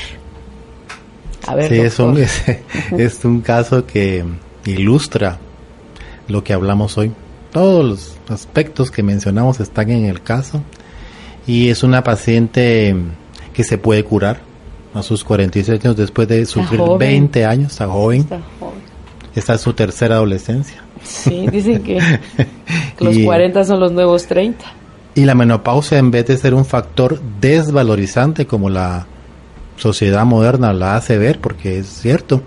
A 1.47 1.55
ver, 1.55 1.69
sí, 1.69 1.81
es 1.81 1.99
un, 1.99 2.19
es 2.99 3.25
un 3.25 3.41
caso 3.41 3.87
que 3.87 4.25
ilustra 4.65 5.39
lo 6.29 6.43
que 6.43 6.53
hablamos 6.53 6.97
hoy. 6.99 7.13
Todos 7.53 7.85
los 7.85 8.17
aspectos 8.29 8.91
que 8.91 9.03
mencionamos 9.03 9.61
están 9.61 9.91
en 9.91 10.07
el 10.07 10.23
caso 10.23 10.63
y 11.47 11.69
es 11.69 11.83
una 11.83 12.03
paciente 12.03 12.97
que 13.53 13.65
se 13.65 13.79
puede 13.79 14.05
curar 14.05 14.41
a 14.95 15.03
sus 15.03 15.25
46 15.25 15.85
años 15.85 15.97
después 15.97 16.29
de 16.29 16.47
sufrir 16.47 16.81
20 16.99 17.45
años, 17.45 17.73
está 17.73 17.89
joven. 17.89 18.21
Está 18.21 18.41
joven. 18.59 18.83
Está 19.35 19.53
en 19.55 19.59
su 19.59 19.73
tercera 19.73 20.17
adolescencia. 20.17 20.83
Sí, 21.03 21.47
dicen 21.51 21.83
que 21.83 21.99
los 23.01 23.19
40 23.19 23.65
son 23.65 23.81
los 23.81 23.93
nuevos 23.93 24.27
30. 24.27 24.65
Y 25.17 25.25
la 25.25 25.35
menopausia, 25.35 25.99
en 25.99 26.11
vez 26.11 26.27
de 26.27 26.37
ser 26.37 26.55
un 26.55 26.65
factor 26.65 27.21
desvalorizante 27.41 28.47
como 28.47 28.71
la 28.71 29.07
sociedad 29.77 30.25
moderna 30.25 30.73
la 30.73 30.97
hace 30.97 31.19
ver, 31.19 31.41
porque 31.41 31.79
es 31.79 31.87
cierto, 31.87 32.43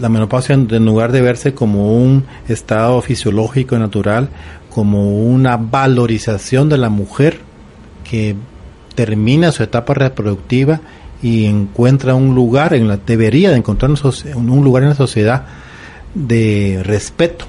la 0.00 0.08
menopausia 0.08 0.54
en 0.54 0.84
lugar 0.84 1.12
de 1.12 1.20
verse 1.20 1.54
como 1.54 1.96
un 1.96 2.24
estado 2.48 3.00
fisiológico 3.00 3.78
natural, 3.78 4.28
como 4.70 5.18
una 5.20 5.56
valorización 5.56 6.68
de 6.68 6.78
la 6.78 6.88
mujer 6.88 7.38
que 8.08 8.34
termina 8.94 9.52
su 9.52 9.62
etapa 9.62 9.94
reproductiva 9.94 10.80
y 11.22 11.46
encuentra 11.46 12.14
un 12.14 12.34
lugar, 12.34 12.74
en 12.74 12.88
la, 12.88 12.96
debería 12.96 13.50
de 13.50 13.56
encontrar 13.56 13.90
un, 13.90 14.64
lugar 14.64 14.82
en 14.82 14.90
la 14.90 14.94
sociedad 14.94 15.46
de 16.14 16.80
respeto, 16.84 17.46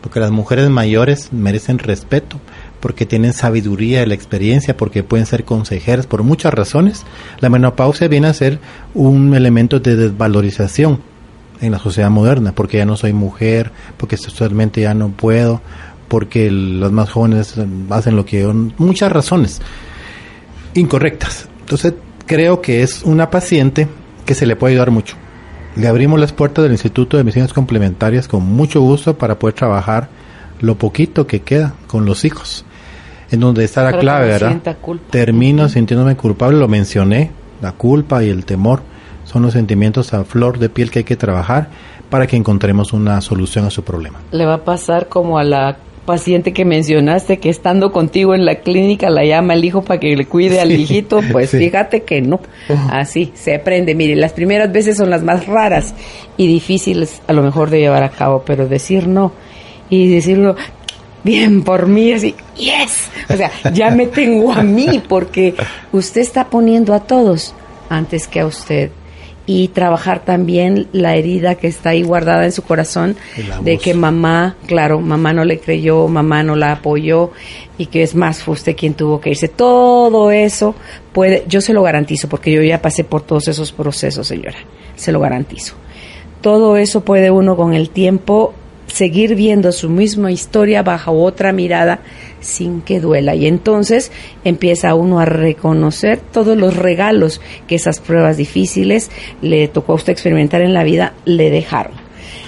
porque 0.00 0.20
las 0.20 0.30
mujeres 0.30 0.70
mayores 0.70 1.32
merecen 1.32 1.78
respeto, 1.78 2.40
porque 2.80 3.06
tienen 3.06 3.32
sabiduría 3.32 4.06
la 4.06 4.14
experiencia, 4.14 4.76
porque 4.76 5.02
pueden 5.02 5.26
ser 5.26 5.44
consejeras, 5.44 6.06
por 6.06 6.22
muchas 6.22 6.54
razones. 6.54 7.04
La 7.40 7.48
menopausia 7.48 8.08
viene 8.08 8.28
a 8.28 8.34
ser 8.34 8.58
un 8.94 9.34
elemento 9.34 9.80
de 9.80 9.96
desvalorización 9.96 11.00
en 11.60 11.72
la 11.72 11.78
sociedad 11.78 12.10
moderna, 12.10 12.52
porque 12.52 12.78
ya 12.78 12.84
no 12.84 12.96
soy 12.96 13.12
mujer, 13.12 13.72
porque 13.96 14.16
sexualmente 14.16 14.82
ya 14.82 14.94
no 14.94 15.08
puedo, 15.08 15.60
porque 16.08 16.50
los 16.50 16.92
más 16.92 17.10
jóvenes 17.10 17.54
hacen 17.90 18.16
lo 18.16 18.24
que 18.24 18.46
muchas 18.78 19.12
razones 19.12 19.60
incorrectas. 20.74 21.48
Entonces 21.60 21.94
creo 22.26 22.60
que 22.60 22.82
es 22.82 23.02
una 23.02 23.30
paciente 23.30 23.88
que 24.24 24.34
se 24.34 24.46
le 24.46 24.56
puede 24.56 24.74
ayudar 24.74 24.90
mucho. 24.90 25.16
Le 25.76 25.86
abrimos 25.86 26.18
las 26.18 26.32
puertas 26.32 26.62
del 26.62 26.72
Instituto 26.72 27.16
de 27.16 27.24
Medicinas 27.24 27.52
Complementarias 27.52 28.28
con 28.28 28.44
mucho 28.44 28.80
gusto 28.80 29.16
para 29.16 29.38
poder 29.38 29.54
trabajar 29.54 30.08
lo 30.60 30.76
poquito 30.76 31.26
que 31.26 31.40
queda 31.40 31.74
con 31.86 32.04
los 32.04 32.24
hijos. 32.24 32.64
En 33.30 33.40
donde 33.40 33.64
está 33.64 33.82
la 33.82 33.98
clave, 33.98 34.28
¿verdad? 34.28 34.76
Termino 35.10 35.68
sintiéndome 35.68 36.16
culpable, 36.16 36.58
lo 36.58 36.68
mencioné, 36.68 37.30
la 37.60 37.72
culpa 37.72 38.24
y 38.24 38.30
el 38.30 38.44
temor 38.44 38.82
son 39.24 39.42
los 39.42 39.52
sentimientos 39.52 40.14
a 40.14 40.24
flor 40.24 40.58
de 40.58 40.70
piel 40.70 40.90
que 40.90 41.00
hay 41.00 41.04
que 41.04 41.16
trabajar 41.16 41.68
para 42.08 42.26
que 42.26 42.36
encontremos 42.36 42.92
una 42.92 43.20
solución 43.20 43.66
a 43.66 43.70
su 43.70 43.82
problema. 43.82 44.20
Le 44.30 44.46
va 44.46 44.54
a 44.54 44.64
pasar 44.64 45.08
como 45.08 45.38
a 45.38 45.44
la 45.44 45.76
paciente 46.06 46.54
que 46.54 46.64
mencionaste 46.64 47.36
que 47.38 47.50
estando 47.50 47.92
contigo 47.92 48.34
en 48.34 48.46
la 48.46 48.60
clínica 48.60 49.10
la 49.10 49.26
llama 49.26 49.52
el 49.52 49.62
hijo 49.62 49.82
para 49.82 50.00
que 50.00 50.16
le 50.16 50.24
cuide 50.24 50.58
al 50.58 50.72
hijito, 50.72 51.20
pues 51.32 51.50
fíjate 51.50 52.04
que 52.04 52.22
no. 52.22 52.40
Así 52.90 53.30
se 53.34 53.54
aprende. 53.54 53.94
Mire, 53.94 54.16
las 54.16 54.32
primeras 54.32 54.72
veces 54.72 54.96
son 54.96 55.10
las 55.10 55.22
más 55.22 55.46
raras 55.46 55.94
y 56.38 56.46
difíciles 56.46 57.20
a 57.26 57.34
lo 57.34 57.42
mejor 57.42 57.68
de 57.68 57.80
llevar 57.80 58.04
a 58.04 58.08
cabo, 58.08 58.42
pero 58.46 58.66
decir 58.66 59.06
no 59.06 59.32
y 59.90 60.08
decirlo 60.08 60.56
bien 61.24 61.62
por 61.62 61.86
mí, 61.86 62.12
así, 62.12 62.34
yes. 62.56 63.10
O 63.28 63.36
sea, 63.36 63.50
ya 63.72 63.90
me 63.90 64.06
tengo 64.20 64.52
a 64.52 64.62
mí 64.62 65.02
porque 65.08 65.54
usted 65.92 66.20
está 66.20 66.48
poniendo 66.48 66.94
a 66.94 67.00
todos 67.00 67.54
antes 67.88 68.28
que 68.28 68.40
a 68.40 68.46
usted 68.46 68.90
y 69.50 69.68
trabajar 69.68 70.26
también 70.26 70.88
la 70.92 71.16
herida 71.16 71.54
que 71.54 71.68
está 71.68 71.90
ahí 71.90 72.02
guardada 72.02 72.44
en 72.44 72.52
su 72.52 72.62
corazón 72.62 73.16
de 73.62 73.78
que 73.78 73.94
mamá, 73.94 74.56
claro, 74.66 75.00
mamá 75.00 75.32
no 75.32 75.42
le 75.46 75.58
creyó, 75.58 76.06
mamá 76.06 76.42
no 76.42 76.54
la 76.54 76.72
apoyó 76.72 77.30
y 77.78 77.86
que 77.86 78.02
es 78.02 78.14
más 78.14 78.42
fue 78.42 78.52
usted 78.52 78.76
quien 78.76 78.92
tuvo 78.92 79.22
que 79.22 79.30
irse. 79.30 79.48
Todo 79.48 80.30
eso 80.30 80.74
puede, 81.14 81.44
yo 81.48 81.62
se 81.62 81.72
lo 81.72 81.82
garantizo 81.82 82.28
porque 82.28 82.52
yo 82.52 82.62
ya 82.62 82.82
pasé 82.82 83.04
por 83.04 83.22
todos 83.22 83.48
esos 83.48 83.72
procesos, 83.72 84.26
señora, 84.26 84.58
se 84.96 85.12
lo 85.12 85.20
garantizo. 85.20 85.76
Todo 86.42 86.76
eso 86.76 87.00
puede 87.00 87.30
uno 87.30 87.56
con 87.56 87.72
el 87.72 87.88
tiempo 87.88 88.52
seguir 88.88 89.34
viendo 89.34 89.70
su 89.72 89.88
misma 89.88 90.32
historia 90.32 90.82
bajo 90.82 91.12
otra 91.12 91.52
mirada 91.52 92.00
sin 92.40 92.80
que 92.80 93.00
duela. 93.00 93.34
Y 93.34 93.46
entonces 93.46 94.10
empieza 94.44 94.94
uno 94.94 95.20
a 95.20 95.24
reconocer 95.24 96.18
todos 96.18 96.56
los 96.56 96.76
regalos 96.76 97.40
que 97.66 97.76
esas 97.76 98.00
pruebas 98.00 98.36
difíciles 98.36 99.10
le 99.40 99.68
tocó 99.68 99.92
a 99.92 99.96
usted 99.96 100.12
experimentar 100.12 100.60
en 100.62 100.74
la 100.74 100.84
vida 100.84 101.14
le 101.24 101.50
dejaron. 101.50 101.92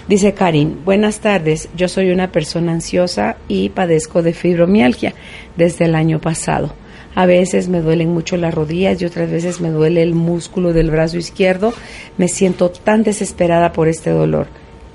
Dice 0.09 0.34
Karin, 0.34 0.84
buenas 0.84 1.20
tardes, 1.20 1.68
yo 1.76 1.86
soy 1.86 2.11
una 2.11 2.32
persona 2.32 2.72
ansiosa 2.72 3.36
y 3.47 3.68
padezco 3.68 4.22
de 4.22 4.32
fibromialgia 4.32 5.14
desde 5.57 5.84
el 5.84 5.95
año 5.95 6.20
pasado. 6.20 6.74
A 7.14 7.26
veces 7.26 7.68
me 7.68 7.80
duelen 7.80 8.11
mucho 8.11 8.36
las 8.36 8.55
rodillas 8.55 9.01
y 9.01 9.05
otras 9.05 9.30
veces 9.30 9.61
me 9.61 9.70
duele 9.70 10.03
el 10.03 10.14
músculo 10.14 10.72
del 10.72 10.91
brazo 10.91 11.16
izquierdo. 11.16 11.72
Me 12.18 12.28
siento 12.28 12.70
tan 12.70 13.03
desesperada 13.03 13.72
por 13.72 13.88
este 13.88 14.11
dolor. 14.11 14.49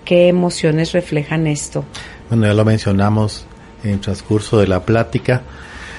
¿Qué 0.05 0.27
emociones 0.27 0.91
reflejan 0.91 1.47
esto? 1.47 1.83
Bueno, 2.29 2.45
ya 2.45 2.53
lo 2.53 2.63
mencionamos 2.63 3.47
en 3.83 3.89
el 3.89 3.99
transcurso 3.99 4.59
de 4.59 4.67
la 4.67 4.85
plática. 4.85 5.41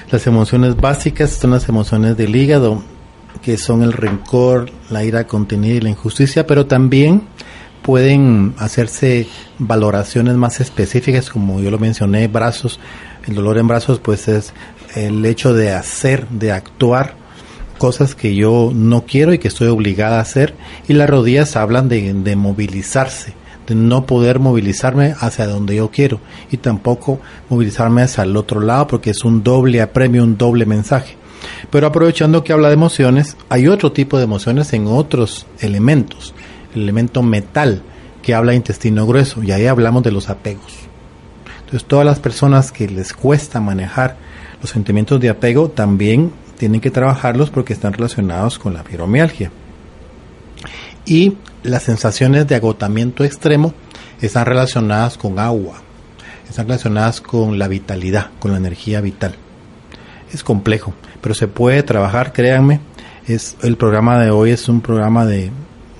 Las 0.09 0.25
emociones 0.27 0.77
básicas 0.77 1.31
son 1.31 1.51
las 1.51 1.67
emociones 1.67 2.15
del 2.15 2.33
hígado, 2.33 2.81
que 3.41 3.57
son 3.57 3.83
el 3.83 3.91
rencor, 3.91 4.71
la 4.89 5.03
ira 5.03 5.27
contenida 5.27 5.75
y 5.75 5.81
la 5.81 5.89
injusticia, 5.89 6.47
pero 6.47 6.65
también 6.65 7.23
pueden 7.81 8.55
hacerse 8.57 9.27
valoraciones 9.59 10.35
más 10.35 10.61
específicas, 10.61 11.29
como 11.29 11.59
yo 11.59 11.69
lo 11.69 11.77
mencioné, 11.77 12.29
brazos. 12.29 12.79
El 13.27 13.35
dolor 13.35 13.57
en 13.57 13.67
brazos, 13.67 13.99
pues 13.99 14.29
es 14.29 14.53
el 14.95 15.25
hecho 15.25 15.53
de 15.53 15.73
hacer, 15.73 16.29
de 16.29 16.53
actuar 16.53 17.15
cosas 17.77 18.15
que 18.15 18.35
yo 18.35 18.71
no 18.73 19.03
quiero 19.05 19.33
y 19.33 19.37
que 19.37 19.49
estoy 19.49 19.67
obligada 19.67 20.19
a 20.19 20.21
hacer. 20.21 20.55
Y 20.87 20.93
las 20.93 21.09
rodillas 21.09 21.57
hablan 21.57 21.89
de, 21.89 22.13
de 22.13 22.35
movilizarse 22.37 23.33
de 23.67 23.75
no 23.75 24.05
poder 24.05 24.39
movilizarme 24.39 25.13
hacia 25.19 25.45
donde 25.45 25.75
yo 25.75 25.91
quiero 25.91 26.19
y 26.49 26.57
tampoco 26.57 27.19
movilizarme 27.49 28.01
hacia 28.01 28.23
el 28.23 28.35
otro 28.37 28.61
lado 28.61 28.87
porque 28.87 29.11
es 29.11 29.23
un 29.23 29.43
doble 29.43 29.81
apremio, 29.81 30.23
un 30.23 30.37
doble 30.37 30.65
mensaje. 30.65 31.17
Pero 31.69 31.87
aprovechando 31.87 32.43
que 32.43 32.53
habla 32.53 32.69
de 32.69 32.75
emociones, 32.75 33.37
hay 33.49 33.67
otro 33.67 33.91
tipo 33.91 34.17
de 34.17 34.23
emociones 34.23 34.73
en 34.73 34.87
otros 34.87 35.45
elementos. 35.59 36.33
El 36.73 36.83
elemento 36.83 37.21
metal 37.21 37.81
que 38.21 38.33
habla 38.33 38.53
intestino 38.53 39.05
grueso 39.05 39.43
y 39.43 39.51
ahí 39.51 39.67
hablamos 39.67 40.03
de 40.03 40.11
los 40.11 40.29
apegos. 40.29 40.73
Entonces 41.59 41.85
todas 41.85 42.05
las 42.05 42.19
personas 42.19 42.71
que 42.71 42.87
les 42.87 43.13
cuesta 43.13 43.59
manejar 43.59 44.15
los 44.61 44.71
sentimientos 44.71 45.19
de 45.19 45.29
apego 45.29 45.69
también 45.69 46.31
tienen 46.57 46.81
que 46.81 46.89
trabajarlos 46.89 47.49
porque 47.49 47.73
están 47.73 47.93
relacionados 47.93 48.57
con 48.57 48.73
la 48.73 48.83
fibromialgia. 48.83 49.51
Y 51.05 51.35
las 51.67 51.83
sensaciones 51.83 52.47
de 52.47 52.55
agotamiento 52.55 53.23
extremo 53.23 53.73
están 54.21 54.45
relacionadas 54.45 55.17
con 55.17 55.39
agua, 55.39 55.81
están 56.49 56.67
relacionadas 56.67 57.21
con 57.21 57.59
la 57.59 57.67
vitalidad, 57.67 58.31
con 58.39 58.51
la 58.51 58.57
energía 58.57 59.01
vital. 59.01 59.35
Es 60.33 60.43
complejo, 60.43 60.93
pero 61.21 61.35
se 61.35 61.47
puede 61.47 61.83
trabajar, 61.83 62.33
créanme. 62.33 62.79
Es, 63.27 63.57
el 63.63 63.77
programa 63.77 64.19
de 64.19 64.31
hoy 64.31 64.51
es 64.51 64.69
un 64.69 64.81
programa 64.81 65.25
de, 65.25 65.51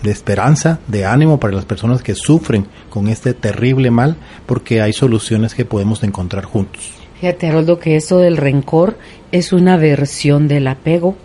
de 0.01 0.11
esperanza, 0.11 0.79
de 0.87 1.05
ánimo 1.05 1.39
para 1.39 1.55
las 1.55 1.65
personas 1.65 2.01
que 2.01 2.15
sufren 2.15 2.67
con 2.89 3.07
este 3.07 3.33
terrible 3.33 3.91
mal, 3.91 4.15
porque 4.45 4.81
hay 4.81 4.93
soluciones 4.93 5.53
que 5.53 5.65
podemos 5.65 6.03
encontrar 6.03 6.45
juntos. 6.45 6.91
Fíjate, 7.19 7.47
Haroldo, 7.47 7.79
que 7.79 7.95
eso 7.95 8.19
del 8.19 8.37
rencor 8.37 8.97
es 9.31 9.51
una 9.51 9.75
versión 9.77 10.47
del 10.47 10.67
apego 10.67 11.17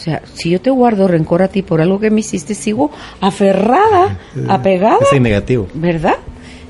o 0.00 0.02
sea, 0.02 0.22
si 0.32 0.48
yo 0.48 0.62
te 0.62 0.70
guardo 0.70 1.06
rencor 1.08 1.42
a 1.42 1.48
ti 1.48 1.60
por 1.60 1.82
algo 1.82 2.00
que 2.00 2.10
me 2.10 2.20
hiciste, 2.20 2.54
sigo 2.54 2.90
aferrada, 3.20 4.18
apegada. 4.48 4.96
Es 5.12 5.20
negativo. 5.20 5.68
¿Verdad? 5.74 6.14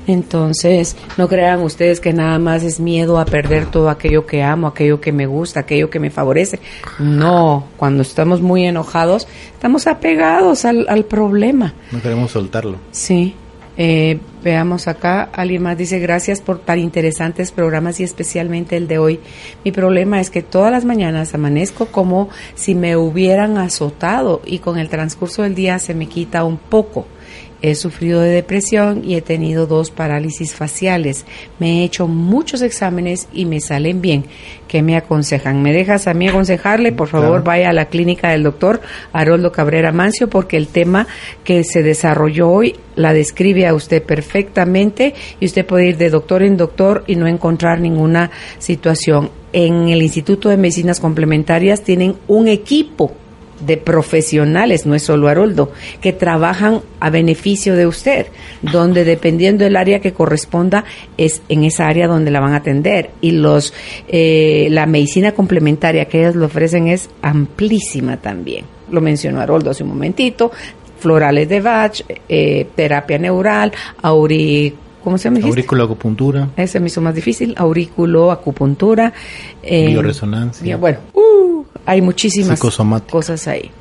Entonces, 0.05 0.97
no 1.15 1.29
crean 1.29 1.61
ustedes 1.61 2.01
que 2.01 2.11
nada 2.11 2.39
más 2.39 2.61
es 2.63 2.81
miedo 2.81 3.21
a 3.21 3.23
perder 3.23 3.67
todo 3.67 3.89
aquello 3.89 4.25
que 4.25 4.43
amo, 4.43 4.67
aquello 4.67 4.99
que 4.99 5.13
me 5.13 5.27
gusta, 5.27 5.61
aquello 5.61 5.89
que 5.89 6.01
me 6.01 6.09
favorece. 6.09 6.59
No, 6.99 7.67
cuando 7.77 8.01
estamos 8.01 8.41
muy 8.41 8.65
enojados, 8.65 9.29
estamos 9.53 9.87
apegados 9.87 10.65
al, 10.65 10.85
al 10.89 11.05
problema. 11.05 11.73
No 11.93 12.01
queremos 12.01 12.31
soltarlo. 12.31 12.79
Sí. 12.91 13.33
Eh, 13.77 14.19
veamos 14.43 14.87
acá, 14.87 15.29
alguien 15.33 15.63
más 15.63 15.77
dice 15.77 15.99
gracias 15.99 16.41
por 16.41 16.59
tan 16.59 16.79
interesantes 16.79 17.51
programas 17.51 17.99
y 17.99 18.03
especialmente 18.03 18.77
el 18.77 18.87
de 18.87 18.97
hoy. 18.97 19.19
Mi 19.63 19.71
problema 19.71 20.19
es 20.19 20.29
que 20.29 20.41
todas 20.41 20.71
las 20.71 20.85
mañanas 20.85 21.33
amanezco 21.33 21.87
como 21.87 22.29
si 22.55 22.75
me 22.75 22.97
hubieran 22.97 23.57
azotado 23.57 24.41
y 24.45 24.59
con 24.59 24.77
el 24.77 24.89
transcurso 24.89 25.43
del 25.43 25.55
día 25.55 25.79
se 25.79 25.93
me 25.93 26.07
quita 26.07 26.43
un 26.43 26.57
poco. 26.57 27.07
He 27.63 27.75
sufrido 27.75 28.21
de 28.21 28.31
depresión 28.31 29.03
y 29.05 29.15
he 29.15 29.21
tenido 29.21 29.67
dos 29.67 29.91
parálisis 29.91 30.55
faciales. 30.55 31.25
Me 31.59 31.81
he 31.81 31.83
hecho 31.83 32.07
muchos 32.07 32.63
exámenes 32.63 33.27
y 33.31 33.45
me 33.45 33.59
salen 33.59 34.01
bien. 34.01 34.25
¿Qué 34.67 34.81
me 34.81 34.97
aconsejan? 34.97 35.61
¿Me 35.61 35.71
dejas 35.71 36.07
a 36.07 36.15
mí 36.15 36.27
aconsejarle? 36.27 36.91
Por 36.91 37.07
favor, 37.07 37.43
vaya 37.43 37.69
a 37.69 37.73
la 37.73 37.85
clínica 37.85 38.31
del 38.31 38.41
doctor 38.41 38.81
Haroldo 39.13 39.51
Cabrera 39.51 39.91
Mancio 39.91 40.27
porque 40.27 40.57
el 40.57 40.69
tema 40.69 41.05
que 41.43 41.63
se 41.63 41.83
desarrolló 41.83 42.49
hoy 42.49 42.75
la 42.95 43.13
describe 43.13 43.67
a 43.67 43.75
usted 43.75 44.01
perfectamente 44.01 44.30
y 44.33 45.45
usted 45.45 45.65
puede 45.65 45.89
ir 45.89 45.97
de 45.97 46.09
doctor 46.09 46.43
en 46.43 46.57
doctor 46.57 47.03
y 47.07 47.15
no 47.15 47.27
encontrar 47.27 47.79
ninguna 47.79 48.31
situación. 48.59 49.29
En 49.53 49.89
el 49.89 50.01
Instituto 50.01 50.49
de 50.49 50.57
Medicinas 50.57 50.99
Complementarias 50.99 51.83
tienen 51.83 52.15
un 52.27 52.47
equipo 52.47 53.11
de 53.65 53.77
profesionales, 53.77 54.85
no 54.85 54.95
es 54.95 55.03
solo 55.03 55.27
Haroldo, 55.27 55.71
que 56.01 56.13
trabajan 56.13 56.81
a 56.99 57.09
beneficio 57.09 57.75
de 57.75 57.87
usted, 57.87 58.27
donde 58.61 59.03
dependiendo 59.03 59.63
del 59.63 59.75
área 59.75 59.99
que 59.99 60.13
corresponda, 60.13 60.83
es 61.17 61.41
en 61.49 61.63
esa 61.63 61.87
área 61.87 62.07
donde 62.07 62.31
la 62.31 62.39
van 62.39 62.53
a 62.53 62.57
atender. 62.57 63.11
Y 63.21 63.31
los 63.31 63.73
eh, 64.07 64.67
la 64.71 64.85
medicina 64.85 65.33
complementaria 65.33 66.05
que 66.05 66.21
ellos 66.21 66.35
le 66.35 66.45
ofrecen 66.45 66.87
es 66.87 67.09
amplísima 67.21 68.17
también. 68.17 68.65
Lo 68.89 68.99
mencionó 68.99 69.39
Haroldo 69.39 69.71
hace 69.71 69.83
un 69.83 69.89
momentito, 69.89 70.51
florales 71.01 71.49
de 71.49 71.59
Bach, 71.59 72.01
eh, 72.29 72.67
terapia 72.75 73.17
neural, 73.17 73.71
auri 74.01 74.73
¿Cómo 75.03 75.17
se 75.17 75.29
llama? 75.29 75.45
Aurículo 75.47 75.83
acupuntura. 75.83 76.49
Ese 76.55 76.79
me 76.79 76.85
hizo 76.87 77.01
más 77.01 77.15
difícil. 77.15 77.55
Aurículo 77.57 78.31
acupuntura. 78.31 79.11
Eh, 79.63 79.87
Bioresonancia. 79.87 80.77
Bueno, 80.77 80.99
hay 81.87 82.01
muchísimas 82.01 82.59
cosas 82.59 83.47
ahí. 83.47 83.71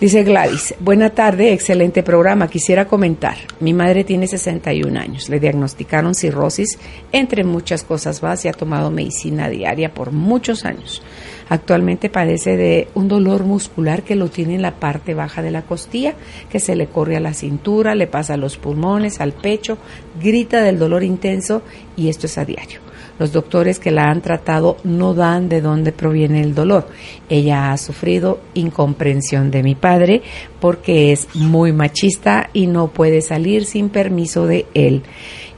Dice 0.00 0.24
Gladys, 0.24 0.74
buena 0.80 1.10
tarde, 1.10 1.52
excelente 1.52 2.02
programa. 2.02 2.48
Quisiera 2.48 2.86
comentar, 2.86 3.36
mi 3.60 3.72
madre 3.72 4.02
tiene 4.02 4.26
61 4.26 4.98
años, 4.98 5.28
le 5.28 5.38
diagnosticaron 5.38 6.14
cirrosis, 6.16 6.78
entre 7.12 7.44
muchas 7.44 7.84
cosas 7.84 8.22
más, 8.22 8.44
y 8.44 8.48
ha 8.48 8.52
tomado 8.52 8.90
medicina 8.90 9.48
diaria 9.48 9.94
por 9.94 10.10
muchos 10.10 10.64
años. 10.64 11.00
Actualmente 11.48 12.08
padece 12.08 12.56
de 12.56 12.88
un 12.94 13.08
dolor 13.08 13.44
muscular 13.44 14.02
que 14.02 14.16
lo 14.16 14.28
tiene 14.28 14.54
en 14.54 14.62
la 14.62 14.76
parte 14.76 15.14
baja 15.14 15.42
de 15.42 15.50
la 15.50 15.62
costilla, 15.62 16.14
que 16.48 16.58
se 16.58 16.74
le 16.74 16.86
corre 16.86 17.16
a 17.16 17.20
la 17.20 17.34
cintura, 17.34 17.94
le 17.94 18.06
pasa 18.06 18.34
a 18.34 18.38
los 18.38 18.56
pulmones, 18.56 19.20
al 19.20 19.32
pecho, 19.32 19.76
grita 20.20 20.62
del 20.62 20.78
dolor 20.78 21.04
intenso 21.04 21.62
y 21.96 22.08
esto 22.08 22.26
es 22.26 22.38
a 22.38 22.44
diario. 22.44 22.80
Los 23.18 23.32
doctores 23.32 23.78
que 23.78 23.92
la 23.92 24.10
han 24.10 24.22
tratado 24.22 24.76
no 24.82 25.14
dan 25.14 25.48
de 25.48 25.60
dónde 25.60 25.92
proviene 25.92 26.40
el 26.40 26.54
dolor. 26.54 26.88
Ella 27.28 27.70
ha 27.70 27.76
sufrido 27.76 28.40
incomprensión 28.54 29.52
de 29.52 29.62
mi 29.62 29.76
padre 29.76 30.22
porque 30.60 31.12
es 31.12 31.28
muy 31.34 31.72
machista 31.72 32.50
y 32.52 32.66
no 32.66 32.88
puede 32.88 33.20
salir 33.20 33.66
sin 33.66 33.88
permiso 33.88 34.46
de 34.46 34.66
él 34.74 35.02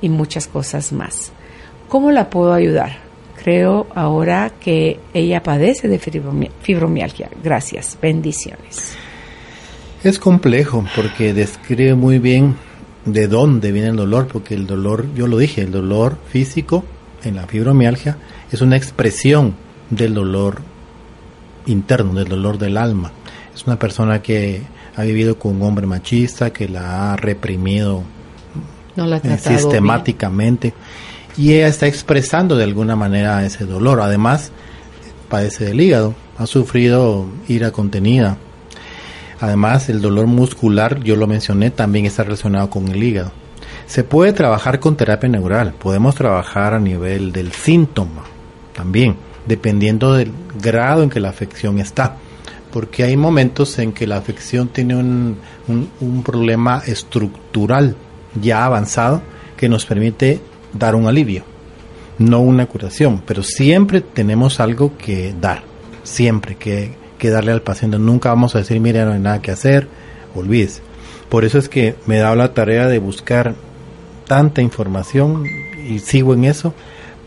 y 0.03 0.11
muchas 0.11 0.49
cosas 0.49 0.93
más. 0.93 1.33
¿Cómo 1.89 2.11
la 2.11 2.29
puedo 2.29 2.53
ayudar? 2.53 3.06
Creo 3.47 3.87
ahora 3.95 4.51
que 4.59 4.99
ella 5.15 5.41
padece 5.41 5.87
de 5.87 6.01
fibromialgia. 6.01 7.31
Gracias. 7.45 7.97
Bendiciones. 8.03 8.97
Es 10.03 10.19
complejo 10.19 10.85
porque 10.97 11.33
describe 11.33 11.95
muy 11.95 12.19
bien 12.19 12.57
de 13.05 13.29
dónde 13.29 13.71
viene 13.71 13.91
el 13.91 13.97
dolor, 13.97 14.27
porque 14.27 14.55
el 14.55 14.67
dolor, 14.67 15.07
yo 15.15 15.29
lo 15.29 15.39
dije, 15.39 15.61
el 15.63 15.71
dolor 15.71 16.19
físico 16.29 16.85
en 17.23 17.37
la 17.37 17.47
fibromialgia 17.47 18.19
es 18.51 18.63
una 18.63 18.77
expresión 18.77 19.55
del 19.91 20.15
dolor 20.15 20.61
interno, 21.67 22.15
del 22.15 22.27
dolor 22.27 22.59
del 22.59 22.77
alma. 22.77 23.13
Es 23.55 23.65
una 23.65 23.79
persona 23.79 24.23
que 24.23 24.63
ha 24.97 25.03
vivido 25.05 25.39
con 25.39 25.55
un 25.55 25.63
hombre 25.63 25.87
machista, 25.87 26.53
que 26.53 26.69
la 26.69 27.13
ha 27.13 27.17
reprimido 27.17 28.03
sistemáticamente 29.39 30.75
y 31.37 31.55
ella 31.55 31.69
está 31.69 31.87
expresando 31.87 32.57
de 32.57 32.65
alguna 32.65 32.97
manera 32.97 33.45
ese 33.45 33.65
dolor. 33.65 34.01
Además, 34.01 34.53
padece 35.29 35.67
del 35.67 35.81
hígado, 35.81 36.15
ha 36.39 36.47
sufrido 36.47 37.27
ira 37.49 37.71
contenida. 37.71 38.39
Además, 39.41 39.89
el 39.91 40.01
dolor 40.01 40.27
muscular, 40.27 41.03
yo 41.03 41.15
lo 41.17 41.27
mencioné, 41.27 41.71
también 41.71 42.07
está 42.07 42.25
relacionado 42.25 42.71
con 42.71 42.89
el 42.89 43.03
hígado. 43.03 43.33
Se 43.87 44.03
puede 44.03 44.33
trabajar 44.33 44.81
con 44.81 44.97
terapia 44.97 45.29
neural, 45.29 45.75
podemos 45.75 46.15
trabajar 46.15 46.75
a 46.75 46.81
nivel 46.81 47.33
del 47.33 47.53
síntoma 47.53 48.25
también, 48.75 49.17
dependiendo 49.47 50.15
del 50.15 50.33
grado 50.61 51.03
en 51.03 51.11
que 51.11 51.21
la 51.21 51.29
afección 51.29 51.79
está. 51.79 52.17
Porque 52.73 53.05
hay 53.05 53.17
momentos 53.17 53.79
en 53.79 53.93
que 53.93 54.07
la 54.07 54.17
afección 54.17 54.69
tiene 54.69 54.97
un, 54.97 55.39
un 55.69 56.23
problema 56.23 56.83
estructural 56.87 57.95
ya 58.41 58.65
avanzado 58.65 59.23
que 59.57 59.69
nos 59.69 59.87
permite 59.87 60.41
dar 60.79 60.95
un 60.95 61.07
alivio, 61.07 61.45
no 62.19 62.41
una 62.41 62.67
curación, 62.67 63.23
pero 63.27 63.43
siempre 63.43 64.01
tenemos 64.01 64.61
algo 64.61 64.97
que 64.97 65.35
dar, 65.41 65.63
siempre 66.03 66.57
que, 66.57 67.07
darle 67.23 67.51
al 67.51 67.63
paciente. 67.63 67.99
Nunca 67.99 68.29
vamos 68.29 68.55
a 68.55 68.59
decir, 68.59 68.79
mire, 68.79 69.05
no 69.05 69.13
hay 69.13 69.19
nada 69.19 69.43
que 69.43 69.51
hacer, 69.51 69.89
olvídese. 70.37 70.81
Por 71.29 71.45
eso 71.45 71.59
es 71.59 71.69
que 71.69 71.97
me 72.07 72.19
he 72.19 72.21
dado 72.21 72.37
la 72.37 72.55
tarea 72.55 72.87
de 72.87 73.01
buscar 73.01 73.57
tanta 74.29 74.63
información 74.63 75.45
y 75.89 75.99
sigo 75.99 76.35
en 76.35 76.45
eso, 76.45 76.73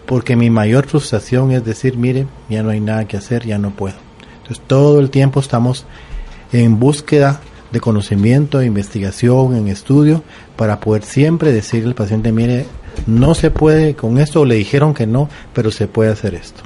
porque 0.06 0.38
mi 0.38 0.50
mayor 0.50 0.88
frustración 0.88 1.52
es 1.52 1.66
decir, 1.66 1.98
mire, 1.98 2.28
ya 2.50 2.64
no 2.64 2.70
hay 2.70 2.80
nada 2.80 3.06
que 3.10 3.18
hacer, 3.18 3.46
ya 3.46 3.58
no 3.58 3.72
puedo. 3.72 3.98
Entonces 4.38 4.66
todo 4.66 5.02
el 5.02 5.10
tiempo 5.10 5.42
estamos 5.42 5.86
en 6.54 6.80
búsqueda 6.80 7.42
de 7.72 7.80
conocimiento, 7.80 8.60
de 8.60 8.66
investigación, 8.66 9.56
en 9.56 9.68
estudio, 9.68 10.24
para 10.56 10.80
poder 10.80 11.04
siempre 11.04 11.52
decirle 11.52 11.90
al 11.90 11.96
paciente, 11.96 12.32
mire, 12.32 12.66
no 13.08 13.34
se 13.36 13.52
puede 13.52 13.96
con 13.96 14.18
esto, 14.18 14.46
le 14.46 14.56
dijeron 14.56 14.94
que 14.94 15.08
no, 15.08 15.30
pero 15.54 15.72
se 15.72 15.88
puede 15.88 16.12
hacer 16.12 16.34
esto. 16.34 16.64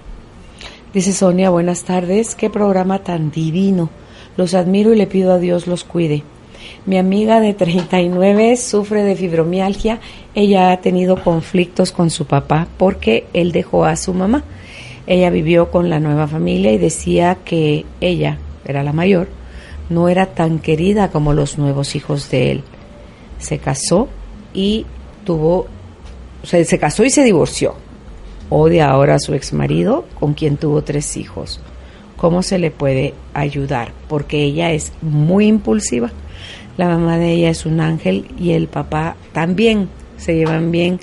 Dice 0.93 1.13
Sonia, 1.13 1.49
buenas 1.49 1.83
tardes, 1.83 2.35
qué 2.35 2.49
programa 2.49 2.99
tan 2.99 3.31
divino. 3.31 3.89
Los 4.37 4.53
admiro 4.53 4.93
y 4.93 4.95
le 4.95 5.07
pido 5.07 5.33
a 5.33 5.39
Dios 5.39 5.67
los 5.67 5.83
cuide. 5.83 6.23
Mi 6.85 6.97
amiga 6.97 7.39
de 7.39 7.53
39 7.53 8.57
sufre 8.57 9.03
de 9.03 9.15
fibromialgia. 9.15 9.99
Ella 10.35 10.71
ha 10.71 10.81
tenido 10.81 11.23
conflictos 11.23 11.91
con 11.91 12.09
su 12.09 12.25
papá 12.25 12.67
porque 12.77 13.25
él 13.33 13.51
dejó 13.51 13.85
a 13.85 13.95
su 13.95 14.13
mamá. 14.13 14.43
Ella 15.07 15.29
vivió 15.29 15.71
con 15.71 15.89
la 15.89 15.99
nueva 15.99 16.27
familia 16.27 16.71
y 16.71 16.77
decía 16.77 17.37
que 17.43 17.85
ella, 17.99 18.37
era 18.65 18.83
la 18.83 18.93
mayor, 18.93 19.27
no 19.89 20.09
era 20.09 20.27
tan 20.27 20.59
querida 20.59 21.09
como 21.09 21.33
los 21.33 21.57
nuevos 21.57 21.95
hijos 21.95 22.29
de 22.29 22.51
él. 22.51 22.63
Se 23.39 23.59
casó 23.59 24.07
y 24.53 24.85
tuvo 25.25 25.67
se 26.43 26.79
casó 26.79 27.03
y 27.03 27.09
se 27.09 27.23
divorció. 27.23 27.75
Odia 28.49 28.89
ahora 28.89 29.15
a 29.15 29.19
su 29.19 29.33
ex 29.33 29.53
marido, 29.53 30.05
con 30.19 30.33
quien 30.33 30.57
tuvo 30.57 30.83
tres 30.83 31.17
hijos. 31.17 31.59
¿Cómo 32.17 32.43
se 32.43 32.59
le 32.59 32.71
puede 32.71 33.13
ayudar? 33.33 33.91
Porque 34.07 34.43
ella 34.43 34.71
es 34.71 34.93
muy 35.01 35.47
impulsiva. 35.47 36.11
La 36.77 36.87
mamá 36.87 37.17
de 37.17 37.31
ella 37.31 37.49
es 37.49 37.65
un 37.65 37.81
ángel 37.81 38.27
y 38.39 38.51
el 38.51 38.67
papá 38.67 39.15
también 39.31 39.89
se 40.17 40.35
llevan 40.35 40.71
bien, 40.71 40.99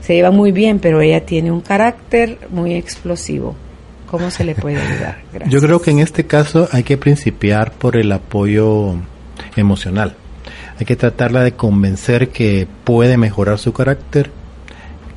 se 0.00 0.14
llevan 0.14 0.34
muy 0.36 0.52
bien, 0.52 0.78
pero 0.78 1.00
ella 1.00 1.24
tiene 1.24 1.50
un 1.50 1.60
carácter 1.60 2.38
muy 2.50 2.74
explosivo. 2.74 3.54
¿Cómo 4.10 4.30
se 4.30 4.44
le 4.44 4.54
puede 4.54 4.76
ayudar? 4.76 5.18
Yo 5.48 5.60
creo 5.60 5.80
que 5.80 5.90
en 5.90 5.98
este 5.98 6.26
caso 6.26 6.68
hay 6.70 6.84
que 6.84 6.96
principiar 6.96 7.72
por 7.72 7.96
el 7.96 8.12
apoyo 8.12 8.94
emocional. 9.56 10.14
Hay 10.78 10.86
que 10.86 10.96
tratarla 10.96 11.42
de 11.42 11.52
convencer 11.52 12.28
que 12.28 12.66
puede 12.84 13.16
mejorar 13.16 13.58
su 13.58 13.72
carácter 13.72 14.30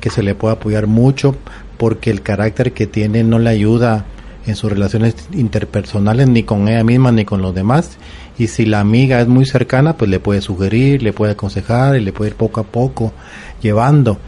que 0.00 0.10
se 0.10 0.22
le 0.22 0.34
puede 0.34 0.54
apoyar 0.54 0.86
mucho 0.86 1.34
porque 1.76 2.10
el 2.10 2.22
carácter 2.22 2.72
que 2.72 2.86
tiene 2.86 3.24
no 3.24 3.38
le 3.38 3.50
ayuda 3.50 4.04
en 4.46 4.56
sus 4.56 4.70
relaciones 4.70 5.14
interpersonales 5.32 6.28
ni 6.28 6.42
con 6.42 6.68
ella 6.68 6.84
misma 6.84 7.12
ni 7.12 7.24
con 7.24 7.42
los 7.42 7.54
demás 7.54 7.98
y 8.38 8.46
si 8.48 8.64
la 8.64 8.80
amiga 8.80 9.20
es 9.20 9.28
muy 9.28 9.44
cercana 9.44 9.96
pues 9.96 10.10
le 10.10 10.20
puede 10.20 10.40
sugerir, 10.40 11.02
le 11.02 11.12
puede 11.12 11.32
aconsejar 11.32 11.96
y 11.96 12.00
le 12.00 12.12
puede 12.12 12.30
ir 12.30 12.36
poco 12.36 12.60
a 12.60 12.64
poco 12.64 13.12
llevando 13.60 14.18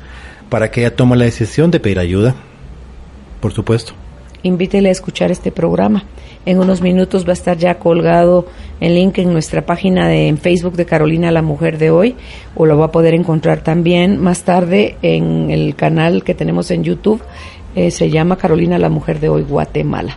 para 0.48 0.70
que 0.70 0.80
ella 0.80 0.96
tome 0.96 1.16
la 1.16 1.24
decisión 1.24 1.70
de 1.70 1.80
pedir 1.80 1.98
ayuda 1.98 2.34
por 3.40 3.52
supuesto 3.52 3.94
invítele 4.42 4.88
a 4.88 4.92
escuchar 4.92 5.30
este 5.30 5.52
programa. 5.52 6.04
En 6.46 6.58
unos 6.58 6.80
minutos 6.80 7.26
va 7.26 7.30
a 7.30 7.32
estar 7.34 7.58
ya 7.58 7.78
colgado 7.78 8.46
el 8.80 8.94
link 8.94 9.18
en 9.18 9.32
nuestra 9.32 9.66
página 9.66 10.08
de 10.08 10.28
en 10.28 10.38
Facebook 10.38 10.74
de 10.74 10.86
Carolina 10.86 11.30
la 11.30 11.42
Mujer 11.42 11.76
de 11.76 11.90
hoy 11.90 12.16
o 12.54 12.64
lo 12.64 12.78
va 12.78 12.86
a 12.86 12.92
poder 12.92 13.14
encontrar 13.14 13.62
también 13.62 14.18
más 14.18 14.42
tarde 14.42 14.96
en 15.02 15.50
el 15.50 15.74
canal 15.74 16.24
que 16.24 16.34
tenemos 16.34 16.70
en 16.70 16.82
YouTube. 16.82 17.22
Eh, 17.76 17.90
se 17.90 18.10
llama 18.10 18.36
Carolina 18.36 18.78
la 18.78 18.88
Mujer 18.88 19.20
de 19.20 19.28
hoy 19.28 19.42
Guatemala. 19.42 20.16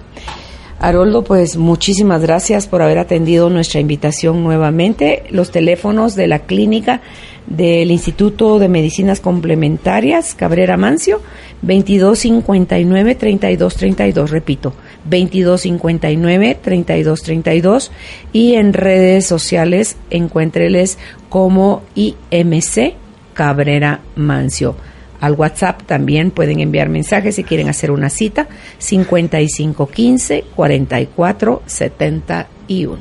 Haroldo, 0.80 1.24
pues 1.24 1.56
muchísimas 1.56 2.22
gracias 2.22 2.68
por 2.68 2.82
haber 2.82 2.98
atendido 2.98 3.50
nuestra 3.50 3.80
invitación 3.80 4.44
nuevamente. 4.44 5.24
Los 5.30 5.50
teléfonos 5.50 6.16
de 6.16 6.28
la 6.28 6.40
clínica 6.40 7.00
del 7.48 7.90
Instituto 7.92 8.60
de 8.60 8.68
Medicinas 8.68 9.22
Complementarias, 9.22 10.36
Cabrera 10.36 10.76
Mancio, 10.76 11.22
2259-3232, 11.66 14.30
repito, 14.30 14.74
2259-3232 15.10 17.90
y 18.32 18.54
en 18.56 18.72
redes 18.74 19.26
sociales 19.26 19.98
encuéntreles 20.10 20.98
como 21.30 21.84
IMC 21.96 22.94
Cabrera 23.34 24.02
Mancio. 24.16 24.76
Al 25.20 25.34
WhatsApp 25.34 25.84
también 25.84 26.32
pueden 26.32 26.60
enviar 26.60 26.90
mensajes 26.90 27.36
si 27.36 27.44
quieren 27.46 27.70
hacer 27.70 27.92
una 27.92 28.10
cita 28.10 28.48
5515 28.78 30.44
4471. 30.54 33.00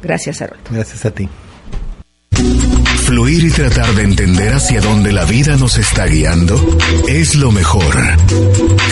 Gracias, 0.00 0.40
Harold. 0.40 0.60
Gracias 0.70 1.04
a 1.04 1.10
ti. 1.10 1.28
Fluir 3.08 3.42
y 3.42 3.50
tratar 3.50 3.94
de 3.94 4.02
entender 4.02 4.52
hacia 4.52 4.82
dónde 4.82 5.12
la 5.12 5.24
vida 5.24 5.56
nos 5.56 5.78
está 5.78 6.04
guiando 6.04 6.78
es 7.08 7.36
lo 7.36 7.50
mejor. 7.50 7.96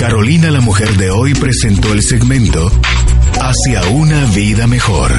Carolina, 0.00 0.50
la 0.50 0.62
mujer 0.62 0.96
de 0.96 1.10
hoy, 1.10 1.34
presentó 1.34 1.92
el 1.92 2.00
segmento 2.00 2.72
Hacia 3.38 3.82
una 3.90 4.24
vida 4.24 4.66
mejor. 4.66 5.12